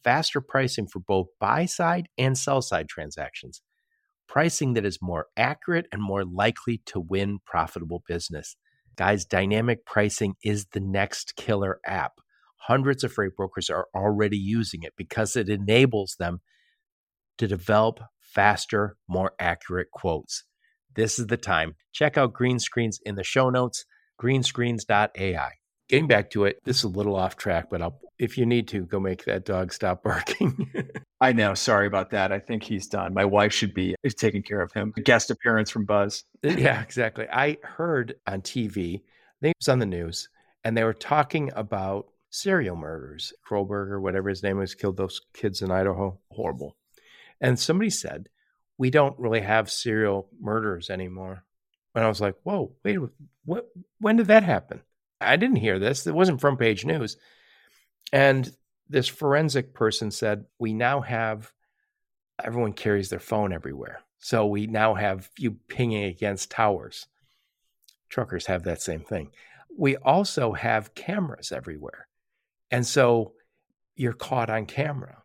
faster 0.04 0.42
pricing 0.42 0.88
for 0.88 1.00
both 1.00 1.28
buy 1.40 1.66
side 1.66 2.08
and 2.18 2.36
sell 2.36 2.60
side 2.60 2.90
transactions 2.90 3.62
pricing 4.32 4.76
that 4.76 4.86
is 4.86 5.00
more 5.02 5.28
accurate 5.36 5.88
and 5.92 6.02
more 6.02 6.24
likely 6.24 6.82
to 6.86 7.02
win 7.02 7.38
profitable 7.46 8.02
business. 8.08 8.56
Guys, 8.96 9.26
dynamic 9.26 9.86
pricing 9.86 10.36
is 10.42 10.68
the 10.72 10.80
next 10.80 11.36
killer 11.36 11.82
app. 11.86 12.14
Hundreds 12.56 13.04
of 13.04 13.12
freight 13.12 13.36
brokers 13.36 13.70
are 13.70 13.88
already 13.94 14.38
using 14.38 14.84
it 14.84 14.94
because 14.96 15.36
it 15.36 15.50
enables 15.50 16.16
them 16.18 16.40
to 17.40 17.46
develop 17.46 18.00
faster, 18.34 18.98
more 19.08 19.34
accurate 19.40 19.92
quotes. 19.92 20.44
This 20.96 21.20
is 21.20 21.28
the 21.28 21.38
time. 21.38 21.76
Check 21.94 22.18
out 22.18 22.34
Greenscreens 22.34 22.98
in 23.06 23.16
the 23.16 23.24
show 23.24 23.50
notes, 23.50 23.86
greenscreens.ai 24.22 25.52
getting 25.92 26.08
back 26.08 26.30
to 26.32 26.46
it, 26.46 26.58
this 26.64 26.78
is 26.78 26.84
a 26.86 26.88
little 26.88 27.18
off 27.18 27.36
track, 27.36 27.70
but 27.70 27.82
I'll 27.82 28.00
if 28.18 28.38
you 28.38 28.46
need 28.46 28.68
to 28.68 28.86
go 28.86 29.00
make 29.00 29.26
that 29.26 29.46
dog 29.46 29.74
stop 29.74 30.04
barking. 30.04 30.72
I 31.20 31.34
know. 31.34 31.56
Sorry 31.56 31.88
about 31.88 32.12
that. 32.12 32.32
I 32.32 32.40
think 32.40 32.64
he's 32.64 32.88
done. 32.88 33.14
My 33.14 33.26
wife 33.26 33.52
should 33.52 33.74
be 33.74 33.96
taking 34.18 34.44
care 34.44 34.62
of 34.62 34.72
him. 34.72 34.94
A 34.96 35.02
guest 35.02 35.32
appearance 35.32 35.72
from 35.72 35.86
Buzz. 35.86 36.24
yeah, 36.44 36.82
exactly. 36.82 37.28
I 37.32 37.58
heard 37.64 38.16
on 38.28 38.42
TV, 38.42 38.96
I 38.98 39.40
think 39.42 39.52
it 39.52 39.60
was 39.60 39.70
on 39.70 39.80
the 39.80 39.86
news, 39.86 40.30
and 40.64 40.78
they 40.78 40.84
were 40.84 40.94
talking 40.94 41.52
about 41.56 42.08
serial 42.30 42.76
murders. 42.76 43.34
Kohberger, 43.50 44.00
whatever 44.00 44.30
his 44.30 44.44
name 44.44 44.60
was, 44.60 44.76
killed 44.76 44.98
those 44.98 45.20
kids 45.34 45.64
in 45.64 45.72
Idaho. 45.72 46.20
Horrible. 46.30 46.78
And 47.42 47.60
somebody 47.60 47.90
said, 47.90 48.30
we 48.78 48.90
don't 48.90 49.20
really 49.20 49.42
have 49.42 49.70
serial 49.70 50.30
murders 50.40 50.90
anymore. 50.90 51.44
And 51.94 52.06
I 52.06 52.08
was 52.08 52.22
like, 52.22 52.36
whoa, 52.44 52.72
wait, 52.84 53.00
what? 53.44 53.68
When 54.00 54.16
did 54.16 54.28
that 54.28 54.44
happen? 54.44 54.82
I 55.20 55.36
didn't 55.36 55.58
hear 55.58 55.78
this. 55.78 56.08
It 56.08 56.16
wasn't 56.16 56.42
front 56.42 56.60
page 56.60 56.86
news. 56.86 57.18
And 58.14 58.50
this 58.90 59.08
forensic 59.08 59.74
person 59.74 60.12
said, 60.12 60.46
We 60.60 60.74
now 60.74 61.02
have 61.02 61.52
everyone 62.44 62.74
carries 62.74 63.10
their 63.10 63.20
phone 63.20 63.54
everywhere. 63.54 64.02
So 64.20 64.46
we 64.46 64.68
now 64.68 64.96
have 64.96 65.30
you 65.38 65.58
pinging 65.68 66.04
against 66.04 66.52
towers. 66.52 67.08
Truckers 68.10 68.48
have 68.48 68.64
that 68.64 68.82
same 68.82 69.02
thing. 69.02 69.32
We 69.78 69.96
also 69.98 70.54
have 70.54 70.94
cameras 70.94 71.52
everywhere. 71.52 72.08
And 72.70 72.86
so 72.86 73.34
you're 73.96 74.14
caught 74.14 74.50
on 74.50 74.66
camera. 74.66 75.21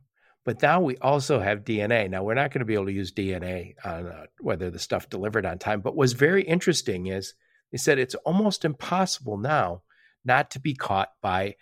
But 0.46 0.62
now 0.62 0.80
we 0.80 0.96
also 0.98 1.40
have 1.40 1.64
DNA. 1.64 2.08
Now 2.08 2.22
we're 2.22 2.34
not 2.34 2.52
going 2.52 2.60
to 2.60 2.64
be 2.64 2.74
able 2.74 2.86
to 2.86 2.92
use 2.92 3.10
DNA 3.12 3.74
on 3.84 4.06
uh, 4.06 4.26
whether 4.40 4.70
the 4.70 4.78
stuff 4.78 5.10
delivered 5.10 5.44
on 5.44 5.58
time. 5.58 5.80
But 5.80 5.96
what's 5.96 6.12
very 6.12 6.44
interesting 6.44 7.08
is 7.08 7.34
they 7.72 7.78
said 7.78 7.98
it's 7.98 8.14
almost 8.14 8.64
impossible 8.64 9.38
now 9.38 9.82
not 10.24 10.52
to 10.52 10.60
be 10.60 10.72
caught 10.72 11.10
by 11.20 11.56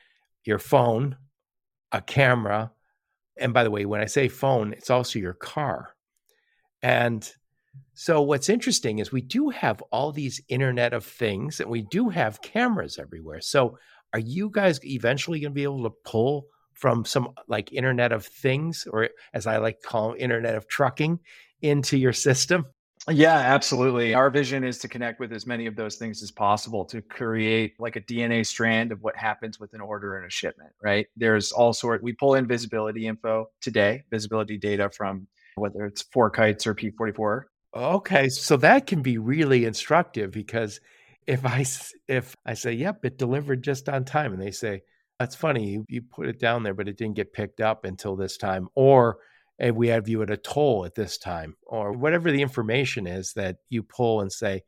your 0.45 0.59
phone, 0.59 1.17
a 1.93 2.03
camera. 2.03 2.73
And 3.39 3.55
by 3.55 3.65
the 3.65 3.71
way, 3.71 3.87
when 3.87 4.03
I 4.03 4.07
say 4.07 4.29
phone, 4.29 4.75
it's 4.75 4.91
also 4.91 5.19
your 5.19 5.33
car. 5.33 5.97
And 6.83 7.27
so 7.95 8.21
what's 8.21 8.51
interesting 8.51 8.99
is 8.99 9.11
we 9.11 9.23
do 9.23 9.49
have 9.49 9.81
all 9.93 10.13
these 10.13 10.43
internet 10.49 10.93
of 10.93 11.07
things 11.07 11.59
and 11.59 11.71
we 11.71 11.81
do 11.81 12.11
have 12.11 12.43
cameras 12.43 12.99
everywhere. 12.99 13.41
So 13.41 13.79
are 14.13 14.21
you 14.21 14.51
guys 14.51 14.79
eventually 14.85 15.41
going 15.41 15.53
to 15.53 15.55
be 15.55 15.63
able 15.63 15.85
to 15.85 15.97
pull 16.05 16.49
from 16.75 17.05
some 17.05 17.31
like 17.49 17.73
internet 17.73 18.13
of 18.13 18.27
things 18.27 18.87
or 18.91 19.11
as 19.33 19.47
I 19.47 19.59
like 19.59 19.81
to 19.81 19.87
call 19.87 20.09
them, 20.11 20.19
internet 20.19 20.55
of 20.55 20.69
trucking 20.69 21.21
into 21.63 21.97
your 21.97 22.13
system? 22.13 22.67
Yeah, 23.09 23.37
absolutely. 23.37 24.15
Our 24.15 24.31
vision 24.31 24.65
is 24.65 24.79
to 24.79 24.89
connect 24.89 25.21
with 25.21 25.33
as 25.33 25.47
many 25.47 25.67
of 25.67 25.77
those 25.77 25.97
things 25.97 26.23
as 26.23 26.31
possible 26.31 26.87
to 26.87 27.03
create 27.03 27.75
like 27.79 27.97
a 27.97 28.01
DNA 28.01 28.47
strand 28.47 28.93
of 28.93 29.03
what 29.03 29.15
happens 29.15 29.61
with 29.61 29.75
an 29.75 29.83
order 29.83 30.17
and 30.17 30.27
a 30.27 30.31
shipment, 30.31 30.73
right? 30.83 31.07
There's 31.17 31.53
all 31.53 31.75
sort 31.75 32.03
we 32.03 32.15
pull 32.15 32.35
in 32.35 32.47
visibility 32.47 33.07
info 33.07 33.51
today, 33.61 34.05
visibility 34.11 34.57
data 34.57 34.89
from 34.89 35.27
whether 35.57 35.85
it's 35.85 36.03
FourKites 36.03 36.67
or 36.67 36.75
P44. 36.75 37.43
Okay, 37.77 38.29
so 38.29 38.57
that 38.59 38.87
can 38.87 39.03
be 39.03 39.19
really 39.19 39.67
instructive 39.67 40.31
because 40.31 40.81
if 41.27 41.45
I 41.45 41.65
if 42.09 42.35
I 42.47 42.55
say, 42.55 42.73
"Yep, 42.73 43.05
it 43.05 43.19
delivered 43.19 43.63
just 43.63 43.89
on 43.89 44.05
time," 44.05 44.33
and 44.33 44.41
they 44.41 44.51
say, 44.51 44.83
"That's 45.19 45.35
funny, 45.35 45.71
you 45.71 45.85
you 45.89 46.03
put 46.03 46.29
it 46.29 46.41
down 46.41 46.63
there, 46.63 46.75
but 46.75 46.89
it 46.89 46.97
didn't 46.99 47.17
get 47.17 47.33
picked 47.33 47.61
up 47.61 47.85
until 47.85 48.17
this 48.17 48.37
time," 48.37 48.69
or 48.75 49.19
and 49.59 49.77
we 49.77 49.89
have 49.89 50.09
you 50.09 50.23
at 50.23 50.31
a 50.31 50.37
toll 50.37 50.85
at 50.85 50.95
this 50.95 51.19
time, 51.19 51.55
or 51.63 51.93
whatever 51.93 52.31
the 52.31 52.43
information 52.43 53.07
is 53.07 53.33
that 53.35 53.57
you 53.69 53.83
pull 53.83 54.21
and 54.21 54.33
say, 54.33 54.63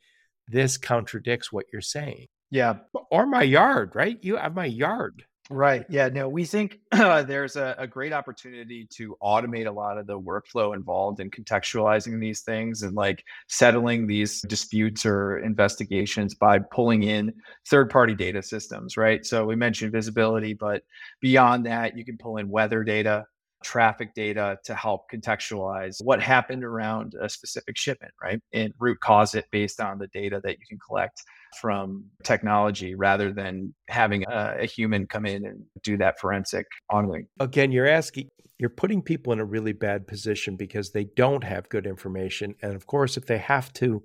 this 0.49 0.79
contradicts 0.79 1.53
what 1.53 1.67
you're 1.73 1.83
saying. 1.83 2.27
Yeah. 2.51 2.77
Or 3.11 3.27
my 3.27 3.43
yard, 3.43 3.97
right? 3.97 4.17
You 4.23 4.37
have 4.37 4.55
my 4.55 4.67
yard. 4.67 5.25
Right. 5.49 5.87
Yeah. 5.89 6.09
No, 6.09 6.29
we 6.29 6.45
think 6.45 6.81
uh, 6.91 7.23
there's 7.23 7.55
a, 7.55 7.77
a, 7.79 7.87
great 7.87 8.13
opportunity 8.13 8.85
to 8.95 9.17
automate 9.23 9.67
a 9.67 9.71
lot 9.71 9.97
of 9.97 10.09
the 10.09 10.19
workflow 10.19 10.75
involved 10.75 11.21
in 11.21 11.31
contextualizing 11.31 12.19
these 12.19 12.41
things 12.41 12.83
and 12.83 12.97
like 12.97 13.23
settling 13.47 14.09
these 14.09 14.41
disputes 14.43 15.07
or 15.07 15.39
investigations 15.39 16.35
by 16.35 16.59
pulling 16.59 17.05
in 17.05 17.33
third 17.69 17.91
party 17.91 18.15
data 18.15 18.43
systems. 18.43 18.97
Right. 18.97 19.25
So 19.25 19.45
we 19.45 19.55
mentioned 19.55 19.93
visibility, 19.93 20.53
but 20.53 20.83
beyond 21.21 21.67
that, 21.67 21.97
you 21.97 22.05
can 22.05 22.19
pull 22.19 22.39
in 22.39 22.49
weather 22.49 22.83
data 22.83 23.25
traffic 23.67 24.15
data 24.15 24.59
to 24.65 24.75
help 24.77 25.11
contextualize 25.13 25.97
what 26.01 26.23
happened 26.23 26.63
around 26.63 27.15
a 27.21 27.29
specific 27.29 27.77
shipment, 27.77 28.13
right? 28.23 28.41
And 28.53 28.73
root 28.79 29.01
cause 29.01 29.35
it 29.35 29.47
based 29.51 29.81
on 29.81 29.99
the 29.99 30.07
data 30.07 30.41
that 30.45 30.53
you 30.53 30.67
can 30.69 30.79
collect 30.79 31.21
from 31.61 32.05
technology 32.23 32.95
rather 32.95 33.33
than 33.33 33.75
having 33.89 34.25
a, 34.29 34.59
a 34.61 34.67
human 34.67 35.09
come 35.09 35.27
in 35.27 35.45
and 35.45 35.65
do 35.83 35.97
that 35.97 36.21
forensic 36.21 36.67
auditing. 36.91 37.27
Again, 37.41 37.73
you're 37.73 37.89
asking, 37.89 38.29
you're 38.57 38.71
putting 38.71 39.03
people 39.03 39.33
in 39.33 39.41
a 39.41 39.45
really 39.45 39.73
bad 39.73 40.07
position 40.07 40.55
because 40.55 40.93
they 40.93 41.05
don't 41.17 41.43
have 41.43 41.69
good 41.69 41.89
information. 41.89 42.55
And 42.63 42.77
of 42.77 42.87
course, 42.87 43.17
if 43.17 43.27
they 43.27 43.39
have 43.39 43.73
to 43.75 44.05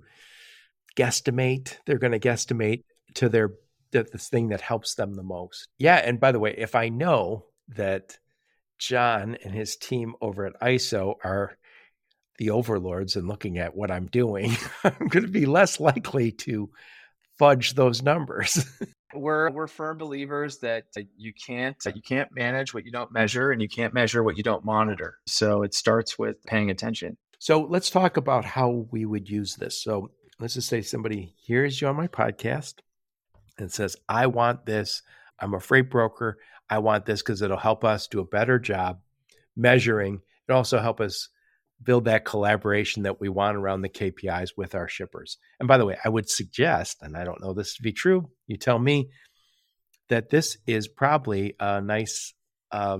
guesstimate, 0.96 1.76
they're 1.86 1.98
going 1.98 2.18
to 2.18 2.28
guesstimate 2.28 2.82
to 3.14 3.28
their 3.28 3.50
the, 3.92 4.08
the 4.10 4.18
thing 4.18 4.48
that 4.48 4.60
helps 4.60 4.96
them 4.96 5.14
the 5.14 5.22
most. 5.22 5.68
Yeah. 5.78 5.96
And 5.96 6.18
by 6.18 6.32
the 6.32 6.40
way, 6.40 6.54
if 6.58 6.74
I 6.74 6.88
know 6.88 7.44
that 7.76 8.18
John 8.82 9.36
and 9.44 9.54
his 9.54 9.76
team 9.76 10.14
over 10.20 10.46
at 10.46 10.60
ISO 10.60 11.14
are 11.24 11.56
the 12.38 12.50
overlords 12.50 13.16
and 13.16 13.28
looking 13.28 13.58
at 13.58 13.76
what 13.76 13.90
I'm 13.90 14.06
doing, 14.06 14.56
I'm 14.84 15.08
going 15.08 15.24
to 15.24 15.30
be 15.30 15.46
less 15.46 15.78
likely 15.78 16.32
to 16.32 16.70
fudge 17.38 17.74
those 17.74 18.02
numbers. 18.02 18.66
we're 19.14 19.50
we're 19.50 19.66
firm 19.66 19.98
believers 19.98 20.58
that 20.58 20.84
uh, 20.96 21.02
you 21.16 21.32
can't 21.34 21.76
uh, 21.86 21.92
you 21.94 22.02
can't 22.02 22.34
manage 22.34 22.72
what 22.72 22.84
you 22.84 22.90
don't 22.90 23.12
measure 23.12 23.50
and 23.50 23.60
you 23.60 23.68
can't 23.68 23.94
measure 23.94 24.22
what 24.22 24.36
you 24.36 24.42
don't 24.42 24.64
monitor. 24.64 25.18
So 25.26 25.62
it 25.62 25.74
starts 25.74 26.18
with 26.18 26.42
paying 26.44 26.70
attention. 26.70 27.16
So 27.38 27.62
let's 27.62 27.90
talk 27.90 28.16
about 28.16 28.44
how 28.44 28.86
we 28.90 29.04
would 29.04 29.28
use 29.28 29.56
this. 29.56 29.82
So 29.82 30.10
let's 30.38 30.54
just 30.54 30.68
say 30.68 30.82
somebody 30.82 31.34
hears 31.38 31.80
you 31.80 31.88
on 31.88 31.96
my 31.96 32.08
podcast 32.08 32.74
and 33.58 33.70
says, 33.70 33.96
I 34.08 34.26
want 34.26 34.66
this. 34.66 35.02
I'm 35.38 35.54
a 35.54 35.60
freight 35.60 35.90
broker. 35.90 36.38
I 36.68 36.78
want 36.78 37.06
this 37.06 37.22
because 37.22 37.42
it'll 37.42 37.56
help 37.56 37.84
us 37.84 38.06
do 38.06 38.20
a 38.20 38.24
better 38.24 38.58
job 38.58 39.00
measuring. 39.56 40.20
It 40.48 40.52
also 40.52 40.78
help 40.78 41.00
us 41.00 41.28
build 41.82 42.04
that 42.04 42.24
collaboration 42.24 43.02
that 43.02 43.20
we 43.20 43.28
want 43.28 43.56
around 43.56 43.82
the 43.82 43.88
KPIs 43.88 44.50
with 44.56 44.74
our 44.74 44.88
shippers. 44.88 45.38
And 45.58 45.68
by 45.68 45.78
the 45.78 45.84
way, 45.84 45.96
I 46.04 46.08
would 46.08 46.28
suggest, 46.28 46.98
and 47.02 47.16
I 47.16 47.24
don't 47.24 47.40
know 47.40 47.52
this 47.52 47.74
to 47.76 47.82
be 47.82 47.92
true, 47.92 48.30
you 48.46 48.56
tell 48.56 48.78
me 48.78 49.10
that 50.08 50.30
this 50.30 50.58
is 50.66 50.88
probably 50.88 51.54
a 51.58 51.80
nice 51.80 52.34
uh, 52.70 52.98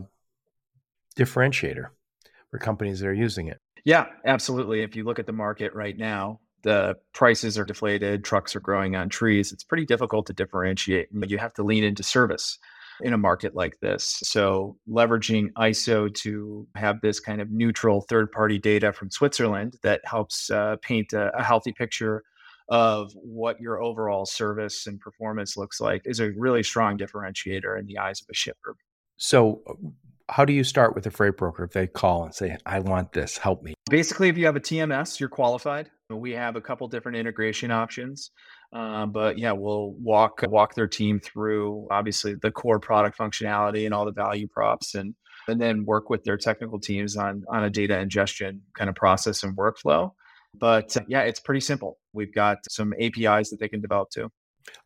differentiator 1.17 1.87
for 2.51 2.59
companies 2.59 3.01
that 3.01 3.09
are 3.09 3.15
using 3.15 3.49
it. 3.49 3.61
Yeah, 3.85 4.07
absolutely. 4.25 4.83
If 4.83 4.97
you 4.97 5.05
look 5.05 5.19
at 5.19 5.27
the 5.27 5.33
market 5.33 5.75
right 5.75 5.97
now, 5.97 6.41
the 6.63 6.97
prices 7.13 7.59
are 7.59 7.65
deflated, 7.65 8.25
trucks 8.25 8.55
are 8.55 8.61
growing 8.61 8.95
on 8.95 9.09
trees. 9.09 9.53
It's 9.53 9.65
pretty 9.65 9.85
difficult 9.85 10.27
to 10.27 10.33
differentiate. 10.33 11.09
But 11.13 11.31
you 11.31 11.39
have 11.39 11.55
to 11.55 11.65
lean 11.65 11.83
into 11.83 12.03
service 12.03 12.59
in 13.03 13.13
a 13.13 13.19
market 13.19 13.55
like 13.55 13.79
this. 13.81 14.21
So, 14.23 14.77
leveraging 14.89 15.53
ISO 15.59 16.13
to 16.15 16.67
have 16.77 17.01
this 17.01 17.21
kind 17.21 17.41
of 17.41 17.51
neutral 17.51 18.03
third 18.03 18.31
party 18.33 18.59
data 18.59 18.93
from 18.93 19.11
Switzerland 19.11 19.77
that 19.83 20.01
helps 20.05 20.51
uh, 20.51 20.77
paint 20.83 21.13
a, 21.13 21.31
a 21.37 21.43
healthy 21.43 21.73
picture 21.73 22.23
of 22.69 23.13
what 23.15 23.61
your 23.61 23.83
overall 23.83 24.25
service 24.25 24.87
and 24.87 25.01
performance 25.01 25.57
looks 25.57 25.81
like 25.81 26.03
is 26.05 26.21
a 26.21 26.31
really 26.33 26.63
strong 26.63 26.97
differentiator 26.97 27.79
in 27.79 27.87
the 27.87 27.99
eyes 27.99 28.21
of 28.23 28.27
a 28.31 28.35
shipper. 28.35 28.77
So, 29.17 29.63
how 30.29 30.45
do 30.45 30.53
you 30.53 30.65
start 30.65 30.95
with 30.95 31.07
a 31.07 31.11
freight 31.11 31.37
broker 31.37 31.65
if 31.65 31.73
they 31.73 31.87
call 31.87 32.25
and 32.25 32.35
say, 32.35 32.57
I 32.65 32.79
want 32.81 33.13
this, 33.13 33.37
help 33.37 33.63
me? 33.63 33.75
Basically, 33.91 34.29
if 34.29 34.39
you 34.39 34.47
have 34.47 34.57
a 34.57 34.61
TMS, 34.61 35.21
you're 35.21 35.29
qualified. 35.29 35.91
We 36.17 36.33
have 36.33 36.57
a 36.57 36.61
couple 36.61 36.89
different 36.89 37.19
integration 37.19 37.71
options. 37.71 38.31
Uh, 38.73 39.07
but 39.07 39.39
yeah, 39.39 39.53
we'll 39.53 39.93
walk 39.93 40.41
walk 40.49 40.75
their 40.75 40.89
team 40.89 41.21
through 41.21 41.87
obviously 41.91 42.35
the 42.41 42.51
core 42.51 42.81
product 42.81 43.19
functionality 43.19 43.85
and 43.85 43.95
all 43.95 44.05
the 44.05 44.13
value 44.13 44.49
props 44.49 44.95
and 44.95 45.15
and 45.49 45.61
then 45.61 45.85
work 45.85 46.09
with 46.09 46.25
their 46.25 46.37
technical 46.37 46.79
teams 46.79 47.17
on 47.17 47.45
on 47.49 47.65
a 47.65 47.71
data 47.71 47.99
ingestion 47.99 48.63
kind 48.77 48.89
of 48.89 48.97
process 48.97 49.43
and 49.43 49.57
workflow. 49.57 50.11
But 50.59 50.97
uh, 50.97 51.03
yeah, 51.09 51.23
it's 51.23 51.41
pretty 51.41 51.61
simple. 51.61 51.99
We've 52.13 52.35
got 52.35 52.59
some 52.69 52.93
APIs 53.01 53.51
that 53.51 53.59
they 53.61 53.69
can 53.69 53.81
develop 53.81 54.11
too. 54.11 54.31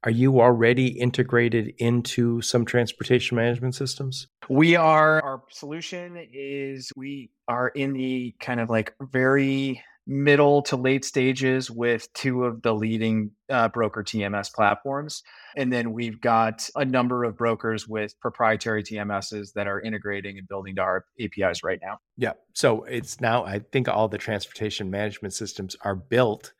Are 0.05 0.11
you 0.11 0.41
already 0.41 0.87
integrated 0.87 1.75
into 1.79 2.41
some 2.41 2.65
transportation 2.65 3.37
management 3.37 3.75
systems? 3.75 4.27
We 4.49 4.77
are. 4.77 5.23
Our 5.23 5.43
solution 5.51 6.27
is 6.33 6.91
we 6.97 7.31
are 7.49 7.69
in 7.69 7.93
the 7.93 8.35
kind 8.41 8.61
of 8.61 8.71
like 8.71 8.95
very 9.01 9.83
middle 10.07 10.63
to 10.63 10.77
late 10.77 11.05
stages 11.05 11.71
with 11.71 12.13
two 12.13 12.45
of 12.45 12.63
the 12.63 12.73
leading 12.73 13.33
uh, 13.51 13.69
broker 13.69 14.05
TMS 14.05 14.53
platforms. 14.53 15.23
And 15.57 15.73
then 15.73 15.93
we've 15.93 16.21
got 16.21 16.69
a 16.77 16.85
number 16.85 17.25
of 17.25 17.37
brokers 17.37 17.89
with 17.89 18.19
proprietary 18.21 18.85
TMSs 18.85 19.55
that 19.55 19.67
are 19.67 19.81
integrating 19.81 20.39
and 20.39 20.47
building 20.47 20.77
to 20.77 20.83
our 20.83 21.05
APIs 21.21 21.65
right 21.65 21.81
now. 21.83 21.99
Yeah. 22.17 22.35
So 22.53 22.85
it's 22.85 23.21
now, 23.21 23.45
I 23.45 23.59
think 23.59 23.89
all 23.89 24.07
the 24.09 24.19
transportation 24.19 24.91
management 24.91 25.35
systems 25.35 25.75
are 25.81 25.97
built. 25.97 26.53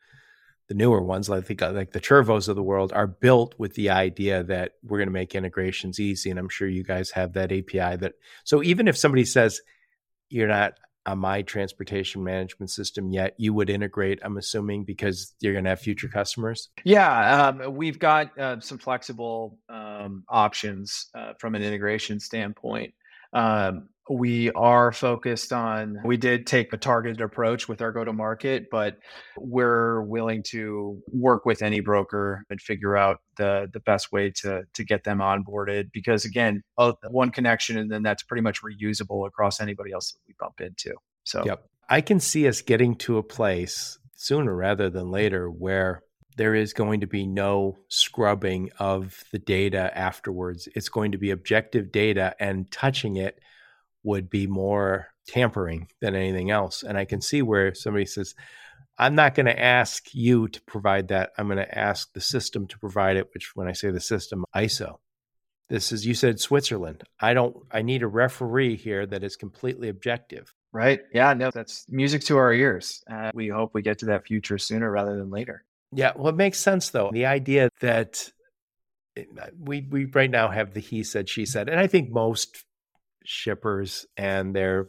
The 0.67 0.73
newer 0.73 1.01
ones, 1.01 1.29
I 1.29 1.39
think 1.39 1.61
like 1.61 1.93
the 1.93 2.01
Turvos 2.01 2.49
of 2.49 2.57
the 2.57 2.63
world, 2.63 2.91
are 2.91 3.07
built 3.07 3.55
with 3.57 3.75
the 3.75 3.91
idea 3.91 4.43
that 4.43 4.73
we're 4.83 4.97
going 4.97 5.07
to 5.07 5.13
make 5.13 5.33
integrations 5.33 6.01
easy. 6.01 6.29
And 6.29 6.37
I'm 6.37 6.49
sure 6.49 6.67
you 6.67 6.83
guys 6.83 7.11
have 7.11 7.31
that 7.33 7.53
API 7.53 7.95
that. 7.95 8.15
So 8.43 8.61
even 8.61 8.89
if 8.89 8.97
somebody 8.97 9.23
says, 9.23 9.61
you're 10.29 10.49
not 10.49 10.73
my 11.15 11.41
transportation 11.41 12.23
management 12.23 12.69
system 12.69 13.11
yet 13.11 13.33
you 13.37 13.53
would 13.53 13.69
integrate 13.69 14.19
i'm 14.23 14.37
assuming 14.37 14.83
because 14.83 15.33
you're 15.39 15.53
going 15.53 15.63
to 15.63 15.69
have 15.69 15.79
future 15.79 16.07
customers? 16.07 16.69
Yeah 16.83 17.47
um, 17.47 17.75
we've 17.75 17.99
got 17.99 18.37
uh, 18.37 18.59
some 18.59 18.77
flexible 18.77 19.57
um, 19.69 20.23
options 20.29 21.07
uh, 21.13 21.33
from 21.39 21.55
an 21.55 21.63
integration 21.63 22.19
standpoint. 22.19 22.93
Um, 23.33 23.89
we 24.09 24.51
are 24.51 24.91
focused 24.91 25.51
on 25.51 25.99
we 26.05 26.17
did 26.17 26.47
take 26.47 26.71
a 26.71 26.77
targeted 26.77 27.21
approach 27.21 27.67
with 27.67 27.81
our 27.81 27.91
go 27.91 28.03
to 28.03 28.13
market 28.13 28.67
but 28.71 28.97
we're 29.37 30.01
willing 30.03 30.41
to 30.41 31.01
work 31.11 31.45
with 31.45 31.61
any 31.61 31.79
broker 31.79 32.43
and 32.49 32.61
figure 32.61 32.95
out 32.95 33.19
the 33.37 33.69
the 33.73 33.79
best 33.81 34.11
way 34.11 34.31
to 34.31 34.63
to 34.73 34.83
get 34.83 35.03
them 35.03 35.19
onboarded 35.19 35.91
because 35.91 36.25
again 36.25 36.63
one 37.09 37.31
connection 37.31 37.77
and 37.77 37.91
then 37.91 38.01
that's 38.01 38.23
pretty 38.23 38.41
much 38.41 38.61
reusable 38.61 39.27
across 39.27 39.59
anybody 39.59 39.91
else 39.91 40.13
that 40.13 40.19
we 40.27 40.33
bump 40.39 40.61
into 40.61 40.93
so. 41.27 41.43
Yep. 41.45 41.67
I 41.89 42.01
can 42.01 42.19
see 42.19 42.47
us 42.47 42.61
getting 42.61 42.95
to 42.97 43.17
a 43.17 43.23
place 43.23 43.99
sooner 44.15 44.55
rather 44.55 44.89
than 44.89 45.11
later 45.11 45.49
where 45.49 46.03
there 46.37 46.55
is 46.55 46.73
going 46.73 47.01
to 47.01 47.07
be 47.07 47.25
no 47.25 47.77
scrubbing 47.89 48.71
of 48.79 49.23
the 49.31 49.39
data 49.39 49.95
afterwards. 49.97 50.67
It's 50.75 50.89
going 50.89 51.11
to 51.11 51.17
be 51.17 51.31
objective 51.31 51.91
data 51.91 52.35
and 52.39 52.71
touching 52.71 53.17
it 53.17 53.39
would 54.07 54.29
be 54.29 54.47
more 54.47 55.07
tampering 55.27 55.89
than 55.99 56.15
anything 56.15 56.49
else. 56.49 56.81
And 56.81 56.97
I 56.97 57.03
can 57.03 57.21
see 57.21 57.41
where 57.41 57.75
somebody 57.75 58.05
says, 58.05 58.33
I'm 58.97 59.15
not 59.15 59.35
going 59.35 59.45
to 59.47 59.61
ask 59.61 60.15
you 60.15 60.47
to 60.47 60.61
provide 60.63 61.09
that. 61.09 61.31
I'm 61.37 61.47
going 61.47 61.57
to 61.57 61.77
ask 61.77 62.11
the 62.13 62.21
system 62.21 62.67
to 62.67 62.79
provide 62.79 63.17
it, 63.17 63.29
which 63.33 63.51
when 63.53 63.67
I 63.67 63.73
say 63.73 63.91
the 63.91 63.99
system, 63.99 64.45
ISO. 64.55 64.95
This 65.69 65.91
is, 65.91 66.05
you 66.05 66.13
said 66.13 66.39
Switzerland. 66.39 67.03
I 67.19 67.33
don't, 67.33 67.57
I 67.69 67.81
need 67.81 68.01
a 68.01 68.07
referee 68.07 68.77
here 68.77 69.05
that 69.05 69.25
is 69.25 69.35
completely 69.35 69.89
objective. 69.89 70.53
Right. 70.71 71.01
Yeah. 71.13 71.33
No, 71.33 71.51
that's 71.51 71.85
music 71.89 72.23
to 72.23 72.37
our 72.37 72.53
ears. 72.53 73.03
Uh, 73.11 73.31
we 73.33 73.49
hope 73.49 73.71
we 73.73 73.81
get 73.81 73.99
to 73.99 74.05
that 74.07 74.25
future 74.25 74.57
sooner 74.57 74.89
rather 74.89 75.17
than 75.17 75.29
later. 75.29 75.65
Yeah. 75.91 76.13
Well, 76.15 76.29
it 76.29 76.35
makes 76.35 76.59
sense 76.59 76.89
though. 76.89 77.09
The 77.11 77.25
idea 77.25 77.69
that 77.81 78.31
eh, 79.17 79.25
we, 79.59 79.85
we 79.89 80.05
right 80.05 80.31
now 80.31 80.47
have 80.49 80.73
the 80.73 80.79
he 80.79 81.03
said, 81.03 81.27
she 81.27 81.45
said, 81.45 81.67
and 81.67 81.79
I 81.79 81.87
think 81.87 82.09
most 82.09 82.63
shippers 83.27 84.05
and 84.15 84.55
their 84.55 84.87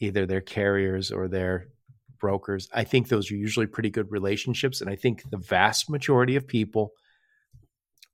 either 0.00 0.26
their 0.26 0.40
carriers 0.40 1.12
or 1.12 1.28
their 1.28 1.68
brokers. 2.18 2.68
I 2.74 2.82
think 2.82 3.08
those 3.08 3.30
are 3.30 3.36
usually 3.36 3.66
pretty 3.66 3.90
good 3.90 4.10
relationships. 4.10 4.80
And 4.80 4.90
I 4.90 4.96
think 4.96 5.22
the 5.30 5.38
vast 5.38 5.88
majority 5.88 6.34
of 6.34 6.48
people 6.48 6.92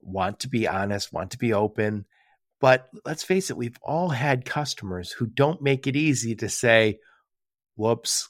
want 0.01 0.41
to 0.41 0.47
be 0.47 0.67
honest, 0.67 1.11
want 1.11 1.31
to 1.31 1.39
be 1.39 1.53
open. 1.53 2.05
But 2.61 2.87
let's 3.03 3.23
face 3.23 3.49
it, 3.49 3.57
we've 3.57 3.79
all 3.81 4.09
had 4.09 4.45
customers 4.45 5.11
who 5.11 5.25
don't 5.25 5.61
make 5.61 5.87
it 5.87 5.95
easy 5.95 6.35
to 6.35 6.49
say, 6.49 6.99
whoops. 7.75 8.29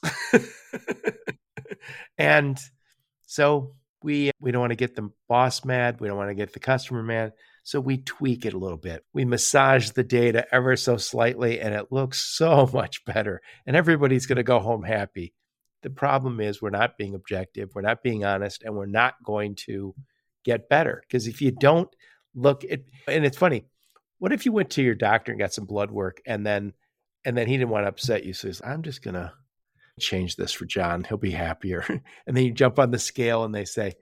and 2.18 2.58
so 3.26 3.74
we 4.02 4.30
we 4.40 4.50
don't 4.50 4.60
want 4.60 4.70
to 4.70 4.76
get 4.76 4.96
the 4.96 5.10
boss 5.28 5.62
mad, 5.64 6.00
we 6.00 6.08
don't 6.08 6.16
want 6.16 6.30
to 6.30 6.34
get 6.34 6.54
the 6.54 6.60
customer 6.60 7.02
mad. 7.02 7.32
So 7.66 7.80
we 7.80 7.98
tweak 7.98 8.46
it 8.46 8.54
a 8.54 8.58
little 8.58 8.78
bit. 8.78 9.04
We 9.12 9.24
massage 9.24 9.90
the 9.90 10.04
data 10.04 10.46
ever 10.52 10.76
so 10.76 10.98
slightly, 10.98 11.60
and 11.60 11.74
it 11.74 11.90
looks 11.90 12.24
so 12.36 12.70
much 12.72 13.04
better. 13.04 13.42
And 13.66 13.74
everybody's 13.74 14.26
going 14.26 14.36
to 14.36 14.44
go 14.44 14.60
home 14.60 14.84
happy. 14.84 15.34
The 15.82 15.90
problem 15.90 16.40
is 16.40 16.62
we're 16.62 16.70
not 16.70 16.96
being 16.96 17.16
objective, 17.16 17.70
we're 17.74 17.82
not 17.82 18.04
being 18.04 18.24
honest, 18.24 18.62
and 18.62 18.76
we're 18.76 18.86
not 18.86 19.14
going 19.24 19.56
to 19.66 19.96
get 20.44 20.68
better. 20.68 21.02
Because 21.02 21.26
if 21.26 21.42
you 21.42 21.50
don't 21.50 21.88
look 22.36 22.62
at, 22.64 22.82
and 23.08 23.26
it's 23.26 23.36
funny, 23.36 23.64
what 24.20 24.32
if 24.32 24.46
you 24.46 24.52
went 24.52 24.70
to 24.70 24.82
your 24.82 24.94
doctor 24.94 25.32
and 25.32 25.40
got 25.40 25.52
some 25.52 25.66
blood 25.66 25.90
work 25.90 26.22
and 26.24 26.46
then 26.46 26.72
and 27.24 27.36
then 27.36 27.48
he 27.48 27.56
didn't 27.56 27.70
want 27.70 27.84
to 27.84 27.88
upset 27.88 28.24
you 28.24 28.32
so 28.32 28.48
he's 28.48 28.62
i'm 28.64 28.82
just 28.82 29.02
gonna 29.02 29.32
change 30.00 30.36
this 30.36 30.52
for 30.52 30.64
john 30.64 31.04
he'll 31.04 31.18
be 31.18 31.30
happier 31.30 31.84
and 32.26 32.36
then 32.36 32.44
you 32.44 32.52
jump 32.52 32.78
on 32.78 32.90
the 32.90 32.98
scale 32.98 33.44
and 33.44 33.54
they 33.54 33.64
say 33.64 33.94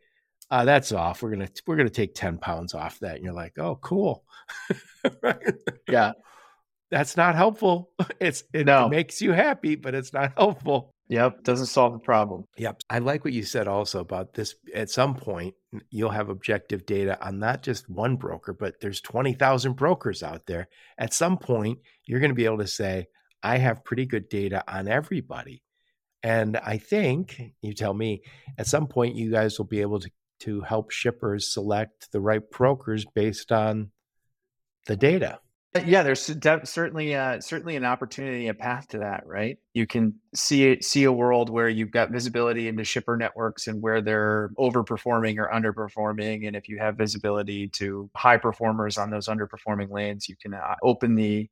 uh, 0.50 0.64
that's 0.64 0.92
off. 0.92 1.22
We're 1.22 1.30
gonna 1.30 1.48
we're 1.66 1.76
gonna 1.76 1.90
take 1.90 2.14
ten 2.14 2.38
pounds 2.38 2.74
off 2.74 2.98
that, 3.00 3.16
and 3.16 3.24
you're 3.24 3.34
like, 3.34 3.58
oh, 3.58 3.76
cool. 3.76 4.24
right? 5.22 5.54
Yeah, 5.88 6.12
that's 6.90 7.16
not 7.16 7.34
helpful. 7.34 7.90
It's 8.20 8.44
it 8.52 8.66
no. 8.66 8.88
makes 8.88 9.20
you 9.20 9.32
happy, 9.32 9.74
but 9.74 9.94
it's 9.94 10.12
not 10.12 10.32
helpful. 10.36 10.94
Yep, 11.08 11.44
doesn't 11.44 11.66
solve 11.66 11.92
the 11.92 11.98
problem. 11.98 12.44
Yep. 12.56 12.80
I 12.88 12.98
like 12.98 13.24
what 13.24 13.34
you 13.34 13.42
said 13.42 13.68
also 13.68 14.00
about 14.00 14.32
this. 14.32 14.54
At 14.74 14.88
some 14.88 15.14
point, 15.14 15.54
you'll 15.90 16.10
have 16.10 16.30
objective 16.30 16.86
data 16.86 17.22
on 17.24 17.38
not 17.38 17.62
just 17.62 17.90
one 17.90 18.16
broker, 18.16 18.54
but 18.54 18.80
there's 18.80 19.02
20,000 19.02 19.74
brokers 19.74 20.22
out 20.22 20.46
there. 20.46 20.68
At 20.96 21.12
some 21.12 21.36
point, 21.36 21.78
you're 22.06 22.20
going 22.20 22.30
to 22.30 22.34
be 22.34 22.46
able 22.46 22.58
to 22.58 22.66
say, 22.66 23.08
I 23.42 23.58
have 23.58 23.84
pretty 23.84 24.06
good 24.06 24.30
data 24.30 24.64
on 24.66 24.88
everybody. 24.88 25.62
And 26.22 26.56
I 26.56 26.78
think, 26.78 27.38
you 27.60 27.74
tell 27.74 27.92
me, 27.92 28.22
at 28.56 28.66
some 28.66 28.86
point, 28.86 29.14
you 29.14 29.30
guys 29.30 29.58
will 29.58 29.66
be 29.66 29.82
able 29.82 30.00
to 30.00 30.10
to 30.44 30.60
help 30.62 30.90
shippers 30.90 31.52
select 31.52 32.10
the 32.12 32.20
right 32.20 32.50
brokers 32.50 33.04
based 33.14 33.52
on 33.52 33.90
the 34.86 34.96
data. 34.96 35.40
Yeah, 35.84 36.04
there's 36.04 36.32
certainly 36.64 37.16
uh, 37.16 37.40
certainly 37.40 37.74
an 37.74 37.84
opportunity, 37.84 38.46
a 38.46 38.54
path 38.54 38.86
to 38.88 38.98
that, 38.98 39.26
right? 39.26 39.58
You 39.72 39.88
can 39.88 40.14
see 40.32 40.80
see 40.80 41.02
a 41.02 41.10
world 41.10 41.50
where 41.50 41.68
you've 41.68 41.90
got 41.90 42.12
visibility 42.12 42.68
into 42.68 42.84
shipper 42.84 43.16
networks 43.16 43.66
and 43.66 43.82
where 43.82 44.00
they're 44.00 44.50
overperforming 44.56 45.36
or 45.38 45.50
underperforming, 45.52 46.46
and 46.46 46.54
if 46.54 46.68
you 46.68 46.78
have 46.78 46.96
visibility 46.96 47.66
to 47.70 48.08
high 48.14 48.36
performers 48.36 48.98
on 48.98 49.10
those 49.10 49.26
underperforming 49.26 49.90
lanes, 49.90 50.28
you 50.28 50.36
can 50.36 50.54
uh, 50.54 50.76
open 50.84 51.16
the 51.16 51.50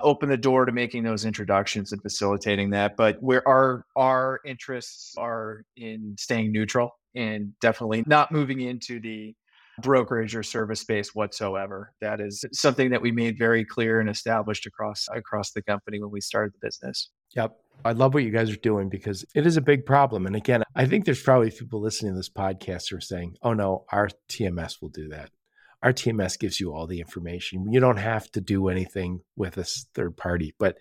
open 0.00 0.28
the 0.28 0.36
door 0.36 0.64
to 0.64 0.72
making 0.72 1.04
those 1.04 1.24
introductions 1.24 1.92
and 1.92 2.02
facilitating 2.02 2.70
that. 2.70 2.96
But 2.96 3.22
where 3.22 3.46
our 3.46 3.86
our 3.94 4.40
interests 4.44 5.14
are 5.16 5.64
in 5.76 6.16
staying 6.18 6.50
neutral 6.50 6.99
and 7.14 7.52
definitely 7.60 8.04
not 8.06 8.32
moving 8.32 8.60
into 8.60 9.00
the 9.00 9.34
brokerage 9.80 10.36
or 10.36 10.42
service 10.42 10.80
space 10.80 11.14
whatsoever. 11.14 11.92
That 12.00 12.20
is 12.20 12.44
something 12.52 12.90
that 12.90 13.02
we 13.02 13.12
made 13.12 13.38
very 13.38 13.64
clear 13.64 14.00
and 14.00 14.08
established 14.08 14.66
across 14.66 15.08
across 15.14 15.52
the 15.52 15.62
company 15.62 16.00
when 16.00 16.10
we 16.10 16.20
started 16.20 16.52
the 16.54 16.66
business. 16.66 17.10
Yep. 17.34 17.56
I 17.84 17.92
love 17.92 18.12
what 18.12 18.24
you 18.24 18.30
guys 18.30 18.50
are 18.50 18.56
doing 18.56 18.88
because 18.88 19.24
it 19.34 19.46
is 19.46 19.56
a 19.56 19.62
big 19.62 19.86
problem. 19.86 20.26
And 20.26 20.36
again, 20.36 20.62
I 20.74 20.84
think 20.84 21.04
there's 21.04 21.22
probably 21.22 21.50
people 21.50 21.80
listening 21.80 22.12
to 22.12 22.18
this 22.18 22.28
podcast 22.28 22.90
who 22.90 22.96
are 22.96 23.00
saying, 23.00 23.36
oh 23.42 23.54
no, 23.54 23.84
our 23.90 24.10
TMS 24.28 24.82
will 24.82 24.90
do 24.90 25.08
that. 25.08 25.30
Our 25.82 25.92
TMS 25.94 26.38
gives 26.38 26.60
you 26.60 26.74
all 26.74 26.86
the 26.86 27.00
information. 27.00 27.72
You 27.72 27.80
don't 27.80 27.96
have 27.96 28.30
to 28.32 28.40
do 28.42 28.68
anything 28.68 29.20
with 29.34 29.56
a 29.56 29.64
third 29.64 30.16
party. 30.16 30.54
But 30.58 30.76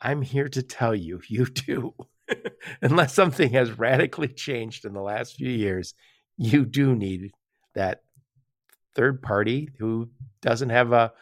I'm 0.00 0.22
here 0.22 0.48
to 0.48 0.62
tell 0.62 0.94
you, 0.94 1.20
you 1.28 1.46
do. 1.46 1.94
Unless 2.82 3.14
something 3.14 3.50
has 3.50 3.78
radically 3.78 4.28
changed 4.28 4.84
in 4.84 4.92
the 4.92 5.02
last 5.02 5.36
few 5.36 5.50
years, 5.50 5.94
you 6.36 6.64
do 6.64 6.94
need 6.94 7.32
that 7.74 8.02
third 8.94 9.22
party 9.22 9.68
who 9.78 10.10
doesn't 10.42 10.70
have 10.70 10.92
a, 10.92 11.12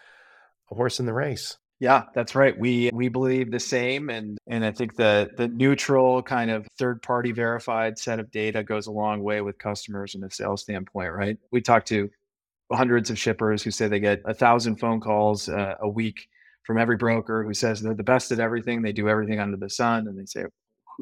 a 0.70 0.74
horse 0.74 1.00
in 1.00 1.06
the 1.06 1.12
race. 1.12 1.56
Yeah, 1.80 2.04
that's 2.12 2.34
right. 2.34 2.58
We 2.58 2.90
we 2.92 3.08
believe 3.08 3.52
the 3.52 3.60
same 3.60 4.10
and 4.10 4.36
and 4.48 4.64
I 4.64 4.72
think 4.72 4.96
the 4.96 5.30
the 5.36 5.46
neutral 5.46 6.22
kind 6.22 6.50
of 6.50 6.66
third 6.76 7.02
party 7.02 7.30
verified 7.30 7.98
set 7.98 8.18
of 8.18 8.32
data 8.32 8.64
goes 8.64 8.88
a 8.88 8.90
long 8.90 9.22
way 9.22 9.40
with 9.42 9.58
customers 9.58 10.16
in 10.16 10.24
a 10.24 10.30
sales 10.30 10.62
standpoint, 10.62 11.12
right? 11.12 11.38
We 11.52 11.60
talk 11.60 11.84
to 11.86 12.10
hundreds 12.72 13.10
of 13.10 13.18
shippers 13.18 13.62
who 13.62 13.70
say 13.70 13.86
they 13.86 14.00
get 14.00 14.22
a 14.24 14.34
thousand 14.34 14.76
phone 14.76 15.00
calls 15.00 15.48
uh, 15.48 15.76
a 15.80 15.88
week 15.88 16.28
from 16.64 16.78
every 16.78 16.96
broker 16.96 17.44
who 17.44 17.54
says 17.54 17.80
they're 17.80 17.94
the 17.94 18.02
best 18.02 18.32
at 18.32 18.40
everything, 18.40 18.82
they 18.82 18.92
do 18.92 19.08
everything 19.08 19.38
under 19.38 19.56
the 19.56 19.70
sun 19.70 20.08
and 20.08 20.18
they 20.18 20.26
say 20.26 20.44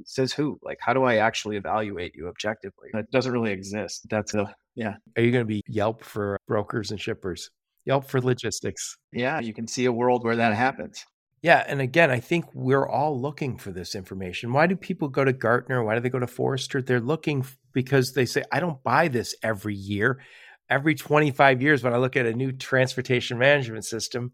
says 0.04 0.32
who? 0.32 0.58
Like 0.62 0.78
how 0.80 0.92
do 0.92 1.04
I 1.04 1.16
actually 1.16 1.56
evaluate 1.56 2.14
you 2.14 2.28
objectively? 2.28 2.88
That 2.92 3.10
doesn't 3.10 3.32
really 3.32 3.52
exist. 3.52 4.06
That's 4.10 4.34
a 4.34 4.54
yeah. 4.74 4.94
Are 5.16 5.22
you 5.22 5.32
going 5.32 5.44
to 5.44 5.48
be 5.48 5.62
Yelp 5.66 6.04
for 6.04 6.38
brokers 6.46 6.90
and 6.90 7.00
shippers? 7.00 7.50
Yelp 7.86 8.04
for 8.04 8.20
logistics. 8.20 8.96
Yeah, 9.12 9.40
you 9.40 9.54
can 9.54 9.66
see 9.66 9.86
a 9.86 9.92
world 9.92 10.24
where 10.24 10.36
that 10.36 10.54
happens. 10.54 11.04
Yeah. 11.42 11.64
And 11.66 11.80
again, 11.80 12.10
I 12.10 12.18
think 12.20 12.46
we're 12.54 12.88
all 12.88 13.20
looking 13.20 13.56
for 13.56 13.70
this 13.70 13.94
information. 13.94 14.52
Why 14.52 14.66
do 14.66 14.74
people 14.74 15.08
go 15.08 15.24
to 15.24 15.32
Gartner? 15.32 15.84
Why 15.84 15.94
do 15.94 16.00
they 16.00 16.08
go 16.08 16.18
to 16.18 16.26
Forrester? 16.26 16.82
They're 16.82 17.00
looking 17.00 17.46
because 17.72 18.12
they 18.12 18.26
say, 18.26 18.42
I 18.50 18.58
don't 18.58 18.82
buy 18.82 19.08
this 19.08 19.34
every 19.42 19.74
year. 19.74 20.20
Every 20.68 20.96
25 20.96 21.62
years, 21.62 21.84
when 21.84 21.94
I 21.94 21.98
look 21.98 22.16
at 22.16 22.26
a 22.26 22.32
new 22.32 22.50
transportation 22.50 23.38
management 23.38 23.84
system, 23.84 24.32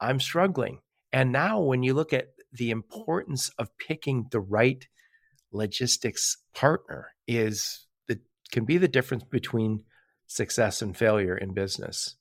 I'm 0.00 0.18
struggling. 0.18 0.80
And 1.12 1.30
now, 1.30 1.60
when 1.60 1.84
you 1.84 1.94
look 1.94 2.12
at 2.12 2.28
the 2.52 2.70
importance 2.70 3.50
of 3.58 3.76
picking 3.78 4.26
the 4.30 4.40
right 4.40 4.86
logistics 5.52 6.36
partner, 6.54 7.08
is 7.26 7.86
that 8.08 8.20
can 8.50 8.64
be 8.64 8.78
the 8.78 8.88
difference 8.88 9.24
between 9.24 9.84
success 10.26 10.82
and 10.82 10.96
failure 10.96 11.36
in 11.36 11.54
business. 11.54 12.16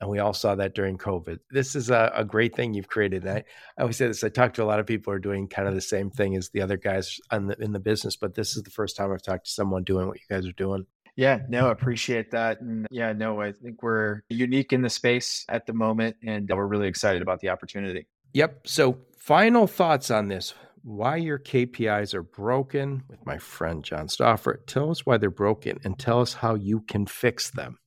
And 0.00 0.10
we 0.10 0.18
all 0.18 0.34
saw 0.34 0.56
that 0.56 0.74
during 0.74 0.98
COVID. 0.98 1.38
This 1.50 1.76
is 1.76 1.88
a, 1.88 2.10
a 2.12 2.24
great 2.24 2.56
thing 2.56 2.74
you've 2.74 2.88
created. 2.88 3.24
I, 3.24 3.44
I 3.78 3.82
always 3.82 3.96
say 3.96 4.08
this. 4.08 4.24
I 4.24 4.30
talk 4.30 4.54
to 4.54 4.64
a 4.64 4.66
lot 4.66 4.80
of 4.80 4.86
people 4.86 5.12
who 5.12 5.16
are 5.16 5.20
doing 5.20 5.46
kind 5.46 5.68
of 5.68 5.74
the 5.74 5.80
same 5.80 6.10
thing 6.10 6.34
as 6.34 6.50
the 6.50 6.60
other 6.60 6.76
guys 6.76 7.20
the, 7.30 7.56
in 7.60 7.72
the 7.72 7.78
business, 7.78 8.16
but 8.16 8.34
this 8.34 8.56
is 8.56 8.64
the 8.64 8.70
first 8.70 8.96
time 8.96 9.12
I've 9.12 9.22
talked 9.22 9.46
to 9.46 9.52
someone 9.52 9.84
doing 9.84 10.08
what 10.08 10.16
you 10.16 10.26
guys 10.28 10.44
are 10.44 10.52
doing. 10.52 10.86
Yeah, 11.14 11.40
no, 11.48 11.70
appreciate 11.70 12.32
that. 12.32 12.60
And 12.60 12.86
yeah, 12.90 13.12
no, 13.12 13.40
I 13.40 13.52
think 13.52 13.82
we're 13.82 14.22
unique 14.28 14.72
in 14.72 14.82
the 14.82 14.90
space 14.90 15.44
at 15.48 15.66
the 15.66 15.72
moment 15.72 16.16
and 16.24 16.48
we're 16.48 16.66
really 16.66 16.88
excited 16.88 17.22
about 17.22 17.38
the 17.40 17.50
opportunity. 17.50 18.08
Yep. 18.32 18.66
So, 18.66 18.98
final 19.22 19.68
thoughts 19.68 20.10
on 20.10 20.26
this 20.26 20.52
why 20.82 21.14
your 21.14 21.38
KPIs 21.38 22.12
are 22.12 22.24
broken 22.24 23.04
with 23.08 23.24
my 23.24 23.38
friend 23.38 23.84
John 23.84 24.08
Stauffer. 24.08 24.60
Tell 24.66 24.90
us 24.90 25.06
why 25.06 25.16
they're 25.16 25.30
broken 25.30 25.78
and 25.84 25.96
tell 25.96 26.20
us 26.20 26.34
how 26.34 26.56
you 26.56 26.80
can 26.80 27.06
fix 27.06 27.48
them. 27.48 27.78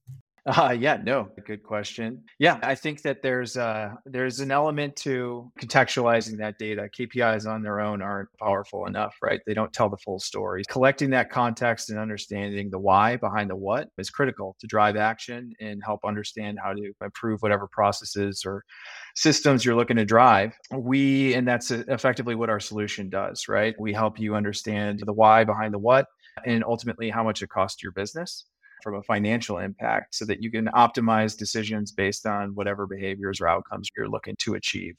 Uh, 0.46 0.76
yeah, 0.80 0.96
no, 1.04 1.28
good 1.48 1.64
question. 1.64 2.22
Yeah, 2.38 2.60
I 2.62 2.76
think 2.76 3.02
that 3.02 3.24
there's 3.24 3.58
uh, 3.58 3.96
there's 4.06 4.40
an 4.40 4.52
element 4.52 4.96
to 4.98 5.52
contextualizing 5.60 6.38
that 6.38 6.60
data. 6.60 6.88
KPIs 6.96 7.48
on 7.50 7.64
their 7.64 7.80
own 7.80 8.00
aren't 8.04 8.30
powerful 8.40 8.86
enough, 8.86 9.16
right? 9.24 9.40
They 9.48 9.56
don't 9.56 9.74
tell 9.74 9.90
the 9.90 9.98
full 9.98 10.20
story. 10.20 10.62
Collecting 10.70 11.10
that 11.12 11.32
context 11.32 11.90
and 11.90 11.98
understanding 11.98 12.70
the 12.70 12.78
why 12.78 13.16
behind 13.16 13.50
the 13.50 13.56
what 13.56 13.90
is 13.98 14.12
critical 14.12 14.56
to 14.60 14.68
drive 14.68 14.96
action 14.96 15.52
and 15.60 15.82
help 15.84 16.02
understand 16.06 16.60
how 16.64 16.74
to 16.74 16.94
improve 17.02 17.42
whatever 17.42 17.68
processes 17.68 18.44
or 18.46 18.64
systems 19.16 19.66
you're 19.66 19.76
looking 19.76 19.98
to 19.98 20.06
drive. 20.06 20.54
We, 20.72 21.34
and 21.34 21.48
that's 21.48 21.72
effectively 21.72 22.36
what 22.36 22.52
our 22.52 22.60
solution 22.60 23.10
does, 23.10 23.48
right? 23.48 23.74
We 23.80 23.94
help 23.94 24.20
you 24.20 24.36
understand 24.36 25.02
the 25.04 25.14
why 25.14 25.44
behind 25.44 25.74
the 25.74 25.80
what 25.80 26.06
and 26.46 26.64
ultimately 26.64 27.10
how 27.10 27.24
much 27.24 27.42
it 27.42 27.50
costs 27.50 27.82
your 27.82 27.94
business 27.94 28.46
from 28.84 28.96
a 28.96 29.04
financial 29.04 29.58
impact 29.58 30.16
so 30.16 30.26
that 30.26 30.42
you 30.42 30.52
can 30.52 30.68
optimize 30.68 31.38
decisions 31.38 31.92
based 31.92 32.26
on 32.26 32.56
whatever 32.56 32.86
behaviors 32.88 33.42
or 33.42 33.48
outcomes 33.48 33.90
you're 33.96 34.10
looking 34.10 34.36
to 34.40 34.56
achieve. 34.56 34.96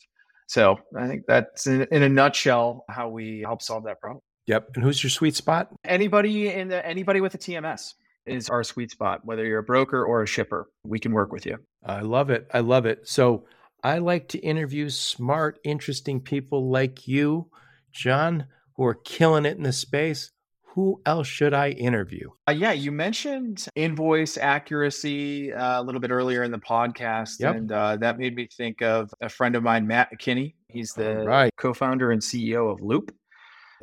So 0.48 0.78
I 0.96 1.06
think 1.06 1.24
that's 1.26 1.66
in, 1.66 1.86
in 1.90 2.02
a 2.02 2.08
nutshell 2.08 2.84
how 2.88 3.08
we 3.08 3.40
help 3.40 3.62
solve 3.62 3.84
that 3.84 4.00
problem. 4.00 4.22
Yep. 4.46 4.70
And 4.76 4.84
who's 4.84 5.02
your 5.02 5.10
sweet 5.10 5.34
spot? 5.34 5.70
Anybody 5.84 6.48
in 6.48 6.68
the, 6.68 6.86
anybody 6.86 7.20
with 7.20 7.34
a 7.34 7.38
TMS 7.38 7.94
is 8.26 8.48
our 8.48 8.62
sweet 8.62 8.90
spot. 8.90 9.24
Whether 9.24 9.44
you're 9.44 9.58
a 9.58 9.64
broker 9.64 10.04
or 10.04 10.22
a 10.22 10.26
shipper, 10.26 10.68
we 10.84 10.98
can 10.98 11.12
work 11.12 11.32
with 11.32 11.46
you. 11.46 11.58
I 11.84 12.00
love 12.00 12.30
it. 12.30 12.48
I 12.52 12.60
love 12.60 12.86
it. 12.86 13.08
So 13.08 13.46
I 13.82 13.98
like 13.98 14.28
to 14.28 14.38
interview 14.38 14.88
smart, 14.88 15.58
interesting 15.64 16.20
people 16.20 16.70
like 16.70 17.06
you, 17.06 17.50
John, 17.92 18.46
who 18.76 18.84
are 18.84 18.94
killing 18.94 19.46
it 19.46 19.56
in 19.56 19.62
the 19.62 19.72
space 19.72 20.30
who 20.76 21.00
else 21.06 21.26
should 21.26 21.54
I 21.54 21.70
interview? 21.70 22.28
Uh, 22.46 22.52
yeah, 22.52 22.72
you 22.72 22.92
mentioned 22.92 23.66
invoice 23.74 24.36
accuracy 24.36 25.50
uh, 25.50 25.80
a 25.80 25.82
little 25.82 26.02
bit 26.02 26.10
earlier 26.10 26.42
in 26.42 26.50
the 26.50 26.58
podcast, 26.58 27.40
yep. 27.40 27.56
and 27.56 27.72
uh, 27.72 27.96
that 27.96 28.18
made 28.18 28.36
me 28.36 28.46
think 28.54 28.82
of 28.82 29.10
a 29.22 29.30
friend 29.30 29.56
of 29.56 29.62
mine, 29.62 29.86
Matt 29.86 30.10
McKinney. 30.12 30.52
He's 30.68 30.92
the 30.92 31.24
right. 31.24 31.50
co-founder 31.56 32.10
and 32.10 32.20
CEO 32.20 32.70
of 32.70 32.82
Loop, 32.82 33.10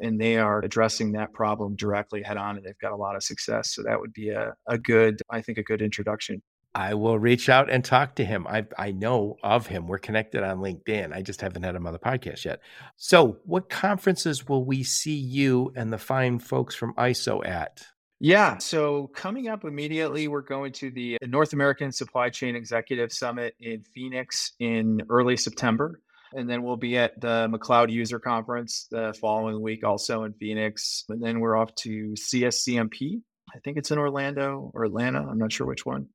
and 0.03 0.21
they 0.21 0.37
are 0.37 0.59
addressing 0.59 1.13
that 1.13 1.33
problem 1.33 1.75
directly 1.75 2.21
head 2.21 2.37
on, 2.37 2.57
and 2.57 2.63
they've 2.63 2.77
got 2.77 2.91
a 2.91 2.95
lot 2.95 3.15
of 3.15 3.23
success. 3.23 3.73
So 3.73 3.81
that 3.81 3.99
would 3.99 4.13
be 4.13 4.29
a, 4.29 4.53
a 4.67 4.77
good, 4.77 5.19
I 5.31 5.41
think, 5.41 5.57
a 5.57 5.63
good 5.63 5.81
introduction. 5.81 6.43
I 6.75 6.95
will 6.95 7.19
reach 7.19 7.49
out 7.49 7.69
and 7.69 7.85
talk 7.85 8.15
to 8.15 8.25
him. 8.25 8.47
I 8.47 8.65
I 8.77 8.91
know 8.91 9.37
of 9.43 9.67
him. 9.67 9.87
We're 9.87 9.99
connected 9.99 10.43
on 10.43 10.57
LinkedIn. 10.57 11.13
I 11.13 11.21
just 11.21 11.41
haven't 11.41 11.63
had 11.63 11.75
him 11.75 11.85
on 11.85 11.93
the 11.93 11.99
podcast 11.99 12.45
yet. 12.45 12.61
So, 12.95 13.37
what 13.45 13.69
conferences 13.69 14.47
will 14.47 14.65
we 14.65 14.83
see 14.83 15.15
you 15.15 15.71
and 15.75 15.93
the 15.93 15.97
fine 15.97 16.39
folks 16.39 16.75
from 16.75 16.93
ISO 16.95 17.45
at? 17.45 17.85
Yeah, 18.19 18.57
so 18.59 19.07
coming 19.07 19.49
up 19.49 19.65
immediately, 19.65 20.29
we're 20.29 20.41
going 20.41 20.71
to 20.73 20.89
the 20.91 21.17
North 21.23 21.51
American 21.51 21.91
Supply 21.91 22.29
Chain 22.29 22.55
Executive 22.55 23.11
Summit 23.11 23.53
in 23.59 23.83
Phoenix 23.83 24.53
in 24.59 25.01
early 25.09 25.35
September. 25.35 25.99
And 26.31 26.49
then 26.49 26.63
we'll 26.63 26.77
be 26.77 26.97
at 26.97 27.19
the 27.19 27.49
McLeod 27.51 27.91
User 27.91 28.19
Conference 28.19 28.87
the 28.89 29.13
following 29.19 29.61
week, 29.61 29.83
also 29.83 30.23
in 30.23 30.33
Phoenix. 30.33 31.03
And 31.09 31.21
then 31.21 31.41
we're 31.41 31.57
off 31.57 31.75
to 31.75 32.13
CSCMP. 32.13 33.21
I 33.53 33.59
think 33.59 33.77
it's 33.77 33.91
in 33.91 33.99
Orlando 33.99 34.71
or 34.73 34.85
Atlanta. 34.85 35.19
I'm 35.19 35.37
not 35.37 35.51
sure 35.51 35.67
which 35.67 35.85
one. 35.85 36.07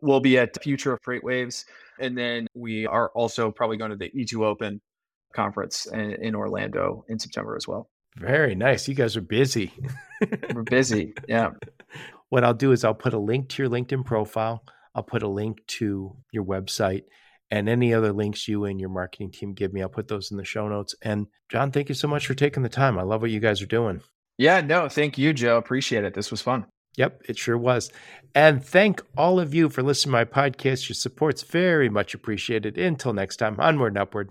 We'll 0.00 0.20
be 0.20 0.38
at 0.38 0.62
Future 0.62 0.92
of 0.92 1.00
Freight 1.02 1.24
Waves. 1.24 1.64
And 1.98 2.16
then 2.16 2.46
we 2.54 2.86
are 2.86 3.10
also 3.10 3.50
probably 3.50 3.76
going 3.76 3.90
to 3.90 3.96
the 3.96 4.10
E2open 4.10 4.80
conference 5.34 5.86
in, 5.86 6.12
in 6.12 6.34
Orlando 6.34 7.04
in 7.08 7.18
September 7.18 7.56
as 7.56 7.66
well. 7.66 7.88
Very 8.16 8.54
nice. 8.54 8.88
You 8.88 8.94
guys 8.94 9.16
are 9.16 9.22
busy. 9.22 9.72
We're 10.54 10.62
busy. 10.62 11.14
Yeah. 11.28 11.50
What 12.28 12.42
I'll 12.42 12.54
do 12.54 12.72
is 12.72 12.82
I'll 12.82 12.92
put 12.92 13.14
a 13.14 13.18
link 13.20 13.50
to 13.50 13.62
your 13.62 13.70
LinkedIn 13.70 14.04
profile. 14.04 14.64
I'll 14.96 15.04
put 15.04 15.22
a 15.22 15.28
link 15.28 15.64
to 15.78 16.16
your 16.32 16.44
website 16.44 17.04
and 17.50 17.68
any 17.68 17.94
other 17.94 18.12
links 18.12 18.48
you 18.48 18.64
and 18.64 18.80
your 18.80 18.88
marketing 18.88 19.30
team 19.30 19.54
give 19.54 19.72
me. 19.72 19.82
I'll 19.82 19.88
put 19.88 20.08
those 20.08 20.30
in 20.30 20.36
the 20.36 20.44
show 20.44 20.68
notes. 20.68 20.94
And 21.02 21.28
John, 21.48 21.70
thank 21.70 21.88
you 21.88 21.94
so 21.94 22.08
much 22.08 22.26
for 22.26 22.34
taking 22.34 22.64
the 22.64 22.68
time. 22.68 22.98
I 22.98 23.02
love 23.02 23.22
what 23.22 23.30
you 23.30 23.40
guys 23.40 23.62
are 23.62 23.66
doing. 23.66 24.00
Yeah, 24.38 24.60
no, 24.60 24.88
thank 24.88 25.16
you, 25.16 25.32
Joe. 25.32 25.56
Appreciate 25.56 26.04
it. 26.04 26.14
This 26.14 26.30
was 26.30 26.42
fun. 26.42 26.66
Yep, 26.96 27.22
it 27.28 27.38
sure 27.38 27.58
was. 27.58 27.92
And 28.34 28.64
thank 28.64 29.02
all 29.16 29.38
of 29.38 29.54
you 29.54 29.68
for 29.68 29.82
listening 29.82 30.12
to 30.12 30.18
my 30.18 30.24
podcast. 30.24 30.88
Your 30.88 30.94
support's 30.94 31.42
very 31.42 31.88
much 31.88 32.14
appreciated. 32.14 32.78
Until 32.78 33.12
next 33.12 33.36
time, 33.36 33.56
onward 33.58 33.92
and 33.92 33.98
upward. 33.98 34.30